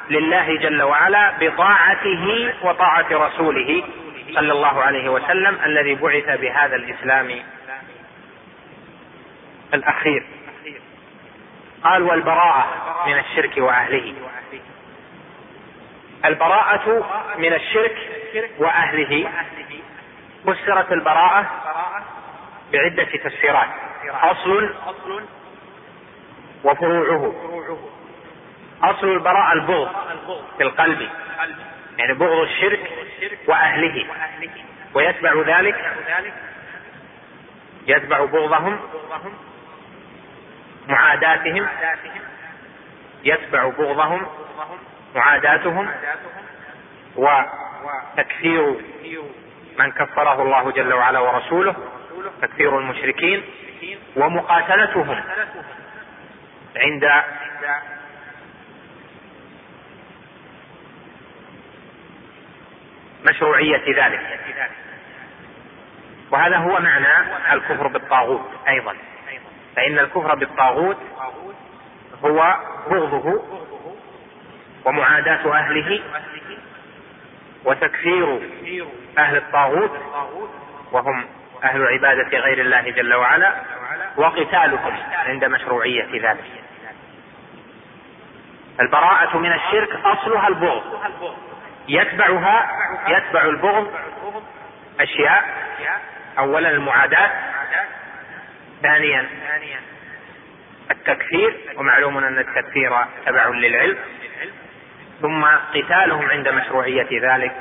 لله 0.10 0.56
جل 0.56 0.82
وعلا 0.82 1.34
بطاعته 1.40 2.54
وطاعة 2.64 3.08
رسوله 3.12 3.84
صلى 4.36 4.52
الله 4.52 4.82
عليه 4.82 5.10
وسلم 5.10 5.58
الذي 5.66 5.96
بعث 5.96 6.40
بهذا 6.40 6.76
الإسلام 6.76 7.44
الأخير. 9.74 10.26
قال 11.84 12.04
والبراءة 12.04 12.68
من 13.08 13.20
الشرك 13.20 13.58
وأهله. 13.58 14.14
البراءة 16.26 17.06
من 17.38 17.54
الشرك 17.54 17.98
وأهله. 18.58 19.30
فسرت 20.46 20.92
البراءة 20.92 21.46
بعدة 22.74 23.04
تفسيرات 23.04 23.70
أصل 24.12 24.74
وفروعه. 26.64 27.34
أصل 28.84 29.08
البراءة 29.08 29.54
البغض 29.54 29.90
في 30.58 30.64
القلب. 30.64 31.10
يعني 31.98 32.14
بغض 32.14 32.42
الشرك 32.42 32.92
وأهله. 33.48 34.06
ويتبع 34.94 35.34
ذلك 35.60 35.76
يتبع 37.88 38.26
بغضهم 38.26 38.80
معاداتهم 40.88 41.68
يتبع 43.24 43.70
بغضهم 43.70 44.28
معاداتهم 45.16 45.90
وتكفير 47.16 48.76
من 49.80 49.92
كفره 49.92 50.42
الله 50.42 50.72
جل 50.72 50.94
وعلا 50.94 51.20
ورسوله 51.20 51.76
تكفير 52.42 52.80
المشركين 52.80 53.44
ومقاتلتهم 54.16 55.24
عند 56.76 57.06
مشروعية 63.26 64.06
ذلك. 64.06 64.40
وهذا 66.32 66.58
هو 66.58 66.80
معنى 66.80 67.54
الكفر 67.54 67.88
بالطاغوت 67.88 68.52
أيضا. 68.68 68.96
فإن 69.76 70.00
الكفر 70.00 70.36
بالطاغوت 70.36 70.98
هو 72.26 72.56
بغضه 72.90 73.44
ومعاداة 74.86 75.54
أهله 75.54 76.02
وتكفير 77.66 78.40
أهل 79.18 79.38
الطاغوت 79.38 79.92
وهم 80.92 81.26
أهل 81.64 81.88
عبادة 81.88 82.38
غير 82.38 82.62
الله 82.62 82.82
جل 82.82 83.14
وعلا 83.14 83.54
وقتالهم 84.18 84.98
عند 85.12 85.46
مشروعية 85.46 86.30
ذلك. 86.30 86.46
البراءة 88.80 89.38
من 89.38 89.54
الشرك 89.54 90.06
أصلها 90.06 90.48
البغض. 90.48 90.84
يتبعها 91.90 92.70
يتبع 93.08 93.42
البغض 93.46 93.94
أشياء 95.00 95.44
أولا 96.40 96.70
المعاداة 96.70 97.32
ثانيا 98.84 99.26
التكفير 100.92 101.56
ومعلوم 101.76 102.18
أن 102.18 102.40
التكفير 102.40 102.98
تبع 103.26 103.48
للعلم 103.48 103.98
ثم 105.22 105.46
قتالهم 105.46 106.30
عند 106.30 106.48
مشروعية 106.48 107.08
ذلك 107.12 107.52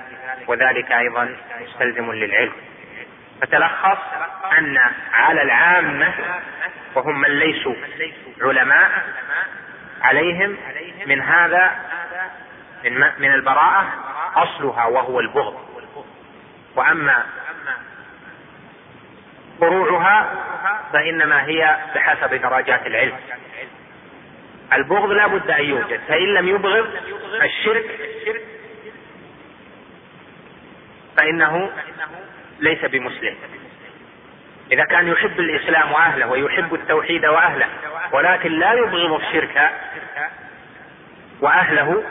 وذلك 0.47 0.93
أيضا 0.93 1.37
مستلزم 1.61 2.13
للعلم. 2.13 2.53
فتلخص 3.41 3.99
أن 4.59 4.79
على 5.13 5.43
العامة 5.43 6.13
وهم 6.95 7.21
من 7.21 7.29
ليسوا 7.29 7.75
علماء 8.43 8.91
عليهم 10.03 10.57
من 11.07 11.21
هذا 11.21 11.77
من, 12.85 13.11
من 13.19 13.35
البراءة 13.35 13.87
أصلها 14.37 14.87
وهو 14.87 15.21
البغض. 15.21 15.57
وأما 16.77 17.25
فروعها 19.61 20.35
فإنما 20.93 21.45
هي 21.45 21.77
بحسب 21.95 22.35
درجات 22.35 22.87
العلم. 22.87 23.17
البغض 24.73 25.11
لا 25.11 25.27
بد 25.27 25.51
أن 25.51 25.65
يوجد 25.65 26.01
فإن 26.09 26.35
لم 26.35 26.49
يبغض 26.49 26.89
الشرك 27.43 28.01
فإنه 31.17 31.71
ليس 32.61 32.85
بمسلم. 32.85 33.37
إذا 34.73 34.85
كان 34.85 35.09
يحب 35.09 35.41
الإسلام 35.41 35.93
وأهله 35.93 36.27
ويحب 36.27 36.75
التوحيد 36.75 37.27
وأهله 37.27 37.67
ولكن 38.13 38.53
لا 38.53 38.73
يبغض 38.73 39.13
الشرك 39.13 39.71
وأهله 41.41 42.03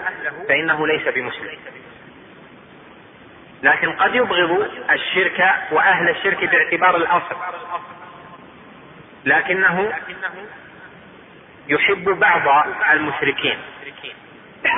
فإنه 0.47 0.88
ليس 0.88 1.07
بمسلم. 1.07 1.59
لكن 3.63 3.91
قد 3.91 4.15
يبغض 4.15 4.69
الشرك 4.91 5.53
وأهل 5.71 6.09
الشرك 6.09 6.45
باعتبار 6.45 6.95
الأصل. 6.95 7.36
لكنه 9.25 9.93
يحب 11.67 12.09
بعض 12.09 12.67
المشركين 12.91 13.57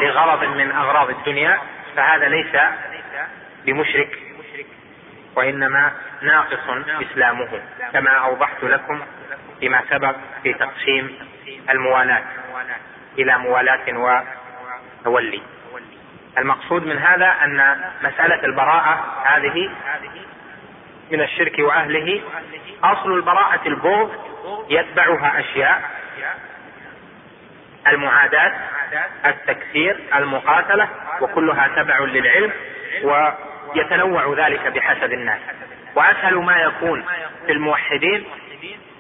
لغرض 0.02 0.44
من 0.44 0.72
أغراض 0.72 1.10
الدنيا 1.10 1.60
فهذا 1.96 2.28
ليس 2.30 2.56
بمشرك 3.66 4.20
وإنما 5.36 5.92
ناقص 6.22 6.70
إسلامه 7.02 7.62
كما 7.94 8.12
أوضحت 8.12 8.64
لكم 8.64 9.02
فيما 9.60 9.84
سبق 9.90 10.16
في 10.44 10.54
تقسيم 10.54 11.20
الموالاة 11.70 12.24
إلى 13.18 13.38
موالاة 13.38 13.92
وتولي 15.06 15.42
المقصود 16.38 16.86
من 16.86 16.98
هذا 16.98 17.36
أن 17.44 17.82
مسألة 18.02 18.46
البراءة 18.46 19.24
هذه 19.26 19.72
من 21.12 21.22
الشرك 21.22 21.60
وأهله. 21.60 22.22
أصل 22.84 23.12
البراءة 23.12 23.68
البغض 23.68 24.12
يتبعها 24.70 25.40
أشياء. 25.40 25.82
المعاداة 27.88 28.54
التكفير 29.26 30.00
المقاتلة 30.16 30.90
وكلها 31.22 31.68
تبع 31.76 32.00
للعلم 32.00 32.52
ويتنوع 33.04 34.48
ذلك 34.48 34.68
بحسب 34.68 35.14
الناس. 35.14 35.40
وأسهل 35.96 36.36
ما 36.36 36.58
يكون 36.58 37.06
في 37.46 37.52
الموحدين 37.52 38.24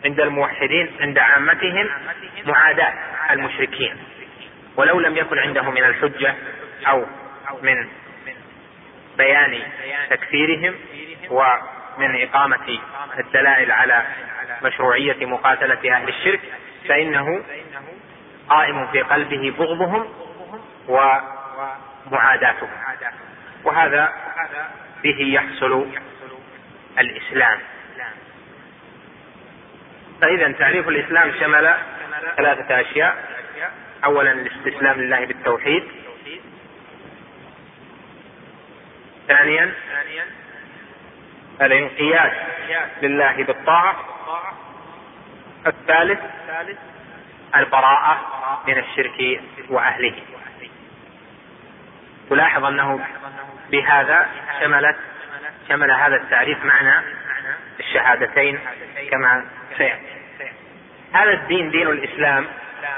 عند 0.05 0.19
الموحدين 0.19 0.91
عند 1.01 1.17
عامتهم 1.19 1.89
معاداة 2.45 2.93
المشركين. 3.31 3.97
ولو 4.75 4.99
لم 4.99 5.17
يكن 5.17 5.39
عنده 5.39 5.71
من 5.71 5.83
الحجة 5.83 6.35
أو 6.87 7.05
من 7.61 7.87
بيان 9.17 9.61
تكفيرهم 10.09 10.75
ومن 11.29 12.21
إقامة 12.21 12.79
الدلائل 13.19 13.71
على 13.71 14.03
مشروعية 14.63 15.25
مقاتلة 15.25 15.95
أهل 15.95 16.09
الشرك 16.09 16.41
فإنه 16.87 17.43
قائم 18.49 18.87
في 18.87 19.01
قلبه 19.01 19.53
بغضهم 19.59 20.13
ومعاداتهم. 20.87 22.69
وهذا 23.63 24.13
به 25.03 25.19
يحصل 25.19 25.87
الإسلام. 26.99 27.59
فإذا 30.21 30.51
تعريف 30.51 30.87
الإسلام 30.87 31.31
شمل 31.39 31.73
ثلاثة 32.37 32.81
أشياء. 32.81 33.17
أولا 34.05 34.31
الاستسلام 34.31 35.01
لله 35.01 35.25
بالتوحيد. 35.25 35.83
ثانيا 39.27 39.73
الانقياد 41.61 42.31
لله 43.01 43.43
بالطاعة. 43.43 43.95
الثالث 45.67 46.19
البراءة 47.55 48.17
من 48.67 48.77
الشرك 48.77 49.41
وأهله. 49.69 50.15
تلاحظ 52.29 52.65
أنه 52.65 53.05
بهذا 53.71 54.27
شملت 54.59 54.97
شمل 55.69 55.91
هذا 55.91 56.15
التعريف 56.15 56.65
معنى 56.65 57.05
الشهادتين 57.79 58.59
كما 59.11 59.45
سيأتي. 59.77 60.19
هذا 61.13 61.33
الدين 61.33 61.71
دين 61.71 61.87
الإسلام 61.87 62.47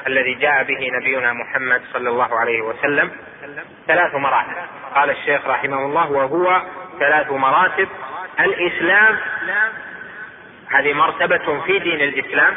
الذي 0.08 0.34
جاء 0.34 0.64
به 0.64 0.90
نبينا 0.94 1.34
محمد 1.34 1.82
صلى 1.94 2.10
الله 2.10 2.40
عليه 2.40 2.62
وسلم 2.62 3.12
ثلاث 3.88 4.16
مراتب. 4.16 4.56
قال 4.96 5.10
الشيخ 5.10 5.48
رحمه 5.48 5.86
الله 5.86 6.12
وهو 6.12 6.62
ثلاث 7.00 7.32
مراتب. 7.32 7.88
الإسلام 8.40 9.18
هذه 10.70 10.94
مرتبة 10.94 11.62
في 11.62 11.80
دين 11.80 12.02
الإسلام. 12.02 12.56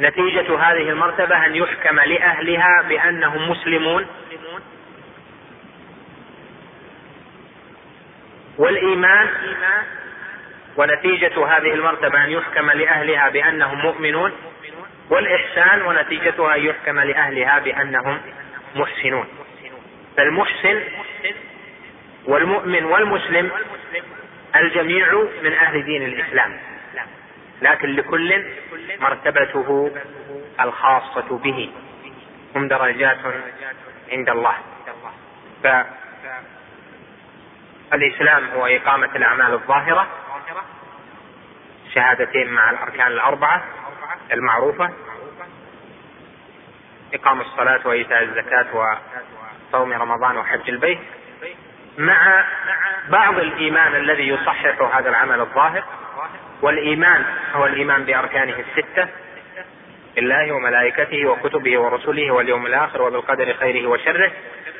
نتيجة 0.00 0.58
هذه 0.58 0.90
المرتبة 0.90 1.46
أن 1.46 1.56
يحكم 1.56 2.00
لأهلها 2.00 2.82
بأنهم 2.88 3.50
مسلمون. 3.50 4.06
والإيمان 8.58 9.28
ونتيجة 10.76 11.46
هذه 11.46 11.74
المرتبة 11.74 12.24
أن 12.24 12.30
يحكم 12.30 12.70
لأهلها 12.70 13.28
بأنهم 13.28 13.78
مؤمنون 13.78 14.32
والإحسان 15.10 15.82
ونتيجتها 15.82 16.54
أن 16.56 16.60
يحكم 16.66 17.00
لأهلها 17.00 17.58
بأنهم 17.58 18.20
محسنون. 18.74 19.26
فالمحسن 20.16 20.80
والمؤمن 22.24 22.84
والمسلم 22.84 23.50
الجميع 24.56 25.24
من 25.42 25.52
أهل 25.52 25.84
دين 25.84 26.02
الإسلام. 26.02 26.60
لكن 27.62 27.88
لكل 27.96 28.44
مرتبته 29.00 29.90
الخاصة 30.60 31.38
به. 31.38 31.70
هم 32.56 32.68
درجات 32.68 33.18
عند 34.12 34.30
الله. 34.30 34.54
فالإسلام 37.90 38.48
هو 38.54 38.66
إقامة 38.66 39.16
الأعمال 39.16 39.52
الظاهرة. 39.52 40.06
شهادتين 41.94 42.52
مع 42.52 42.70
الأركان 42.70 43.06
الأربعة 43.06 43.64
المعروفة 44.32 44.90
إقام 47.14 47.40
الصلاة 47.40 47.80
وإيتاء 47.84 48.22
الزكاة 48.22 48.66
وصوم 48.74 49.92
رمضان 49.92 50.36
وحج 50.36 50.68
البيت. 50.68 50.98
مع 51.98 52.44
بعض 53.08 53.38
الإيمان 53.38 53.94
الذي 53.94 54.28
يصحح 54.28 54.96
هذا 54.96 55.10
العمل 55.10 55.40
الظاهر 55.40 55.84
والإيمان 56.62 57.24
هو 57.54 57.66
الإيمان 57.66 58.04
بأركانه 58.04 58.54
الستة. 58.58 59.08
بالله 60.16 60.52
وملائكته 60.52 61.26
وكتبه 61.26 61.78
ورسله 61.78 62.30
واليوم 62.30 62.66
الآخر 62.66 63.02
وبالقدر 63.02 63.54
خيره 63.60 63.88
وشره 63.88 64.30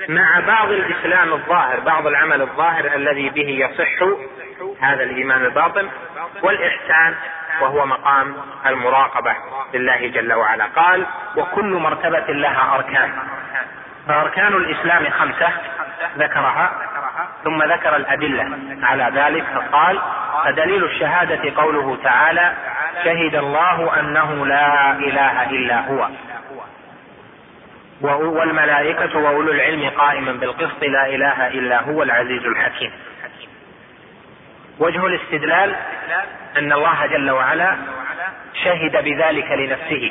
مع 0.08 0.40
بعض 0.46 0.70
الإسلام 0.70 1.32
الظاهر 1.32 1.80
بعض 1.80 2.06
العمل 2.06 2.42
الظاهر 2.42 2.94
الذي 2.94 3.30
به 3.30 3.48
يصح 3.48 4.02
هذا 4.80 5.02
الإيمان 5.02 5.44
الباطن 5.44 5.88
والإحسان 6.42 7.14
وهو 7.60 7.86
مقام 7.86 8.36
المراقبة 8.66 9.34
لله 9.74 10.06
جل 10.06 10.32
وعلا. 10.32 10.64
قال 10.64 11.06
وكل 11.36 11.72
مرتبة 11.72 12.26
لها 12.28 12.74
أركان. 12.74 13.12
فأركان 14.08 14.54
الإسلام 14.54 15.10
خمسة 15.10 15.48
ذكرها 16.18 16.72
ثم 17.44 17.62
ذكر 17.62 17.96
الأدلة 17.96 18.58
على 18.82 19.10
ذلك 19.14 19.44
فقال 19.44 20.00
فدليل 20.44 20.84
الشهادة 20.84 21.62
قوله 21.62 21.98
تعالى 22.04 22.52
شهد 23.04 23.34
الله 23.34 24.00
أنه 24.00 24.46
لا 24.46 24.92
إله 24.92 25.50
إلا 25.50 25.80
هو. 25.80 26.08
والملائكة 28.00 29.18
وأولو 29.18 29.52
العلم 29.52 29.90
قائما 29.90 30.32
بالقسط 30.32 30.82
لا 30.82 31.06
إله 31.06 31.46
إلا 31.46 31.82
هو 31.82 32.02
العزيز 32.02 32.46
الحكيم. 32.46 32.92
وجه 34.78 35.06
الاستدلال 35.06 35.76
أن 36.56 36.72
الله 36.72 37.06
جل 37.06 37.30
وعلا 37.30 37.76
شهد 38.64 39.04
بذلك 39.04 39.50
لنفسه. 39.50 40.10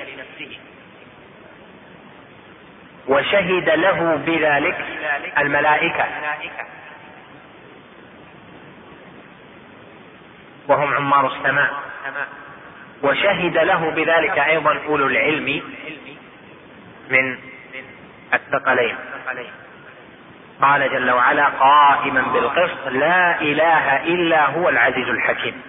وشهد 3.07 3.69
له 3.69 4.15
بذلك 4.15 4.85
الملائكة. 5.37 6.05
وهم 10.67 10.93
عمار 10.93 11.33
السماء. 11.35 11.73
وشهد 13.03 13.57
له 13.57 13.89
بذلك 13.89 14.39
أيضا 14.39 14.77
أولو 14.87 15.07
العلم 15.07 15.61
من 17.09 17.37
الثقلين. 18.33 18.95
قال 20.61 20.91
جل 20.91 21.11
وعلا 21.11 21.45
قائما 21.45 22.21
بالقسط 22.21 22.87
لا 22.91 23.41
إله 23.41 24.03
إلا 24.03 24.45
هو 24.45 24.69
العزيز 24.69 25.09
الحكيم. 25.09 25.61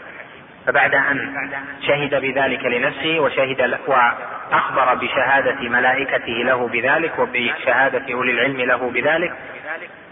فبعد 0.66 0.94
أن 0.94 1.48
شهد 1.86 2.14
بذلك 2.14 2.64
لنفسه 2.64 3.20
وشهد 3.20 3.78
وأخبر 3.86 4.94
بشهادة 4.94 5.68
ملائكته 5.68 6.32
له 6.32 6.68
بذلك 6.68 7.18
وبشهادة 7.18 8.14
أولي 8.14 8.32
العلم 8.32 8.60
له 8.60 8.90
بذلك 8.90 9.32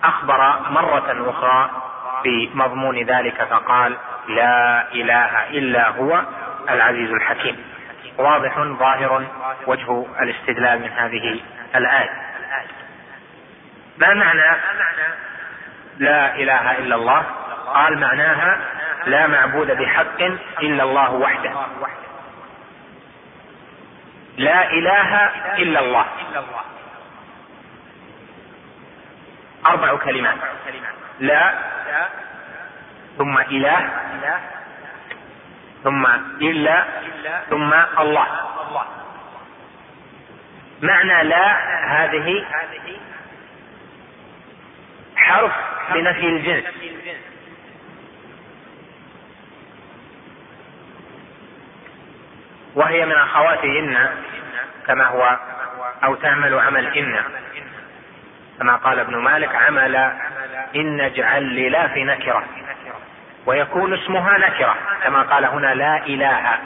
أخبر 0.04 0.54
مرة 0.70 1.30
أخرى 1.30 1.70
بمضمون 2.24 3.02
ذلك 3.02 3.44
فقال 3.50 3.96
لا 4.28 4.92
إله 4.92 5.48
إلا 5.48 5.88
هو 5.88 6.22
العزيز 6.74 7.10
الحكيم. 7.10 7.64
واضح 8.18 8.58
ظاهر 8.58 9.26
وجه 9.66 10.06
الاستدلال 10.20 10.82
من 10.82 10.90
هذه 10.90 11.40
الآية. 11.74 12.10
ما 13.98 14.14
معنى 14.14 14.56
لا 15.98 16.34
إله 16.34 16.78
إلا 16.78 16.94
الله؟ 16.94 17.22
قال 17.66 17.98
معناها 17.98 18.58
لا 19.06 19.26
معبود 19.26 19.70
بحق 19.70 20.22
إلا 20.62 20.82
الله 20.82 21.12
وحده. 21.12 21.52
لا 24.36 24.70
إله 24.70 25.16
إلا 25.58 25.80
الله. 25.80 26.06
أربع 29.66 29.96
كلمات. 29.96 30.36
لا 31.20 31.54
ثم 33.18 33.38
إله. 33.38 33.90
ثم 35.84 36.06
إلا 36.40 36.84
ثم 37.50 37.74
الله. 37.98 38.26
معنى 40.82 41.28
لا 41.28 41.56
هذه 41.86 42.44
حرف 45.16 45.52
لنفي 45.94 46.26
الجنس. 46.26 46.64
وهي 52.74 53.06
من 53.06 53.12
اخوات 53.12 53.64
ان 53.64 54.08
كما 54.86 55.06
هو 55.06 55.38
أو 56.04 56.14
تعمل 56.14 56.58
عمل 56.58 56.86
ان 56.98 57.24
كما 58.58 58.76
قال 58.76 58.98
ابن 58.98 59.16
مالك 59.16 59.54
عمل 59.54 59.96
إن 60.76 61.00
اجعل 61.00 61.42
للا 61.42 61.88
في 61.88 62.04
نكرة. 62.04 62.44
ويكون 63.46 63.94
اسمها 63.94 64.38
نكرة 64.38 64.76
كما 65.04 65.22
قال 65.22 65.44
هنا 65.44 65.74
لا 65.74 66.06
إله. 66.06 66.58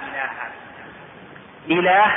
إله 1.70 2.16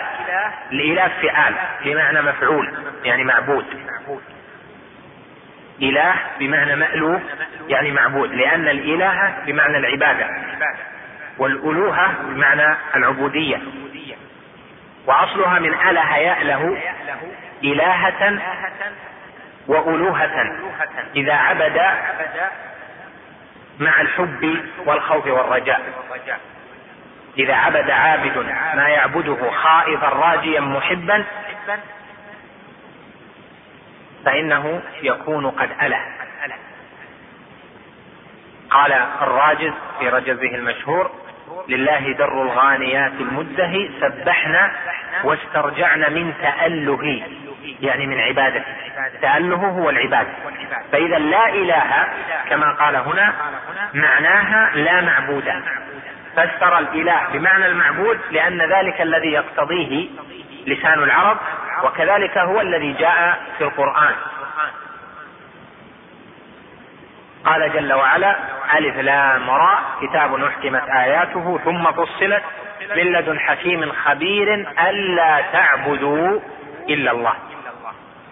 الإله 0.72 1.12
فعال 1.22 1.54
بمعنى 1.86 2.22
مفعول 2.22 2.74
يعني 3.04 3.24
معبود. 3.24 3.66
إله 5.82 6.14
بمعنى 6.40 6.76
مألوف 6.76 7.22
يعني 7.68 7.92
معبود 7.92 8.34
لأن 8.34 8.68
الإله 8.68 9.34
بمعنى 9.46 9.78
العبادة. 9.78 10.28
والألوهة 11.38 12.12
بمعنى 12.24 12.78
العبودية. 12.96 13.60
وأصلها 15.06 15.60
من 15.60 15.74
أله 15.74 16.18
يأله 16.18 16.78
إلهة 17.64 18.40
وألوهة. 19.68 20.58
إذا 21.16 21.34
عبد 21.34 21.82
مع 23.80 24.02
الحب 24.02 24.64
والخوف 24.86 25.28
والرجاء. 25.28 25.82
إذا 27.38 27.54
عبد 27.54 27.90
عابد 27.90 28.38
ما 28.76 28.90
يعبده 28.90 29.52
خائفا 29.52 30.10
راجيا 30.10 30.60
محبا 30.60 31.24
فإنه 34.26 34.82
يكون 35.02 35.50
قد 35.50 35.70
أله. 35.82 36.02
قال 38.70 38.92
الراجز 39.22 39.74
في 40.00 40.10
رجزه 40.10 40.56
المشهور 40.56 41.12
لله 41.68 42.14
در 42.14 42.42
الغانيات 42.42 43.12
المده 43.20 43.90
سبحنا 44.02 44.72
واسترجعنا 45.24 46.10
من 46.10 46.34
تأله. 46.42 47.24
يعني 47.82 48.08
من 48.08 48.20
عبادته 48.20 48.66
تأله 49.22 49.56
هو 49.56 49.90
العبادة 49.90 50.30
فإذا 50.92 51.18
لا 51.18 51.50
إله 51.50 52.08
كما 52.50 52.72
قال 52.74 52.96
هنا 52.96 53.34
معناها 53.94 54.72
لا 54.76 55.02
معبود. 55.02 55.54
فسر 56.36 56.80
الإله 56.80 57.28
بمعنى 57.34 57.66
المعبود 57.66 58.20
لأن 58.32 58.62
ذلك 58.62 59.02
الذي 59.02 59.28
يقتضيه 59.28 60.08
لسان 60.68 61.04
العرب 61.04 61.38
وكذلك 61.84 62.38
هو 62.38 62.62
الذي 62.62 62.94
جاء 62.94 63.40
في 63.58 63.64
القرآن. 63.64 64.14
قال 67.46 67.74
جل 67.74 67.94
وعلا 67.94 68.36
ألف 68.78 68.98
لام 68.98 69.50
راء 69.50 69.82
كتاب 70.02 70.44
أحكمت 70.44 70.90
آياته 70.90 71.60
ثم 71.66 71.92
فصلت 71.92 72.44
من 72.96 73.04
لدن 73.04 73.40
حكيم 73.40 73.92
خبير 73.92 74.54
ألا 74.90 75.42
تعبدوا 75.54 76.40
إلا 76.90 77.12
الله. 77.12 77.34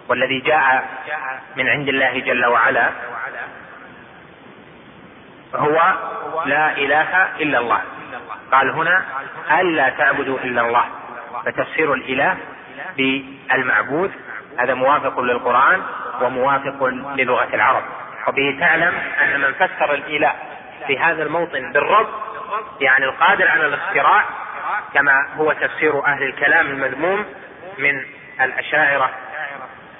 والذي 0.08 0.40
جاء 0.40 0.84
من 1.56 1.68
عند 1.68 1.88
الله 1.88 2.20
جل 2.20 2.46
وعلا 2.46 2.90
هو 5.54 5.94
لا 6.46 6.72
إله 6.72 7.28
إلا 7.40 7.58
الله. 7.58 7.80
قال 8.52 8.70
هنا 8.70 9.04
ألا 9.60 9.88
تعبدوا 9.88 10.38
إلا 10.38 10.60
الله. 10.60 10.84
فتفسير 11.44 11.94
الإله 11.94 12.36
بالمعبود 12.96 14.12
هذا 14.58 14.74
موافق 14.74 15.20
للقرآن 15.20 15.82
وموافق 16.22 16.84
للغة 17.16 17.54
العرب. 17.54 17.82
وبه 18.28 18.56
تعلم 18.60 18.94
أن 19.22 19.40
من 19.40 19.52
فسر 19.52 19.94
الإله 19.94 20.32
في 20.86 20.98
هذا 20.98 21.22
الموطن 21.22 21.72
بالرب 21.72 22.08
يعني 22.80 23.04
القادر 23.04 23.48
على 23.48 23.66
الاختراع 23.66 24.24
كما 24.94 25.26
هو 25.36 25.52
تفسير 25.52 26.06
أهل 26.06 26.22
الكلام 26.22 26.66
المذموم 26.66 27.24
من 27.78 28.04
الأشاعرة 28.40 29.10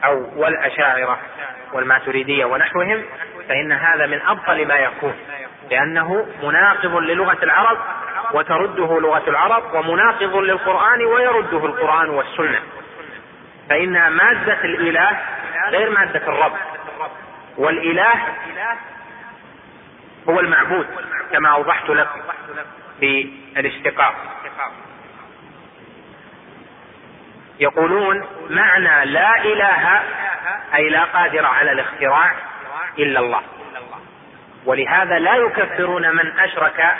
أو 0.06 0.26
والأشاعرة 0.36 1.18
والماتريدية 1.72 2.44
ونحوهم 2.44 3.02
فإن 3.48 3.72
هذا 3.72 4.06
من 4.06 4.20
أبطل 4.22 4.68
ما 4.68 4.74
يكون 4.74 5.14
لأنه 5.70 6.26
مناقض 6.42 6.96
للغة 6.96 7.38
العرب 7.42 7.78
وترده 8.32 9.00
لغة 9.00 9.22
العرب 9.28 9.74
ومناقض 9.74 10.36
للقرآن 10.36 11.04
ويرده 11.04 11.66
القرآن 11.66 12.10
والسنة. 12.10 12.60
فإن 13.68 14.08
مادة 14.08 14.64
الإله 14.64 15.18
غير 15.68 15.90
مادة 15.90 16.28
الرب 16.28 16.52
والإله 17.56 18.14
هو 20.28 20.40
المعبود 20.40 20.86
كما 21.32 21.48
أوضحت 21.48 21.90
لكم 21.90 22.20
في 23.00 23.32
الاشتقاق. 23.56 24.14
يقولون 27.60 28.24
معنى 28.50 29.10
لا 29.10 29.44
إله 29.44 30.00
أي 30.74 30.88
لا 30.88 31.04
قادر 31.04 31.46
على 31.46 31.72
الاختراع 31.72 32.34
إلا 32.98 33.20
الله. 33.20 33.40
ولهذا 34.66 35.18
لا 35.18 35.34
يكفرون 35.34 36.16
من 36.16 36.38
أشرك 36.38 36.94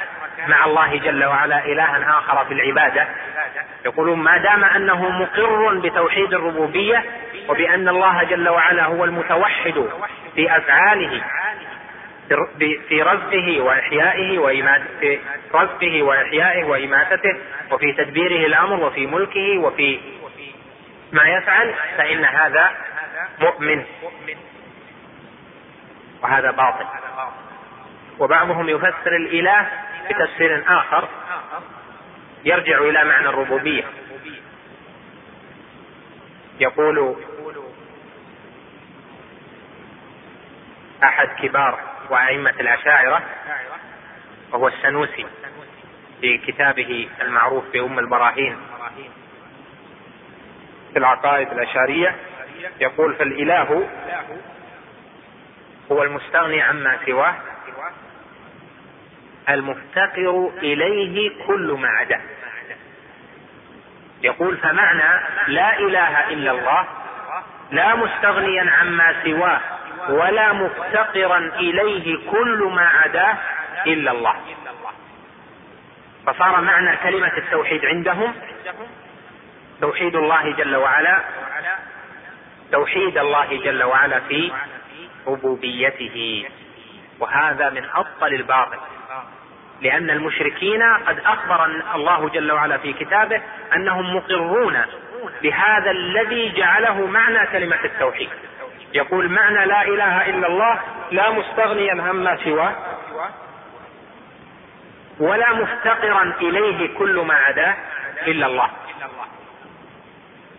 مع 0.49 0.65
الله 0.65 0.97
جل 0.97 1.25
وعلا 1.25 1.65
إلها 1.65 2.19
آخر 2.19 2.45
في 2.45 2.55
العبادة. 2.55 3.07
يقولون 3.85 4.19
ما 4.19 4.39
دام 4.39 4.65
أنه 4.65 5.09
مقر 5.11 5.75
بتوحيد 5.79 6.35
الربوبية 6.35 7.05
وبأن 7.49 7.89
الله 7.89 8.23
جل 8.23 8.49
وعلا 8.49 8.85
هو 8.85 9.05
المتوحد 9.05 9.89
في 10.35 10.57
أفعاله 10.57 11.23
في 12.89 13.03
رزقه 13.03 13.61
وإماتته 14.39 14.89
في 15.01 15.21
رزقه 15.55 16.03
وإحيائه 16.03 16.65
وإماتته 16.65 17.37
وفي 17.71 17.93
تدبيره 17.93 18.47
الأمر 18.47 18.85
وفي 18.85 19.07
ملكه 19.07 19.59
وفي 19.59 20.01
ما 21.13 21.29
يفعل 21.29 21.75
فإن 21.97 22.25
هذا 22.25 22.71
مؤمن. 23.39 23.85
وهذا 26.23 26.51
باطل. 26.51 26.87
وبعضهم 28.19 28.69
يفسر 28.69 29.17
الإله 29.17 29.69
بتفسير 30.11 30.65
آخر 30.67 31.09
يرجع 32.45 32.79
إلى 32.79 33.05
معنى 33.05 33.29
الربوبية. 33.29 33.85
يقول 36.61 37.17
أحد 41.05 41.29
كبار 41.43 41.81
وأئمة 42.11 42.51
الأشاعرة 42.51 43.23
وهو 44.53 44.69
السنوسي 44.69 45.27
في 46.21 46.39
كتابه 46.39 47.09
المعروف 47.21 47.65
بأم 47.73 47.99
البراهين. 47.99 48.57
في 50.97 51.01
العقائد 51.01 51.53
الأشارية 51.53 52.17
يقول 52.81 53.15
فالإله 53.15 53.89
هو 55.93 56.03
المستغني 56.03 56.63
عما 56.63 56.99
سواه 57.07 57.35
المفتقر 59.49 60.51
إليه 60.63 61.47
كل 61.47 61.77
ما 61.81 61.89
عداه. 61.89 62.21
يقول 64.23 64.57
فمعنى 64.57 65.21
لا 65.49 65.79
إله 65.79 66.29
إلا 66.29 66.51
الله 66.51 66.85
لا 67.71 67.95
مستغنيا 67.95 68.71
عما 68.71 69.15
سواه 69.25 69.61
ولا 70.09 70.53
مفتقرا 70.53 71.39
إليه 71.39 72.31
كل 72.31 72.71
ما 72.75 72.89
عداه 72.89 73.37
إلا 73.87 74.11
الله. 74.11 74.37
فصار 76.27 76.61
معنى 76.61 76.97
كلمة 76.97 77.37
التوحيد 77.37 77.85
عندهم 77.85 78.35
توحيد 79.81 80.17
الله 80.17 80.53
جل 80.53 80.77
وعلا 80.77 81.21
توحيد 82.73 83.19
الله 83.19 83.61
جل 83.65 83.83
وعلا 83.83 84.21
في 84.21 84.53
ربوبيته. 85.27 86.49
وهذا 87.21 87.71
من 87.71 87.85
أبطل 87.95 88.35
الباطل. 88.35 88.79
لأن 89.81 90.11
المشركين 90.11 90.83
قد 91.07 91.19
أخبر 91.19 91.65
الله 91.95 92.29
جل 92.29 92.53
وعلا 92.53 92.79
في 92.79 92.93
كتابه 92.93 93.43
أنهم 93.77 94.17
مقرون 94.17 94.83
بهذا 95.43 95.91
الذي 95.91 96.53
جعله 96.53 97.07
معنى 97.07 97.47
كلمة 97.47 97.85
التوحيد. 97.85 98.29
يقول 98.95 99.29
معنى 99.29 99.67
لا 99.67 99.83
إله 99.83 100.31
إلا 100.31 100.47
الله 100.47 100.81
لا 101.11 101.31
مستغنيا 101.31 102.03
عما 102.03 102.39
سواه 102.45 102.75
ولا 105.21 105.53
مفتقرا 105.53 106.33
إليه 106.41 106.99
كل 106.99 107.17
ما 107.21 107.35
عداه 107.35 107.75
إلا 108.27 108.47
الله. 108.47 108.71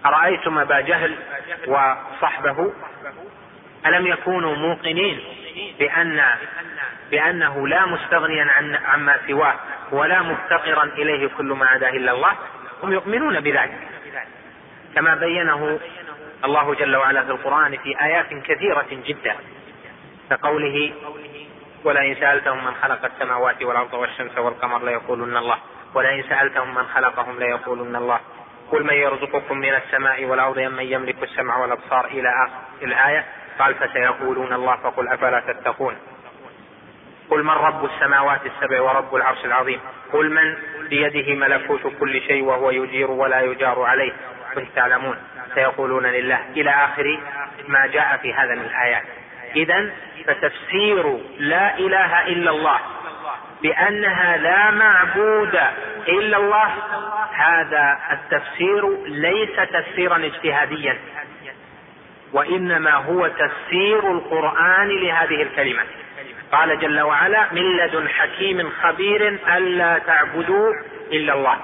أرأيتم 0.06 0.58
أبا 0.58 0.82
جهل 0.82 1.16
وصحبه؟ 1.68 2.74
ألم 3.86 4.08
يكونوا 4.08 4.56
موقنين 4.56 5.20
بأن 5.80 6.24
بأنه 7.12 7.68
لا 7.68 7.86
مستغنيا 7.86 8.44
عن 8.44 8.76
عما 8.76 9.18
سواه 9.28 9.56
ولا 9.92 10.22
مفتقرا 10.22 10.84
إليه 10.84 11.30
كل 11.38 11.46
ما 11.46 11.66
عداه 11.68 11.90
إلا 11.90 12.12
الله؟ 12.12 12.32
هم 12.84 12.92
يؤمنون 12.92 13.40
بذلك. 13.40 13.78
كما 14.96 15.16
بينه 15.16 15.80
الله 16.46 16.74
جل 16.74 16.96
وعلا 16.96 17.24
في 17.24 17.32
القرآن 17.32 17.78
في 17.78 18.02
آيات 18.02 18.34
كثيرة 18.34 18.88
جدا 18.92 19.36
كقوله 20.30 20.94
ولئن 21.84 22.16
سألتهم 22.16 22.66
من 22.66 22.72
خلق 22.84 23.06
السماوات 23.06 23.64
والأرض 23.64 23.94
والشمس 23.94 24.38
والقمر 24.38 24.86
ليقولن 24.86 25.38
الله 25.38 25.58
ولئن 25.94 26.24
سألتهم 26.30 26.76
من 26.76 26.86
خلقهم 26.96 27.40
ليقولن 27.40 27.96
الله. 27.96 28.20
قل 28.72 28.84
من 28.84 28.94
يرزقكم 28.94 29.58
من 29.58 29.74
السماء 29.74 30.26
والأرض 30.26 30.60
أم 30.60 30.76
من 30.76 30.84
يملك 30.84 31.24
السمع 31.24 31.58
والأبصار 31.58 32.06
إلى 32.06 32.30
آخر 32.30 32.86
الآية 32.86 33.26
قال 33.60 33.76
فسيقولون 33.76 34.54
الله 34.54 34.76
فقل 34.76 35.08
أفلا 35.08 35.40
تتقون؟ 35.40 35.98
قل 37.30 37.44
من 37.44 37.54
رب 37.54 37.86
السماوات 37.86 38.42
السبع 38.46 38.82
ورب 38.82 39.16
العرش 39.16 39.46
العظيم؟ 39.46 39.80
قل 40.14 40.30
من 40.30 40.56
بيده 40.90 41.36
ملكوت 41.36 41.82
كل 42.00 42.22
شيء 42.22 42.44
وهو 42.44 42.72
يجير 42.72 43.12
ولا 43.12 43.42
يجار 43.42 43.82
عليه 43.82 44.14
قل 44.56 44.68
تعلمون. 44.76 45.18
سيقولون 45.56 46.06
لله 46.06 46.40
إلى 46.56 46.70
آخر 46.70 47.20
ما 47.68 47.88
جاء 47.88 48.18
في 48.18 48.34
هذا 48.34 48.56
من 48.56 48.62
الآيات 48.62 49.04
إذا 49.56 49.92
فتفسير 50.26 51.18
لا 51.38 51.78
إله 51.78 52.28
إلا 52.28 52.52
الله 52.52 52.80
بأنها 53.62 54.38
لا 54.38 54.72
معبود 54.72 55.60
إلا 56.08 56.38
الله. 56.38 56.70
هذا 57.34 58.00
التفسير 58.12 59.06
ليس 59.06 59.56
تفسيرا 59.74 60.18
اجتهاديا 60.18 60.98
وإنما 62.34 62.94
هو 62.94 63.28
تفسير 63.28 64.12
القرآن 64.12 64.88
لهذه 64.88 65.42
الكلمة. 65.42 65.84
قال 66.52 66.80
جل 66.80 67.02
وعلا 67.02 67.54
من 67.54 67.78
لدن 67.78 68.10
حكيم 68.10 68.70
خبير 68.82 69.40
ألا 69.58 69.98
تعبدوا 69.98 70.74
إلا 71.12 71.34
الله. 71.34 71.58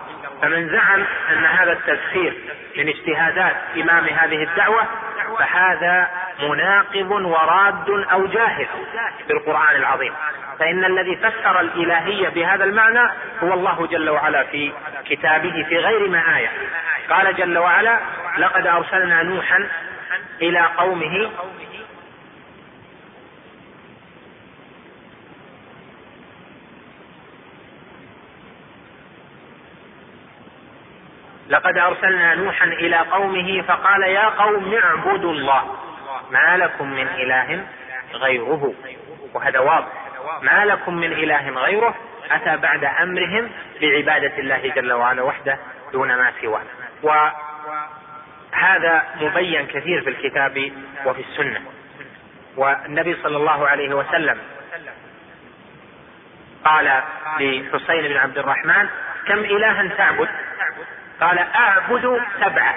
فمن 0.43 0.69
زعم 0.69 1.05
أن 1.31 1.45
هذا 1.45 1.71
التفسير 1.71 2.33
من 2.77 2.89
اجتهادات 2.89 3.55
إمام 3.77 4.05
هذه 4.05 4.43
الدعوة 4.43 4.87
فهذا 5.39 6.09
مناقض 6.39 7.11
وراد 7.11 7.89
أو 7.89 8.25
جاهل 8.25 8.67
بالقرآن 9.27 9.75
العظيم. 9.75 10.13
فإن 10.59 10.85
الذي 10.85 11.15
فسر 11.15 11.59
الإلهية 11.59 12.29
بهذا 12.29 12.63
المعنى 12.63 13.11
هو 13.43 13.53
الله 13.53 13.87
جل 13.87 14.09
وعلا 14.09 14.43
في 14.43 14.73
كتابه 15.05 15.65
في 15.69 15.77
غير 15.77 16.07
ما 16.09 16.37
آية. 16.37 16.49
قال 17.09 17.35
جل 17.35 17.57
وعلا 17.57 17.99
لقد 18.37 18.67
أرسلنا 18.67 19.23
نوحا 19.23 19.67
إلى 20.41 20.59
قومه 20.77 21.31
لقد 31.53 31.77
أرسلنا 31.77 32.35
نوحا 32.35 32.65
إلى 32.65 32.97
قومه 32.97 33.61
فقال 33.61 34.01
يا 34.01 34.29
قوم 34.29 34.73
اعبدوا 34.73 35.31
الله. 35.31 35.75
ما 36.31 36.57
لكم 36.57 36.89
من 36.89 37.07
إله 37.07 37.65
غيره. 38.13 38.73
وهذا 39.33 39.59
واضح. 39.59 39.87
ما 40.41 40.65
لكم 40.65 40.95
من 40.95 41.11
إله 41.11 41.49
غيره 41.49 41.95
أتى 42.31 42.57
بعد 42.57 42.83
أمرهم 42.83 43.49
بعبادة 43.81 44.37
الله 44.37 44.73
جل 44.75 44.93
وعلا 44.93 45.21
وحده 45.21 45.57
دون 45.91 46.15
ما 46.15 46.31
سواه. 46.41 46.61
وهذا 47.03 49.05
مبين 49.21 49.67
كثير 49.67 50.01
في 50.01 50.09
الكتاب 50.09 50.71
وفي 51.05 51.21
السنة. 51.21 51.61
والنبي 52.57 53.17
صلى 53.23 53.37
الله 53.37 53.67
عليه 53.67 53.95
وسلم 53.95 54.37
قال 56.65 57.03
لحسين 57.39 58.07
بن 58.07 58.17
عبد 58.17 58.37
الرحمن 58.37 58.87
كم 59.27 59.39
إلها 59.39 59.87
تعبد؟ 59.97 60.29
قال 61.21 61.39
أعبد 61.39 62.21
سبعة. 62.41 62.75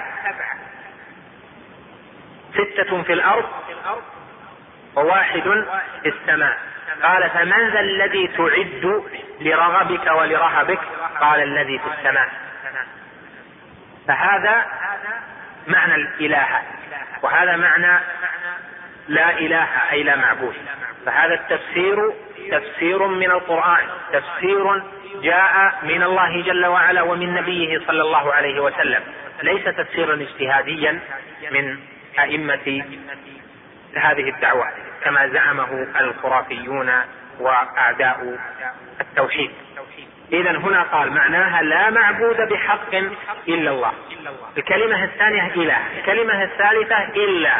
ستة 2.53 3.03
في 3.03 3.13
الأرض 3.13 3.45
وواحد 4.95 5.41
في 6.03 6.09
السماء. 6.09 6.57
قال 7.03 7.29
فمن 7.29 7.69
ذا 7.69 7.79
الذي 7.79 8.27
تعد 8.27 9.03
لرغبك 9.41 10.11
ولرهبك؟ 10.11 10.79
قال 11.19 11.43
الذي 11.43 11.79
في 11.79 11.85
السماء. 11.97 12.29
فهذا 14.07 14.65
معنى 15.67 15.95
الإله. 15.95 16.61
وهذا 17.21 17.55
معنى 17.55 17.99
لا 19.07 19.29
إله 19.29 19.91
أي 19.91 20.03
لا 20.03 20.15
معبود. 20.15 20.55
فهذا 21.05 21.33
التفسير 21.33 22.13
تفسير 22.51 23.07
من 23.07 23.31
القرآن 23.31 23.87
تفسير 24.11 24.83
جاء 25.21 25.73
من 25.83 26.03
الله 26.03 26.41
جل 26.41 26.65
وعلا 26.65 27.01
ومن 27.01 27.33
نبيه 27.33 27.79
صلى 27.87 28.01
الله 28.01 28.33
عليه 28.33 28.59
وسلم. 28.59 29.03
ليس 29.43 29.63
تفسيرا 29.63 30.13
اجتهاديا 30.13 30.99
من 31.51 31.77
أئمة 32.19 32.83
هذه 33.95 34.29
الدعوة 34.29 34.67
كما 35.03 35.27
زعمه 35.27 35.87
الخرافيون 35.99 36.91
وأعداء 37.39 38.37
التوحيد. 39.01 39.51
إذا 40.33 40.51
هنا 40.51 40.83
قال 40.83 41.11
معناها 41.13 41.61
لا 41.61 41.89
معبود 41.89 42.37
بحق 42.37 42.93
إلا 43.47 43.71
الله. 43.71 43.93
الكلمة 44.57 45.03
الثانية 45.03 45.47
إله 45.55 45.77
الكلمة 45.97 46.43
الثالثة 46.43 47.03
إلا. 47.03 47.53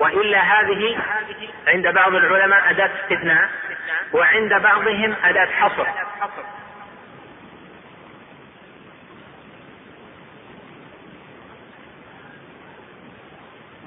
وإلا 0.00 0.40
هذه 0.40 0.98
عند 1.68 1.88
بعض 1.88 2.14
العلماء 2.14 2.70
أداة 2.70 2.90
استثناء 3.02 3.50
وعند 4.12 4.54
بعضهم 4.54 5.14
أداة 5.24 5.46
حصر. 5.46 5.86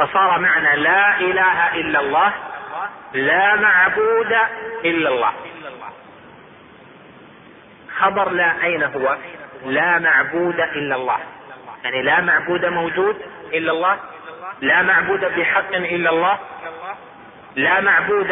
فصار 0.02 0.40
معنى 0.40 0.76
لا 0.76 1.20
إله 1.20 1.76
إلا 1.76 2.00
الله 2.00 2.34
لا 3.14 3.56
معبود 3.56 4.36
إلا 4.86 5.10
الله. 5.10 5.34
خبر 8.00 8.30
لا 8.30 8.64
أين 8.64 8.84
هو؟ 8.84 9.18
لا 9.66 10.00
معبود 10.00 10.60
إلا 10.60 10.96
الله. 10.96 11.18
يعني 11.84 12.02
لا 12.02 12.22
معبود 12.22 12.66
موجود 12.66 13.22
إلا 13.54 13.72
الله 13.72 14.00
لا 14.62 14.82
معبود 14.82 15.20
بحق 15.20 15.74
إلا 15.76 16.10
الله 16.10 16.40
لا 17.56 17.82
معبود 17.82 18.30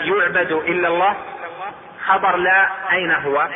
يعبد 0.00 0.52
إلا 0.52 0.88
الله. 0.88 1.16
خبر 2.06 2.36
لا 2.36 2.68
أين 2.92 3.12
هو؟ 3.12 3.48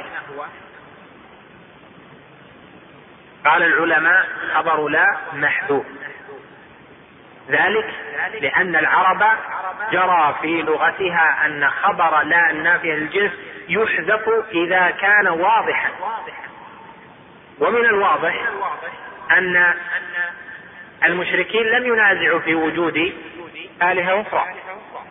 قال 3.44 3.62
العلماء 3.62 4.26
خبر 4.54 4.88
لا 4.88 5.06
محذوف 5.32 5.86
ذلك 7.50 7.94
لأن 8.40 8.76
العرب 8.76 9.24
جرى 9.92 10.36
في 10.42 10.62
لغتها 10.62 11.46
أن 11.46 11.70
خبر 11.70 12.22
لا 12.22 12.50
النافية 12.50 12.94
للجنس 12.94 13.32
يحذف 13.68 14.28
إذا 14.52 14.90
كان 14.90 15.28
واضحا. 15.28 15.90
ومن 17.58 17.84
الواضح 17.84 18.34
أن 19.30 19.74
المشركين 21.04 21.66
لم 21.66 21.86
ينازعوا 21.86 22.40
في 22.40 22.54
وجود 22.54 23.12
آلهة 23.82 24.20
أخرى. 24.20 24.46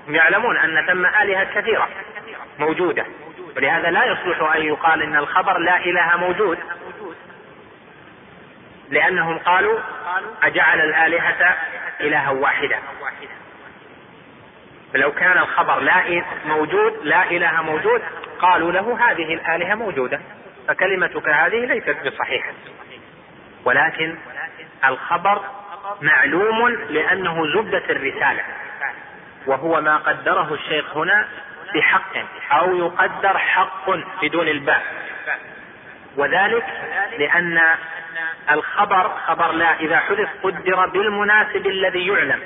يعلمون 0.07 0.57
أن 0.57 0.85
ثم 0.87 1.05
آلهة 1.05 1.61
كثيرة 1.61 1.89
موجودة. 2.59 3.05
ولهذا 3.57 3.91
لا 3.91 4.05
يصلح 4.05 4.55
أن 4.55 4.61
يقال 4.61 5.01
إن 5.01 5.15
الخبر 5.15 5.57
لا 5.57 5.77
إله 5.77 6.17
موجود. 6.17 6.59
لأنهم 8.89 9.37
قالوا 9.37 9.79
أجعل 10.43 10.81
الآلهة 10.81 11.55
إلها 12.01 12.29
واحدا 12.29 12.79
فلو 14.93 15.11
كان 15.11 15.37
الخبر 15.37 15.79
لا 15.79 16.23
موجود 16.45 16.93
لا 17.03 17.31
إله 17.31 17.61
موجود 17.61 18.01
قالوا 18.39 18.71
له 18.71 19.11
هذه 19.11 19.33
الآلهة 19.33 19.75
موجودة 19.75 20.19
فكلمتك 20.67 21.29
هذه 21.29 21.65
ليست 21.65 21.95
بصحيحة. 22.05 22.51
ولكن 23.65 24.15
الخبر 24.85 25.41
معلوم 26.01 26.69
لأنه 26.69 27.47
زبدة 27.53 27.83
الرسالة 27.89 28.43
وهو 29.45 29.81
ما 29.81 29.97
قدره 29.97 30.53
الشيخ 30.53 30.97
هنا 30.97 31.27
بحق 31.75 32.17
أو 32.51 32.77
يقدر 32.77 33.37
حق 33.37 33.89
بدون 34.21 34.47
الباء. 34.47 34.83
وذلك 36.17 36.65
لأن 37.17 37.61
الخبر 38.51 39.09
خبر 39.27 39.51
لا 39.51 39.79
إذا 39.79 39.97
حذف 39.97 40.29
قدر 40.43 40.87
بالمناسب 40.87 41.67
الذي 41.67 42.07
يعلم. 42.07 42.39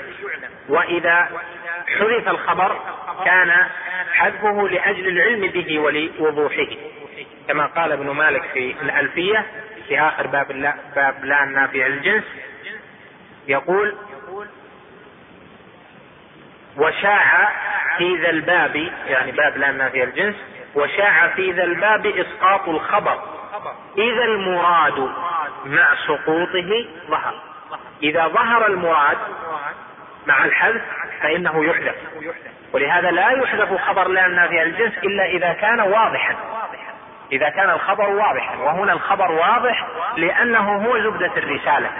وإذا 0.69 1.29
حذف 1.87 2.27
الخبر 2.27 2.79
كان 3.25 3.51
حذفه 4.13 4.67
لأجل 4.67 5.07
العلم 5.07 5.47
به 5.47 5.79
ولوضوحه. 5.79 6.67
كما 7.47 7.65
قال 7.65 7.91
ابن 7.91 8.09
مالك 8.09 8.43
في 8.53 8.75
الألفية 8.81 9.45
في 9.87 9.99
آخر 9.99 10.27
باب 10.27 10.51
لا 10.51 10.75
باب 10.95 11.25
لا 11.25 11.43
النافع 11.43 11.85
الجنس 11.85 12.23
يقول 13.47 13.95
وشاع 16.77 17.51
في 17.97 18.15
ذا 18.15 18.29
الباب 18.29 18.91
يعني 19.07 19.31
باب 19.31 19.57
لا 19.57 19.69
النافع 19.69 20.03
الجنس 20.03 20.35
وشاع 20.75 21.27
في 21.27 21.51
ذا 21.51 21.63
الباب 21.63 22.05
إسقاط 22.05 22.69
الخبر. 22.69 23.23
إذا 23.97 24.23
المراد 24.23 25.09
مع 25.65 25.95
سقوطه 26.07 26.85
ظهر. 27.09 27.33
إذا 28.03 28.27
ظهر 28.27 28.67
المراد 28.67 29.17
مع 30.27 30.45
الحذف 30.45 30.81
فإنه 31.21 31.65
يحذف. 31.65 31.95
ولهذا 32.73 33.11
لا 33.11 33.29
يحذف 33.29 33.81
خبر 33.81 34.07
لا 34.07 34.25
النافية 34.25 34.63
الجنس 34.63 34.97
إلا 34.97 35.25
إذا 35.25 35.53
كان 35.53 35.79
واضحا. 35.79 36.35
إذا 37.31 37.49
كان 37.49 37.69
الخبر 37.69 38.09
واضحا. 38.09 38.55
وهنا 38.57 38.93
الخبر 38.93 39.31
واضح 39.31 39.87
لأنه 40.17 40.85
هو 40.85 40.99
زبدة 40.99 41.31
الرسالة. 41.37 41.91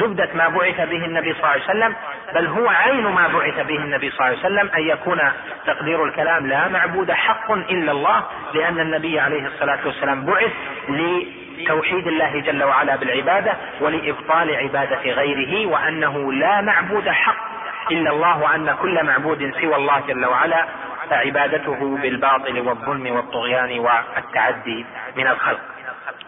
زبدة 0.00 0.28
ما 0.34 0.48
بعث 0.48 0.76
به 0.76 1.04
النبي 1.04 1.32
صلى 1.32 1.40
الله 1.40 1.48
عليه 1.48 1.64
وسلم 1.64 1.94
بل 2.34 2.46
هو 2.46 2.68
عين 2.68 3.04
ما 3.04 3.28
بعث 3.28 3.66
به 3.66 3.76
النبي 3.76 4.10
صلى 4.10 4.20
الله 4.20 4.38
عليه 4.38 4.38
وسلم 4.38 4.70
أن 4.76 4.82
يكون 4.82 5.20
تقدير 5.66 6.04
الكلام 6.04 6.46
لا 6.46 6.68
معبود 6.68 7.12
حق 7.12 7.50
إلا 7.50 7.92
الله 7.92 8.24
لأن 8.54 8.80
النبي 8.80 9.20
عليه 9.20 9.46
الصلاة 9.46 9.78
والسلام 9.86 10.24
بعث 10.24 10.52
لتوحيد 10.88 12.06
الله 12.06 12.40
جل 12.40 12.64
وعلا 12.64 12.96
بالعبادة 12.96 13.56
ولإبطال 13.80 14.56
عبادة 14.56 15.00
غيره 15.12 15.66
وأنه 15.66 16.32
لا 16.32 16.60
معبود 16.60 17.08
حق 17.08 17.48
إلا 17.90 18.10
الله 18.10 18.42
وأن 18.42 18.76
كل 18.82 19.04
معبود 19.04 19.52
سوى 19.60 19.76
الله 19.76 20.00
جل 20.08 20.26
وعلا 20.26 20.66
فعبادته 21.10 21.98
بالباطل 22.02 22.60
والظلم 22.60 23.16
والطغيان 23.16 23.78
والتعدي 23.78 24.86
من 25.16 25.26
الخلق. 25.26 25.60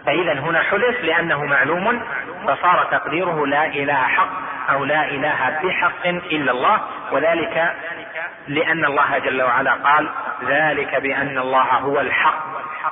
فإذا 0.07 0.33
هنا 0.33 0.63
حذف 0.63 1.05
لأنه 1.05 1.45
معلوم 1.45 2.03
فصار 2.47 2.89
تقديره 2.91 3.47
لا 3.47 3.67
إله 3.67 3.95
حق 3.95 4.31
أو 4.71 4.85
لا 4.85 5.05
إله 5.05 5.61
بحق 5.63 6.07
إلا 6.07 6.53
الله 6.53 6.81
وذلك 7.13 7.75
لأن 8.49 8.85
الله 8.85 9.19
جل 9.19 9.43
وعلا 9.43 9.73
قال 9.73 10.09
ذلك 10.47 10.95
بأن 10.95 11.39
الله 11.39 11.63
هو 11.63 12.01
الحق 12.01 12.45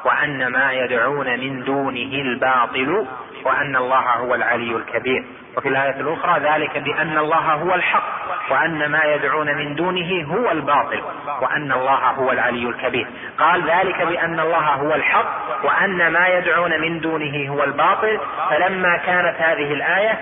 وأن 0.04 0.46
ما 0.46 0.72
يدعون 0.72 1.26
من 1.26 1.64
دونه 1.64 2.12
الباطل 2.12 3.06
وأن 3.44 3.76
الله 3.76 4.14
هو 4.14 4.34
العلي 4.34 4.76
الكبير. 4.76 5.24
وفي 5.56 5.68
الآية 5.68 6.00
الأخرى 6.00 6.40
ذلك 6.40 6.78
بأن 6.78 7.18
الله 7.18 7.36
هو 7.36 7.74
الحق 7.74 8.04
وأن 8.50 8.86
ما 8.86 9.04
يدعون 9.04 9.54
من 9.56 9.74
دونه 9.74 10.24
هو 10.24 10.50
الباطل 10.50 11.02
وأن 11.40 11.72
الله 11.72 12.10
هو 12.10 12.32
العلي 12.32 12.68
الكبير. 12.68 13.06
قال 13.38 13.70
ذلك 13.70 14.02
بأن 14.02 14.40
الله 14.40 14.74
هو 14.74 14.94
الحق 14.94 15.64
وأن 15.64 16.08
ما 16.08 16.28
يدعون 16.28 16.80
من 16.80 17.00
دونه 17.00 17.48
هو 17.48 17.64
الباطل. 17.64 18.20
فلما 18.50 18.96
كانت 18.96 19.36
هذه 19.40 19.72
الآية 19.72 20.18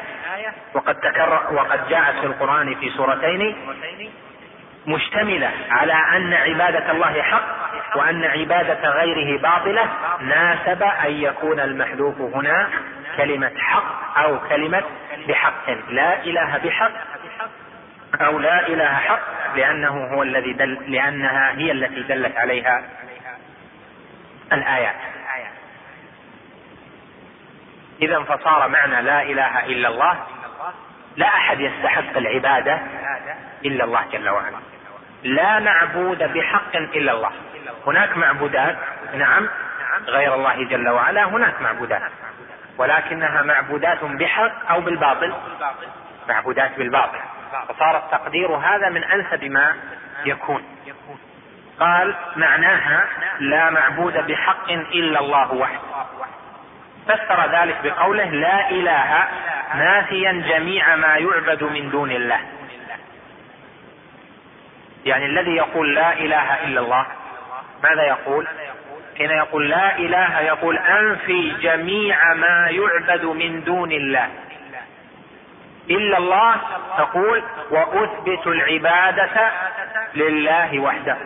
وقد 0.74 0.94
تكرر 0.94 1.54
وقد 1.54 1.88
جاءت 1.88 2.14
في 2.20 2.26
القرآن 2.26 2.74
في 2.74 2.90
سورتين 2.90 3.56
مشتملة 4.86 5.50
على 5.70 5.92
أن 5.92 6.34
عبادة 6.34 6.90
الله 6.90 7.22
حق 7.22 7.66
وأن 7.96 8.24
عبادة 8.24 8.90
غيره 8.90 9.40
باطلة 9.40 9.88
ناسب 10.20 10.82
أن 10.82 11.12
يكون 11.12 11.60
المحذوف 11.60 12.20
هنا 12.20 12.68
كلمة 13.16 13.52
حق 13.58 14.18
أو 14.18 14.40
كلمة 14.48 14.82
بحق. 15.28 15.70
لا 15.90 16.24
إله 16.24 16.58
بحق 16.58 16.92
أو 18.20 18.38
لا 18.38 18.66
إله 18.68 18.94
حق 18.94 19.56
لأنه 19.56 20.14
هو 20.14 20.22
الذي 20.22 20.52
دل 20.52 20.92
لأنها 20.92 21.50
هي 21.50 21.72
التي 21.72 22.02
دلت 22.02 22.36
عليها 22.36 22.82
الآيات. 24.52 24.96
إذا 28.02 28.20
فصار 28.20 28.68
معنى 28.68 29.02
لا 29.02 29.22
إله 29.22 29.66
إلا 29.66 29.88
الله 29.88 30.16
لا 31.16 31.26
أحد 31.26 31.60
يستحق 31.60 32.16
العبادة 32.16 32.80
إلا 33.64 33.84
الله 33.84 34.04
جل 34.12 34.28
وعلا. 34.28 34.56
لا 35.22 35.58
معبود 35.58 36.18
بحق 36.18 36.76
إلا 36.76 37.12
الله. 37.12 37.30
هناك 37.86 38.16
معبودات؟ 38.16 38.76
نعم. 39.14 39.48
غير 40.06 40.34
الله 40.34 40.64
جل 40.64 40.88
وعلا 40.88 41.24
هناك 41.24 41.62
معبودات. 41.62 42.02
ولكنها 42.78 43.42
معبودات 43.42 44.04
بحق 44.04 44.70
أو 44.70 44.80
بالباطل. 44.80 45.34
معبودات 46.28 46.78
بالباطل. 46.78 47.18
فصار 47.68 47.96
التقدير 47.96 48.56
هذا 48.56 48.88
من 48.88 49.04
أنسب 49.04 49.44
ما 49.44 49.74
يكون. 50.24 50.64
قال 51.80 52.14
معناها 52.36 53.04
لا 53.40 53.70
معبود 53.70 54.26
بحق 54.26 54.70
إلا 54.70 55.20
الله 55.20 55.54
وحده. 55.54 55.80
فسر 57.08 57.50
ذلك 57.52 57.76
بقوله 57.84 58.24
لا 58.24 58.70
إله 58.70 59.28
نافيا 59.76 60.32
جميع 60.48 60.96
ما 60.96 61.16
يعبد 61.16 61.62
من 61.62 61.90
دون 61.90 62.10
الله. 62.10 62.40
يعني 65.04 65.26
الذي 65.26 65.50
يقول 65.56 65.94
لا 65.94 66.12
إله 66.12 66.64
إلا 66.64 66.80
الله 66.80 67.06
ماذا 67.82 68.02
يقول؟ 68.02 68.46
حين 69.18 69.30
يقول 69.30 69.70
لا 69.70 69.98
إله 69.98 70.40
يقول 70.40 70.78
أنفي 70.78 71.50
جميع 71.60 72.34
ما 72.34 72.68
يعبد 72.70 73.24
من 73.24 73.64
دون 73.64 73.92
الله. 73.92 74.28
إلا 75.90 76.18
الله 76.18 76.56
تقول 76.98 77.42
وأثبت 77.70 78.46
العبادة 78.46 79.52
لله 80.14 80.78
وحده. 80.80 81.16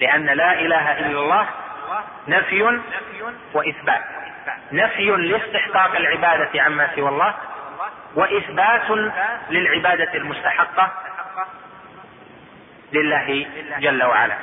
لأن 0.00 0.26
لا 0.26 0.52
إله 0.52 0.98
إلا 0.98 1.18
الله 1.20 1.46
نفي 2.28 2.80
وإثبات. 3.54 4.04
نفي 4.72 5.06
لاستحقاق 5.06 5.96
العبادة 5.96 6.62
عما 6.62 6.90
سوى 6.96 7.08
الله 7.08 7.34
وإثبات 8.14 8.90
للعبادة 9.50 10.14
المستحقة 10.14 10.92
لله 12.92 13.46
جل 13.78 14.04
وعلا. 14.04 14.36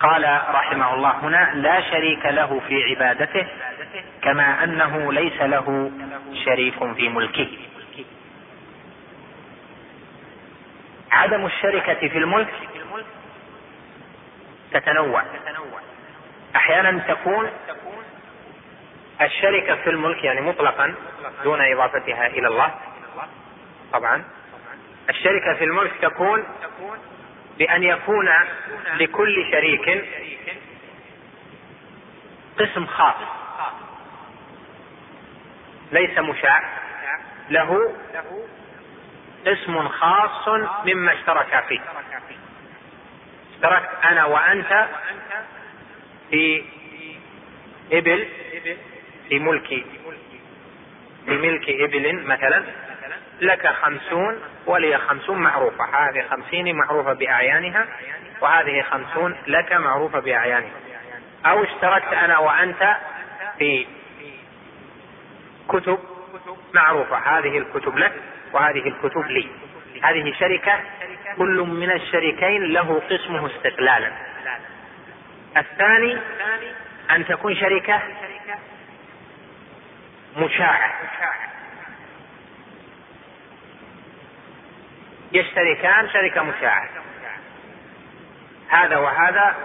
قال 0.00 0.40
رحمه 0.54 0.94
الله 0.94 1.10
هنا 1.10 1.50
لا 1.54 1.80
شريك 1.80 2.26
له 2.26 2.60
في 2.68 2.84
عبادته 2.84 3.46
كما 4.22 4.64
أنه 4.64 5.12
ليس 5.12 5.42
له 5.42 5.90
شريك 6.44 6.92
في 6.94 7.08
ملكه. 7.08 7.48
عدم 11.12 11.46
الشركة 11.46 12.08
في 12.08 12.18
الملك 12.18 12.54
تتنوع. 14.72 15.22
أحيانا 16.56 16.98
تكون 16.98 17.50
الشركة 19.20 19.74
في 19.74 19.90
الملك 19.90 20.24
يعني 20.24 20.40
مطلقا 20.40 20.94
دون 21.44 21.60
إضافتها 21.60 22.26
إلى 22.26 22.48
الله. 22.48 22.74
طبعا. 23.92 24.24
الشركة 25.10 25.54
في 25.54 25.64
الملك 25.64 25.92
تكون 26.02 26.44
بأن 27.58 27.82
يكون 27.82 28.28
لكل 28.94 29.50
شريك 29.52 30.04
قسم 32.58 32.86
خاص. 32.86 33.14
ليس 35.92 36.18
مشاع. 36.18 36.62
له 37.50 37.94
اسم 39.46 39.88
خاص 39.88 40.48
مما 40.84 41.12
اشترك 41.12 41.64
فيه. 41.68 41.80
اشتركت 43.54 44.04
أنا 44.04 44.24
وأنت 44.24 44.88
في 46.30 46.64
إبل 47.92 48.28
في 49.28 49.38
ملك 49.38 49.84
في 51.26 51.36
ملك 51.36 51.68
إبل 51.68 52.22
مثلا 52.24 52.64
لك 53.40 53.66
خمسون 53.66 54.40
ولي 54.66 54.98
خمسون 54.98 55.38
معروفة. 55.38 55.84
هذه 55.84 56.24
خمسين 56.30 56.76
معروفة 56.76 57.12
بأعيانها 57.12 57.86
وهذه 58.40 58.82
خمسون 58.82 59.36
لك 59.46 59.72
معروفة 59.72 60.20
بأعيانها. 60.20 60.70
أو 61.46 61.64
اشتركت 61.64 62.12
أنا 62.12 62.38
وأنت 62.38 62.96
في 63.58 63.86
كتب 65.68 65.98
معروفة. 66.74 67.16
هذه 67.16 67.58
الكتب 67.58 67.98
لك 67.98 68.12
وهذه 68.52 68.88
الكتب 68.88 69.26
لي. 69.26 69.48
هذه 70.02 70.32
شركة 70.38 70.80
كل 71.36 71.60
من 71.60 71.90
الشريكين 71.90 72.64
له 72.64 73.02
قسمه 73.10 73.46
استقلالا. 73.46 74.12
الثاني 75.56 76.18
أن 77.10 77.26
تكون 77.26 77.56
شركة 77.56 78.02
مشاعة. 80.36 80.92
يشتركان 85.32 86.08
شركة 86.08 86.42
مشاعة. 86.42 86.88
هذا 88.68 88.96
وهذا 88.96 89.56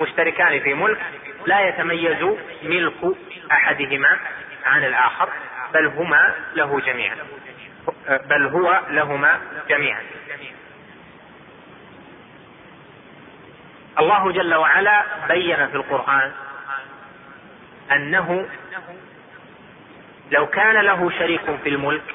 مشتركان 0.00 0.60
في 0.60 0.74
ملك 0.74 0.98
لا 1.46 1.68
يتميز 1.68 2.36
ملك 2.62 3.16
أحدهما 3.52 4.18
عن 4.66 4.84
الآخر 4.84 5.28
بل 5.74 5.86
هما 5.86 6.34
له 6.54 6.80
جميعا. 6.80 7.16
بل 8.08 8.46
هو 8.46 8.82
لهما 8.90 9.40
جميعا. 9.68 10.02
الله 13.98 14.32
جل 14.32 14.54
وعلا 14.54 15.04
بين 15.28 15.68
في 15.68 15.74
القرآن 15.74 16.32
أنه 17.92 18.48
لو 20.30 20.46
كان 20.46 20.76
له 20.84 21.10
شريك 21.10 21.56
في 21.62 21.68
الملك 21.68 22.14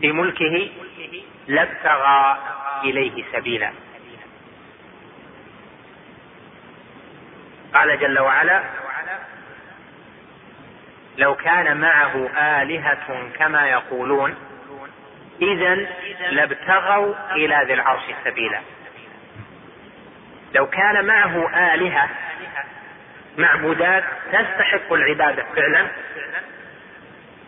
في 0.00 0.12
ملكه 0.12 0.70
لابتغى 1.48 2.38
إليه 2.84 3.24
سبيلا. 3.32 3.72
قال 7.74 8.00
جل 8.00 8.18
وعلا 8.18 8.62
لو 11.18 11.34
كان 11.34 11.76
معه 11.80 12.28
آلهة 12.62 13.30
كما 13.38 13.68
يقولون 13.68 14.34
إذا 15.42 15.74
لابتغوا 16.30 17.14
إلى 17.32 17.64
ذي 17.66 17.74
العرش 17.74 18.02
سبيلا. 18.24 18.60
لو 20.54 20.66
كان 20.66 21.04
معه 21.04 21.50
آلهة 21.74 22.08
معبودات 23.38 24.04
تستحق 24.32 24.92
العبادة 24.92 25.44
فعلا 25.56 25.86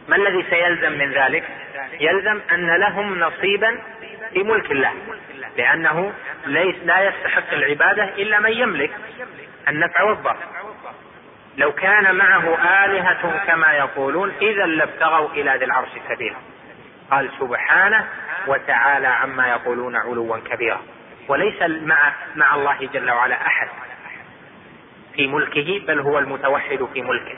ما 0.08 0.16
الذي 0.16 0.44
سيلزم 0.50 0.92
من 0.92 1.12
ذلك؟ 1.12 1.44
يلزم 2.00 2.40
أن 2.52 2.80
لهم 2.80 3.20
نصيبا 3.20 3.78
في 4.32 4.42
ملك 4.42 4.70
الله 4.70 4.92
لأنه 5.56 6.12
ليس 6.46 6.76
لا 6.84 7.00
يستحق 7.08 7.52
العبادة 7.52 8.04
إلا 8.04 8.40
من 8.40 8.52
يملك 8.52 8.90
النفع 9.68 10.02
والضر. 10.02 10.36
لو 11.56 11.72
كان 11.72 12.14
معه 12.14 12.84
آلهة 12.84 13.44
كما 13.46 13.72
يقولون 13.72 14.32
إذا 14.42 14.66
لابتغوا 14.66 15.28
إلى 15.28 15.56
ذي 15.58 15.64
العرش 15.64 15.88
سبيلا. 16.08 16.36
قال 17.10 17.30
سبحانه 17.40 18.04
وتعالى 18.46 19.06
عما 19.06 19.48
يقولون 19.48 19.96
علوا 19.96 20.38
كبيرا. 20.38 20.80
وليس 21.28 21.62
مع 21.62 22.12
مع 22.36 22.54
الله 22.54 22.88
جل 22.94 23.10
وعلا 23.10 23.46
أحد 23.46 23.68
في 25.14 25.26
ملكه 25.26 25.82
بل 25.86 26.00
هو 26.00 26.18
المتوحد 26.18 26.88
في 26.94 27.02
ملكه. 27.02 27.36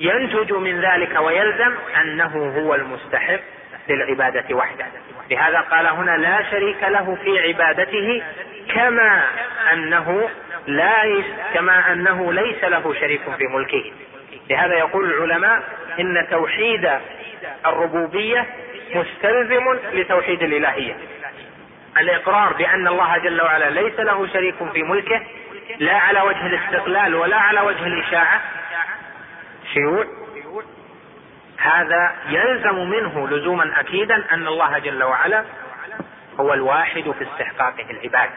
ينتج 0.00 0.52
من 0.52 0.80
ذلك 0.80 1.20
ويلزم 1.20 1.74
أنه 2.00 2.52
هو 2.56 2.74
المستحق 2.74 3.40
للعبادة 3.88 4.54
وحده. 4.54 4.86
لهذا 5.30 5.60
قال 5.60 5.86
هنا 5.86 6.16
لا 6.16 6.50
شريك 6.50 6.82
له 6.82 7.18
في 7.24 7.38
عبادته 7.38 8.22
كما 8.74 9.24
أنه 9.72 10.28
لا 10.66 11.22
كما 11.54 11.92
أنه 11.92 12.32
ليس 12.32 12.64
له 12.64 12.94
شريك 13.00 13.20
في 13.38 13.44
ملكه. 13.46 13.92
لهذا 14.50 14.74
يقول 14.74 15.10
العلماء 15.10 15.62
إن 16.00 16.26
توحيد 16.30 16.90
الربوبية 17.66 18.46
مستلزم 18.94 19.78
لتوحيد 19.92 20.42
الإلهية. 20.42 20.96
الإقرار 21.98 22.52
بأن 22.52 22.88
الله 22.88 23.18
جل 23.18 23.42
وعلا 23.42 23.70
ليس 23.70 24.00
له 24.00 24.26
شريك 24.32 24.54
في 24.72 24.82
ملكه 24.82 25.22
لا 25.78 25.96
على 25.96 26.20
وجه 26.20 26.46
الاستقلال 26.46 27.14
ولا 27.14 27.36
على 27.36 27.60
وجه 27.60 27.86
الإشاعة. 27.86 28.40
شيوع. 29.74 30.06
هذا 31.58 32.14
يلزم 32.28 32.90
منه 32.90 33.28
لزوما 33.28 33.80
أكيدا 33.80 34.24
أن 34.32 34.46
الله 34.46 34.78
جل 34.78 35.02
وعلا 35.02 35.44
هو 36.40 36.54
الواحد 36.54 37.14
في 37.18 37.24
استحقاقه 37.24 37.90
العباده 37.90 38.32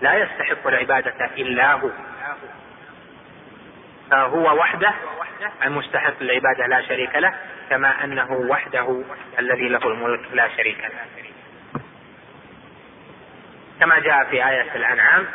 لا 0.00 0.14
يستحق 0.14 0.66
العبادة 0.66 1.30
إلا 1.38 1.72
هو. 1.72 1.88
فهو 4.10 4.58
وحده 4.58 4.92
المستحق 5.64 6.14
للعبادة 6.20 6.66
لا 6.66 6.82
شريك 6.82 7.14
له 7.16 7.34
كما 7.70 8.04
أنه 8.04 8.32
وحده 8.32 9.02
الذي 9.38 9.68
له 9.68 9.88
الملك 9.88 10.20
لا 10.32 10.48
شريك 10.56 10.78
له. 10.78 10.90
كما 13.80 13.98
جاء 13.98 14.24
في 14.24 14.48
آية 14.48 14.76
الأنعام 14.76 15.26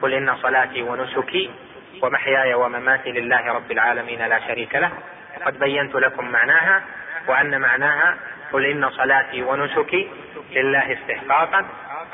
قل 0.00 0.12
إن 0.14 0.36
صلاتي 0.36 0.82
ونسكي 0.82 1.50
ومحياي 2.02 2.54
ومماتي 2.54 3.12
لله 3.12 3.52
رب 3.52 3.72
العالمين 3.72 4.28
لا 4.28 4.40
شريك 4.48 4.74
له. 4.74 4.90
وقد 5.40 5.58
بينت 5.58 5.94
لكم 5.94 6.30
معناها 6.30 6.82
وأن 7.28 7.60
معناها 7.60 8.16
قل 8.52 8.66
إن 8.66 8.90
صلاتي 8.90 9.42
ونسكي 9.42 10.10
لله 10.50 10.92
استحقاقا 10.92 11.66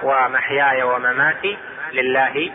ومحياي 0.03 0.83
ومماتي 0.83 1.59
لله 1.93 2.51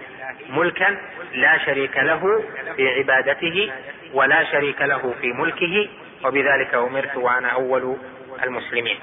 ملكا 0.49 0.97
لا 1.33 1.57
شريك 1.57 1.97
له 1.97 2.43
في 2.75 2.89
عبادته 2.89 3.71
ولا 4.13 4.43
شريك 4.43 4.81
له 4.81 5.13
في 5.21 5.33
ملكه 5.33 5.89
وبذلك 6.25 6.73
أمرت 6.73 7.15
وأنا 7.15 7.49
أول 7.49 7.97
المسلمين. 8.43 8.99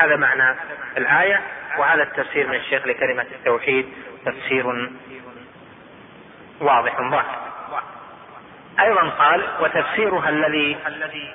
هذا 0.00 0.16
معنى 0.16 0.56
الآية 0.96 1.40
وهذا 1.78 2.02
التفسير 2.02 2.48
من 2.48 2.54
الشيخ 2.54 2.86
لكلمة 2.86 3.26
التوحيد 3.32 3.86
تفسير 4.26 4.90
واضح 6.60 7.00
ظاهر. 7.10 7.46
أيضا 8.80 9.08
قال 9.08 9.44
وتفسيرها 9.60 10.28
الذي 10.28 10.76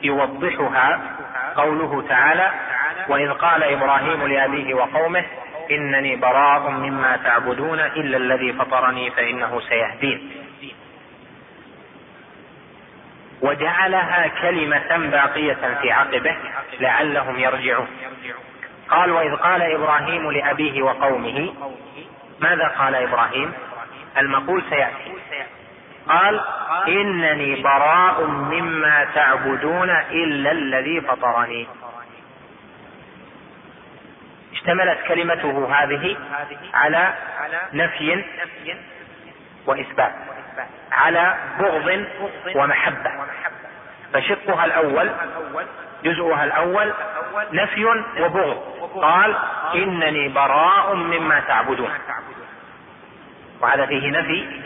يوضحها 0.02 1.02
قوله 1.56 2.08
تعالى 2.10 2.52
وإذ 3.08 3.32
قال 3.32 3.64
إبراهيم 3.64 4.28
لأبيه 4.28 4.74
وقومه 4.74 5.26
انني 5.76 6.16
براء 6.16 6.70
مما 6.70 7.18
تعبدون 7.18 7.80
إلا 7.80 8.18
الذي 8.18 8.54
فطرني 8.54 9.12
فإنه 9.12 9.62
سيهدين. 9.70 10.32
وجعلها 13.42 14.28
كلمة 14.28 14.98
باقية 14.98 15.78
في 15.82 15.92
عقبه 15.92 16.36
لعلهم 16.80 17.40
يرجعون. 17.40 17.88
قال 18.90 19.12
وإذ 19.12 19.36
قال 19.36 19.62
إبراهيم 19.62 20.32
لأبيه 20.32 20.82
وقومه 20.82 21.54
ماذا 22.40 22.68
قال 22.68 22.96
إبراهيم؟ 22.96 23.54
المقول 24.18 24.64
سيأتي. 24.70 25.12
قال 26.10 26.42
إنني 26.88 27.62
براء 27.62 28.26
مما 28.26 29.08
تعبدون 29.16 29.90
إلا 29.90 30.52
الذي 30.52 31.02
فطرني. 31.02 31.68
اشتملت 34.54 35.00
كلمته 35.08 35.76
هذه 35.76 36.18
على 36.74 37.14
نفي 37.74 38.24
وإثبات 39.66 40.14
على 40.92 41.38
بغض 41.60 42.06
ومحبة. 42.56 43.12
فشقها 44.14 44.66
الأول 44.66 45.12
جزءها 46.04 46.44
الأول 46.44 46.94
نفي 47.54 47.86
وبغض. 48.20 48.58
قال 48.96 49.36
إنني 49.76 50.30
براء 50.30 50.96
مما 50.96 51.40
تعبدون. 51.40 51.90
وهذا 53.62 53.86
فيه 53.86 54.10
نفي 54.10 54.62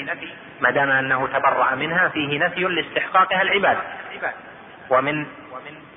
ما 0.61 0.69
دام 0.71 0.89
أنه 0.89 1.27
تبرأ 1.27 1.75
منها 1.75 2.07
فيه 2.07 2.39
نفي 2.39 2.63
لاستحقاقها 2.63 3.41
العبادة. 3.41 3.81
ومن 4.89 5.25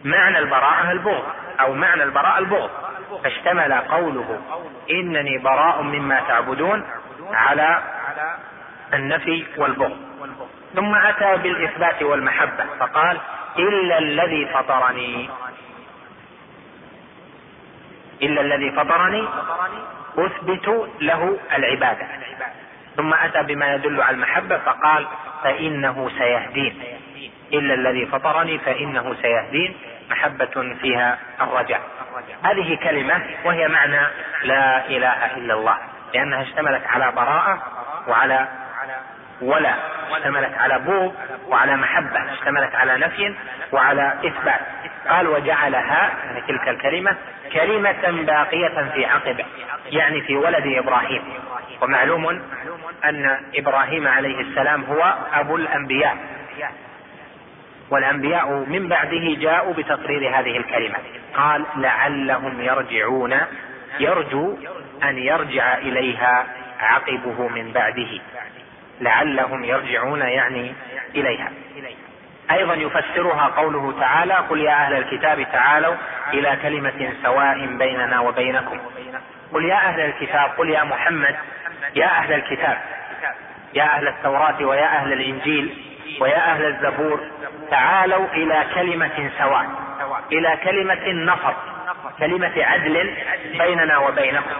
معنى 0.05 0.39
البراءة 0.39 0.91
البغض 0.91 1.25
أو 1.61 1.73
معنى 1.73 2.03
البراءة 2.03 2.39
البغض. 2.39 2.71
فاشتمل 3.25 3.73
قوله 3.73 4.41
إنني 4.91 5.39
براء 5.39 5.83
مما 5.83 6.21
تعبدون 6.21 6.85
على 7.33 7.83
النفي 8.95 9.45
والبغض. 9.57 9.97
ثم 10.75 10.95
أتى 10.95 11.37
بالإثبات 11.37 12.03
والمحبة 12.03 12.65
فقال 12.81 13.21
إلا 13.59 13.99
الذي 13.99 14.47
فطرني. 14.47 15.31
إلا 18.23 18.41
الذي 18.41 18.71
فطرني 18.71 19.29
أثبت 20.19 20.89
له 21.01 21.39
العبادة. 21.55 22.07
ثم 22.97 23.15
أتى 23.15 23.43
بما 23.43 23.75
يدل 23.75 24.03
على 24.03 24.15
المحبة 24.15 24.59
فقال 24.59 25.07
فإنه 25.43 26.11
سيهدين. 26.19 26.83
إلا 27.53 27.75
الذي 27.75 28.07
فطرني 28.07 28.59
فإنه 28.59 29.15
سيهدين. 29.23 29.77
محبة 30.11 30.75
فيها 30.81 31.19
الرجاء. 31.41 31.81
هذه 32.45 32.79
كلمة 32.83 33.23
وهي 33.45 33.69
معنى 33.69 34.01
لا 34.45 34.87
إله 34.87 35.37
إلا 35.37 35.55
الله 35.55 35.79
لأنها 36.15 36.43
اشتملت 36.43 36.87
على 36.87 37.13
براءة 37.13 37.63
وعلى 38.09 38.49
ولا 39.41 39.75
اشتملت 40.11 40.59
على 40.59 40.79
بغض 40.79 41.15
وعلى 41.49 41.77
محبة 41.77 42.33
اشتملت 42.33 42.75
على 42.75 42.99
نفي 42.99 43.35
وعلى 43.73 44.15
إثبات. 44.25 44.61
قال 45.09 45.29
وجعلها 45.29 46.11
يعني 46.25 46.41
تلك 46.41 46.69
الكلمة 46.69 47.17
كلمة 47.53 48.25
باقية 48.25 48.91
في 48.95 49.07
عقبه 49.07 49.45
يعني 49.87 50.21
في 50.21 50.37
ولد 50.37 50.67
إبراهيم. 50.67 51.23
ومعلوم 51.81 52.43
أن 53.05 53.41
إبراهيم 53.55 54.09
عليه 54.09 54.41
السلام 54.41 54.85
هو 54.85 55.15
أبو 55.33 55.57
الأنبياء. 55.57 56.17
والأنبياء 57.91 58.51
من 58.69 58.89
بعده 58.89 59.35
جاءوا 59.41 59.75
بتقرير 59.75 60.39
هذه 60.39 60.57
الكلمة. 60.57 60.99
قال 61.35 61.65
لعلهم 61.77 62.61
يرجعون 62.61 63.35
يرجو 64.01 64.57
أن 65.03 65.19
يرجع 65.19 65.79
إليها 65.79 66.47
عقبه 66.81 67.49
من 67.49 67.73
بعده. 67.73 68.21
لعلهم 69.01 69.65
يرجعون 69.65 70.21
يعني 70.21 70.75
إليها. 71.15 71.53
أيضا 72.51 72.75
يفسرها 72.75 73.47
قوله 73.57 73.95
تعالى 74.01 74.35
قل 74.35 74.61
يا 74.61 74.73
أهل 74.73 74.95
الكتاب 74.95 75.47
تعالوا 75.53 75.95
إلى 76.33 76.59
كلمة 76.63 77.13
سواء 77.23 77.67
بيننا 77.67 78.21
وبينكم. 78.21 78.79
قل 79.53 79.65
يا 79.65 79.75
أهل 79.75 80.01
الكتاب 80.01 80.51
قل 80.59 80.71
يا 80.71 80.85
محمد 80.85 81.37
يا 81.95 82.07
أهل 82.07 82.33
الكتاب 82.33 82.79
يا 83.75 83.83
أهل 83.83 84.09
التوراة 84.09 84.65
ويا 84.65 84.87
أهل 84.87 85.13
الإنجيل 85.13 85.75
ويا 86.21 86.53
أهل 86.53 86.65
الزبور 86.65 87.21
تعالوا 87.71 88.27
إلى 88.27 88.67
كلمة 88.75 89.31
سواء 89.39 89.67
إلى 90.33 90.59
كلمة 90.65 91.33
نصر 91.33 91.55
كلمة 92.19 92.53
عدل 92.57 93.15
بيننا 93.59 93.99
وبينكم. 93.99 94.51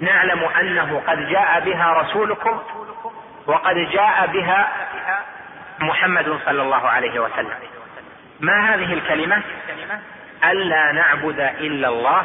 نعلم 0.00 0.44
أنه 0.44 1.02
قد 1.06 1.28
جاء 1.28 1.60
بها 1.60 1.92
رسولكم 1.92 2.62
وقد 3.46 3.76
جاء 3.76 4.26
بها 4.26 4.68
محمد 5.80 6.38
صلى 6.44 6.62
الله 6.62 6.88
عليه 6.88 7.20
وسلم. 7.20 7.54
ما 8.40 8.74
هذه 8.74 8.92
الكلمة؟ 8.92 9.42
ألا 10.44 10.92
نعبد 10.92 11.40
إلا 11.40 11.88
الله 11.88 12.24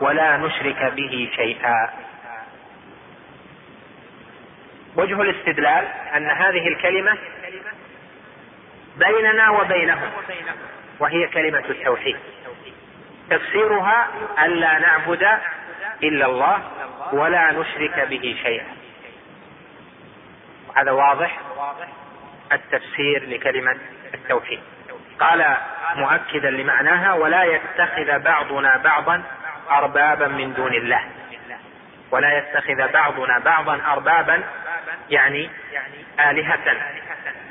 ولا 0.00 0.36
نشرك 0.36 0.92
به 0.96 1.30
شيئا. 1.36 1.90
وجه 4.96 5.22
الاستدلال 5.22 5.84
أن 6.16 6.30
هذه 6.30 6.68
الكلمة 6.68 7.18
بيننا 8.96 9.50
وبينهم 9.50 10.10
وهي 10.98 11.26
كلمة 11.26 11.64
التوحيد. 11.68 12.16
تفسيرها 13.30 14.08
الا 14.44 14.78
نعبد 14.78 15.28
إلا 16.02 16.26
الله 16.26 16.62
ولا 17.12 17.52
نشرك 17.52 18.08
به 18.10 18.36
شيئا. 18.42 18.66
هذا 20.76 20.90
واضح؟ 20.90 21.38
التفسير 22.52 23.28
لكلمة 23.28 23.78
التوحيد. 24.14 24.60
قال 25.20 25.56
مؤكدا 25.96 26.50
لمعناها 26.50 27.12
ولا 27.12 27.44
يتخذ 27.44 28.18
بعضنا 28.18 28.76
بعضا 28.76 29.22
اربابا 29.70 30.26
من 30.26 30.54
دون 30.54 30.74
الله. 30.74 31.00
ولا 32.10 32.38
يتخذ 32.38 32.92
بعضنا 32.92 33.38
بعضا 33.38 33.80
اربابا 33.86 34.42
يعني 35.10 35.50
آلهة 36.20 36.76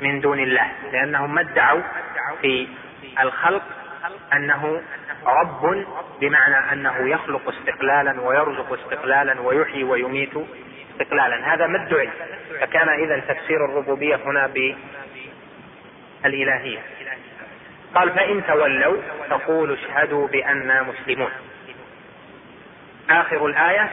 من 0.00 0.20
دون 0.20 0.40
الله 0.40 0.72
لأنهم 0.92 1.34
ما 1.34 1.40
ادعوا 1.40 1.82
في 2.42 2.68
الخلق 3.20 3.62
أنه 4.32 4.82
رب 5.26 5.86
بمعنى 6.20 6.72
أنه 6.72 7.08
يخلق 7.08 7.48
استقلالا 7.48 8.20
ويرزق 8.20 8.72
استقلالا 8.72 9.40
ويحيي 9.40 9.84
ويميت 9.84 10.32
استقلالا. 10.92 11.54
هذا 11.54 11.66
ما 11.66 11.86
ادعي. 11.86 12.10
فكان 12.60 12.88
اذا 12.88 13.20
تفسير 13.20 13.64
الربوبية 13.64 14.16
هنا 14.16 14.50
بالإلهية. 16.22 16.78
قال 17.94 18.10
فإن 18.10 18.46
تولوا 18.46 19.02
فقولوا 19.30 19.76
اشهدوا 19.76 20.28
بانا 20.28 20.82
مسلمون. 20.82 21.30
آخر 23.10 23.46
الآية 23.46 23.90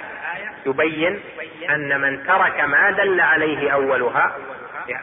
يبين 0.68 1.20
أن 1.70 2.02
من 2.02 2.24
ترك 2.28 2.60
ما 2.60 2.92
دل 2.92 3.22
عليه 3.22 3.70
أولها 3.70 4.38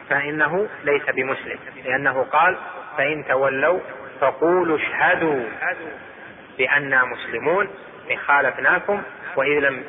فإنه 0.09 0.69
ليس 0.83 1.09
بمسلم 1.09 1.59
لأنه 1.85 2.23
قال 2.23 2.57
فإن 2.97 3.25
تولوا 3.25 3.79
فقولوا 4.21 4.77
اشهدوا 4.77 5.45
بأننا 6.57 7.05
مسلمون 7.05 7.67
إن 8.11 8.17
خالفناكم 8.17 9.01
وإذ 9.35 9.59
لم 9.59 9.83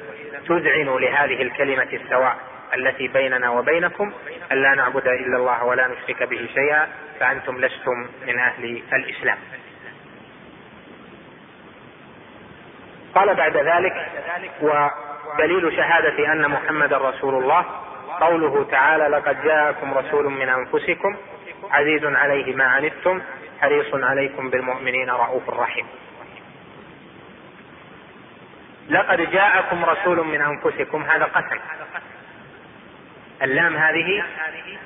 تذعنوا 0.49 1.01
لهذه 1.01 1.43
الكلمة 1.43 1.89
السواء 1.93 2.37
التي 2.75 3.09
بيننا 3.09 3.51
وبينكم 3.51 4.13
ألا 4.53 4.75
نعبد 4.75 5.07
إلا 5.07 5.37
الله 5.37 5.65
ولا 5.65 5.89
نشرك 5.89 6.23
به 6.23 6.49
شيئا 6.55 6.89
فأنتم 7.21 7.61
لستم 7.61 8.09
من 8.27 8.39
أهل 8.39 8.83
الإسلام. 8.93 9.39
قال 13.15 13.35
بعد 13.35 13.57
ذلك 13.57 13.93
ودليل 15.27 15.77
شهادة 15.77 16.33
أن 16.33 16.51
محمد 16.51 16.93
رسول 16.93 17.43
الله. 17.43 17.65
قوله 18.21 18.65
تعالى 18.65 19.09
لقد 19.09 19.43
جاءكم 19.43 19.95
رسول 19.95 20.25
من 20.25 20.49
أنفسكم 20.49 21.17
عزيز 21.71 22.05
عليه 22.05 22.55
ما 22.55 22.65
عنتم 22.65 23.23
حريص 23.61 23.95
عليكم 23.95 24.51
بالمؤمنين 24.51 25.11
رؤوف 25.11 25.51
رحيم. 25.51 25.87
لقد 28.89 29.31
جاءكم 29.31 29.85
رسول 29.85 30.27
من 30.27 30.41
أنفسكم 30.41 31.03
هذا 31.03 31.25
قسم. 31.25 31.59
اللام 33.43 33.77
هذه 33.77 34.25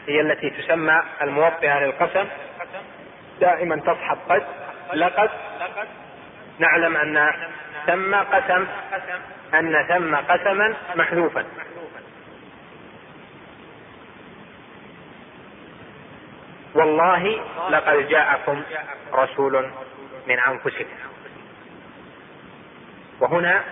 هي 0.07 0.21
التي 0.21 0.51
تسمى 0.51 1.03
الموطئة 1.23 1.79
للقسم. 1.79 2.29
دائما 3.41 3.77
تصحب 3.77 4.19
قد 4.29 4.43
لقد 4.95 5.31
نعلم 6.59 6.97
أن 6.97 7.33
ثم 7.87 8.15
قسم. 8.15 8.67
أن 9.55 9.87
ثم 9.89 10.17
قسما 10.17 10.75
محذوفا. 10.97 11.45
والله 16.75 17.41
لقد 17.71 18.09
جاءكم 18.09 18.63
رسول 19.13 19.71
من 20.27 20.39
أنفسكم. 20.39 20.97
وهنا 23.21 23.65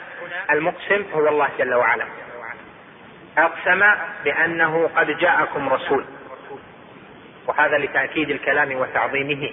المقسم 0.51 1.05
هو 1.15 1.29
الله 1.29 1.49
جل 1.59 1.75
وعلا. 1.75 2.07
أقسم 3.39 3.85
بأنه 4.25 4.91
قد 4.97 5.19
جاءكم 5.19 5.69
رسول. 5.69 6.05
وهذا 7.47 7.79
لتأكيد 7.79 8.31
الكلام 8.31 8.77
وتعظيمه 8.77 9.51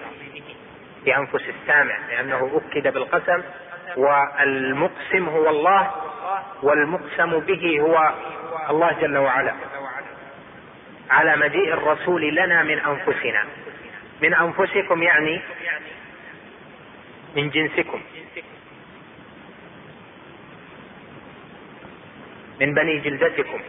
في 1.03 1.18
انفس 1.18 1.43
السامع 1.49 1.97
لأنه 2.10 2.61
أكد 2.61 2.93
بالقسم 2.93 3.43
والمقسم 3.97 5.30
هو 5.30 5.49
الله 5.49 5.91
والمقسم 6.63 7.39
به 7.39 7.80
هو 7.81 8.13
الله 8.69 8.91
جل 8.91 9.17
وعلا. 9.17 9.53
على 11.09 11.35
مجيء 11.35 11.73
الرسول 11.73 12.35
لنا 12.35 12.63
من 12.63 12.80
أنفسنا. 12.80 13.45
من 14.22 14.34
أنفسكم 14.34 15.03
يعني 15.03 15.41
من 17.35 17.49
جنسكم. 17.49 18.01
من 22.59 22.73
بني 22.73 22.99
جلدتكم. 22.99 23.59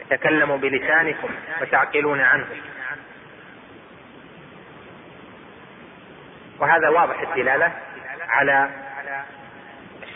يتكلم 0.00 0.56
بلسانكم 0.56 1.28
وتعقلون 1.62 2.20
عنه. 2.20 2.46
وهذا 6.58 6.88
واضح 6.88 7.20
الدلالة 7.20 7.72
على 8.28 8.70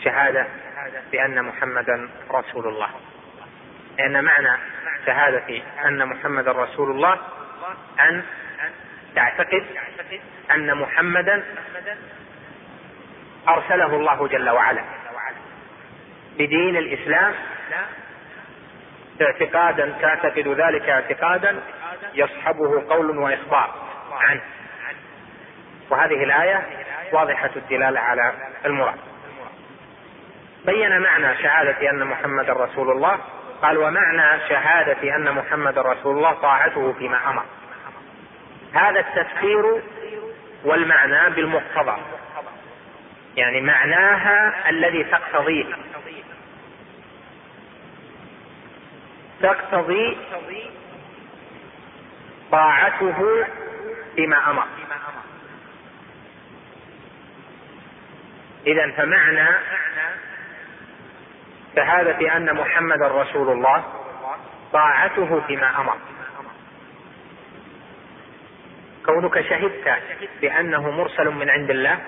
الشهاده 0.07 0.47
بأن 1.11 1.43
محمدا 1.43 2.09
رسول 2.31 2.67
الله 2.67 2.89
لأن 3.97 4.23
معنى 4.23 4.57
شهادة 5.05 5.61
أن 5.85 6.05
محمدا 6.07 6.51
رسول 6.51 6.91
الله 6.91 7.19
أن 7.99 8.23
تعتقد 9.15 9.65
أن 10.51 10.77
محمدا 10.77 11.43
أرسله 13.47 13.95
الله 13.95 14.27
جل 14.27 14.49
وعلا. 14.49 14.83
بدين 16.37 16.77
الإسلام 16.77 17.33
اعتقادا 19.21 19.93
تعتقد 20.01 20.47
ذلك 20.47 20.89
اعتقادا 20.89 21.59
يصحبه 22.13 22.89
قول 22.89 23.17
وإخبار 23.17 23.75
عنه. 24.11 24.41
وهذه 25.89 26.23
الآية 26.23 26.67
واضحة 27.11 27.49
الدلالة 27.55 27.99
على 27.99 28.33
المراد. 28.65 28.99
بين 30.65 31.01
معنى 31.01 31.37
شهادة 31.37 31.89
أن 31.89 32.07
محمدا 32.07 32.53
رسول 32.53 32.91
الله. 32.91 33.19
قال 33.61 33.77
ومعنى 33.77 34.49
شهادة 34.49 35.15
أن 35.15 35.31
محمدا 35.31 35.81
رسول 35.81 36.17
الله 36.17 36.33
طاعته 36.33 36.93
فيما 36.93 37.29
أمر. 37.29 37.43
هذا 38.73 38.99
التفسير 38.99 39.81
والمعنى 40.63 41.29
بالمقتضى. 41.29 41.97
يعني 43.35 43.61
معناها 43.61 44.69
الذي 44.69 45.03
تقتضيه 45.03 45.65
تقتضي 49.41 50.17
طاعته 52.51 53.45
فيما 54.15 54.49
أمر. 54.49 54.65
اذا 58.67 58.91
فمعنى 58.91 59.47
شهادة 61.77 62.37
أن 62.37 62.55
محمدا 62.55 63.07
رسول 63.07 63.49
الله 63.49 63.83
طاعته 64.73 65.41
فيما 65.47 65.81
أمر. 65.81 65.95
كونك 69.05 69.41
شهدت 69.41 70.01
بأنه 70.41 70.91
مرسل 70.91 71.29
من 71.29 71.49
عند 71.49 71.69
الله 71.69 71.99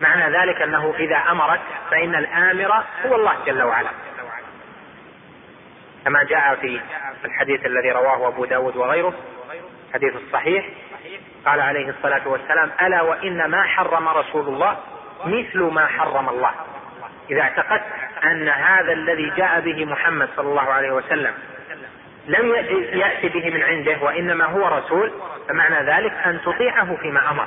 معنى 0.00 0.38
ذلك 0.38 0.62
أنه 0.62 0.94
إذا 0.98 1.16
أمرك 1.16 1.60
فإن 1.90 2.14
الآمر 2.14 2.84
هو 3.06 3.14
الله 3.14 3.34
جل 3.46 3.62
وعلا. 3.62 3.90
كما 6.04 6.24
جاء 6.24 6.54
في 6.54 6.80
الحديث 7.24 7.66
الذي 7.66 7.90
رواه 7.90 8.28
أبو 8.28 8.44
داود 8.44 8.76
وغيره 8.76 9.14
حديث 9.94 10.16
الصحيح 10.16 10.66
قال 11.46 11.60
عليه 11.60 11.88
الصلاة 11.88 12.28
والسلام 12.28 12.70
ألا 12.82 13.02
وإن 13.02 13.44
ما 13.44 13.62
حرم 13.62 14.08
رسول 14.08 14.48
الله 14.48 14.76
مثل 15.24 15.62
ما 15.62 15.86
حرم 15.86 16.28
الله. 16.28 16.52
إذا 17.30 17.40
اعتقدت 17.40 17.82
أن 18.24 18.48
هذا 18.48 18.92
الذي 18.92 19.32
جاء 19.36 19.60
به 19.60 19.84
محمد 19.84 20.28
صلى 20.36 20.48
الله 20.48 20.72
عليه 20.72 20.90
وسلم 20.90 21.34
لم 22.26 22.54
يأتي 22.92 23.28
به 23.28 23.50
من 23.50 23.62
عنده 23.62 23.98
وإنما 24.02 24.44
هو 24.44 24.68
رسول 24.68 25.12
فمعنى 25.48 25.90
ذلك 25.90 26.12
أن 26.12 26.40
تطيعه 26.44 26.96
فيما 26.96 27.30
أمر. 27.30 27.46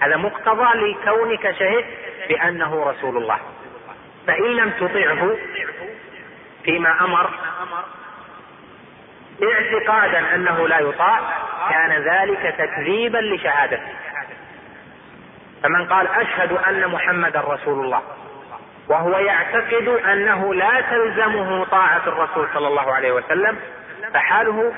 هذا 0.00 0.16
مقتضى 0.16 0.68
لكونك 0.74 1.50
شهدت 1.58 1.86
بأنه 2.28 2.84
رسول 2.84 3.16
الله. 3.16 3.38
فإن 4.26 4.44
لم 4.44 4.70
تطيعه 4.70 5.36
فيما 6.64 7.04
أمر 7.04 7.30
اعتقادا 9.42 10.34
أنه 10.34 10.68
لا 10.68 10.78
يطاع 10.78 11.20
كان 11.70 12.02
ذلك 12.02 12.54
تكذيبا 12.58 13.18
لشهادته. 13.18 13.92
فمن 15.62 15.86
قال 15.86 16.08
أشهد 16.08 16.52
أن 16.52 16.88
محمدا 16.88 17.40
رسول 17.40 17.84
الله. 17.84 18.02
وهو 18.88 19.18
يعتقد 19.18 19.88
أنه 19.88 20.54
لا 20.54 20.80
تلزمه 20.80 21.64
طاعة 21.64 22.02
الرسول 22.06 22.48
صلى 22.54 22.68
الله 22.68 22.92
عليه 22.92 23.12
وسلم 23.12 23.58
فحاله 24.14 24.72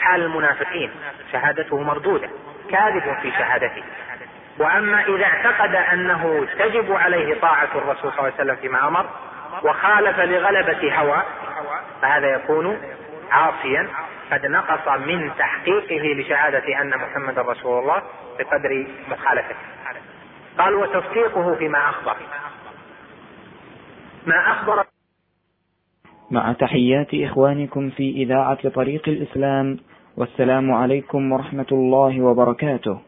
حال 0.00 0.22
المنافقين 0.22 0.90
شهادته 1.32 1.82
مردودة 1.82 2.28
كاذب 2.70 3.16
في 3.22 3.30
شهادته. 3.30 3.82
وأما 4.58 5.00
إذا 5.00 5.24
اعتقد 5.24 5.74
أنه 5.74 6.46
تجب 6.58 6.92
عليه 6.92 7.40
طاعة 7.40 7.68
الرسول 7.74 8.12
صلى 8.12 8.18
الله 8.18 8.22
عليه 8.22 8.34
وسلم 8.34 8.56
فيما 8.56 8.88
أمر 8.88 9.06
وخالف 9.62 10.18
لغلبة 10.20 10.96
هوى 10.96 11.22
فهذا 12.02 12.26
يكون 12.26 12.82
عاصيا. 13.30 13.88
قد 14.32 14.46
نقص 14.46 14.88
من 14.88 15.30
تحقيقه 15.38 16.20
لشهادة 16.20 16.80
أن 16.80 16.96
محمد 16.96 17.38
رسول 17.38 17.82
الله 17.82 18.02
بقدر 18.38 18.86
مخالفته. 19.08 19.56
قال 20.58 20.74
وتصديقه 20.74 21.54
فيما 21.54 21.78
أخبر. 21.90 22.16
ما 24.26 24.52
أخبر 24.52 24.84
مع 26.30 26.52
تحيات 26.52 27.14
إخوانكم 27.14 27.90
في 27.90 28.10
إذاعة 28.10 28.68
طريق 28.68 29.08
الإسلام 29.08 29.78
والسلام 30.16 30.72
عليكم 30.72 31.32
ورحمة 31.32 31.66
الله 31.72 32.22
وبركاته. 32.22 32.98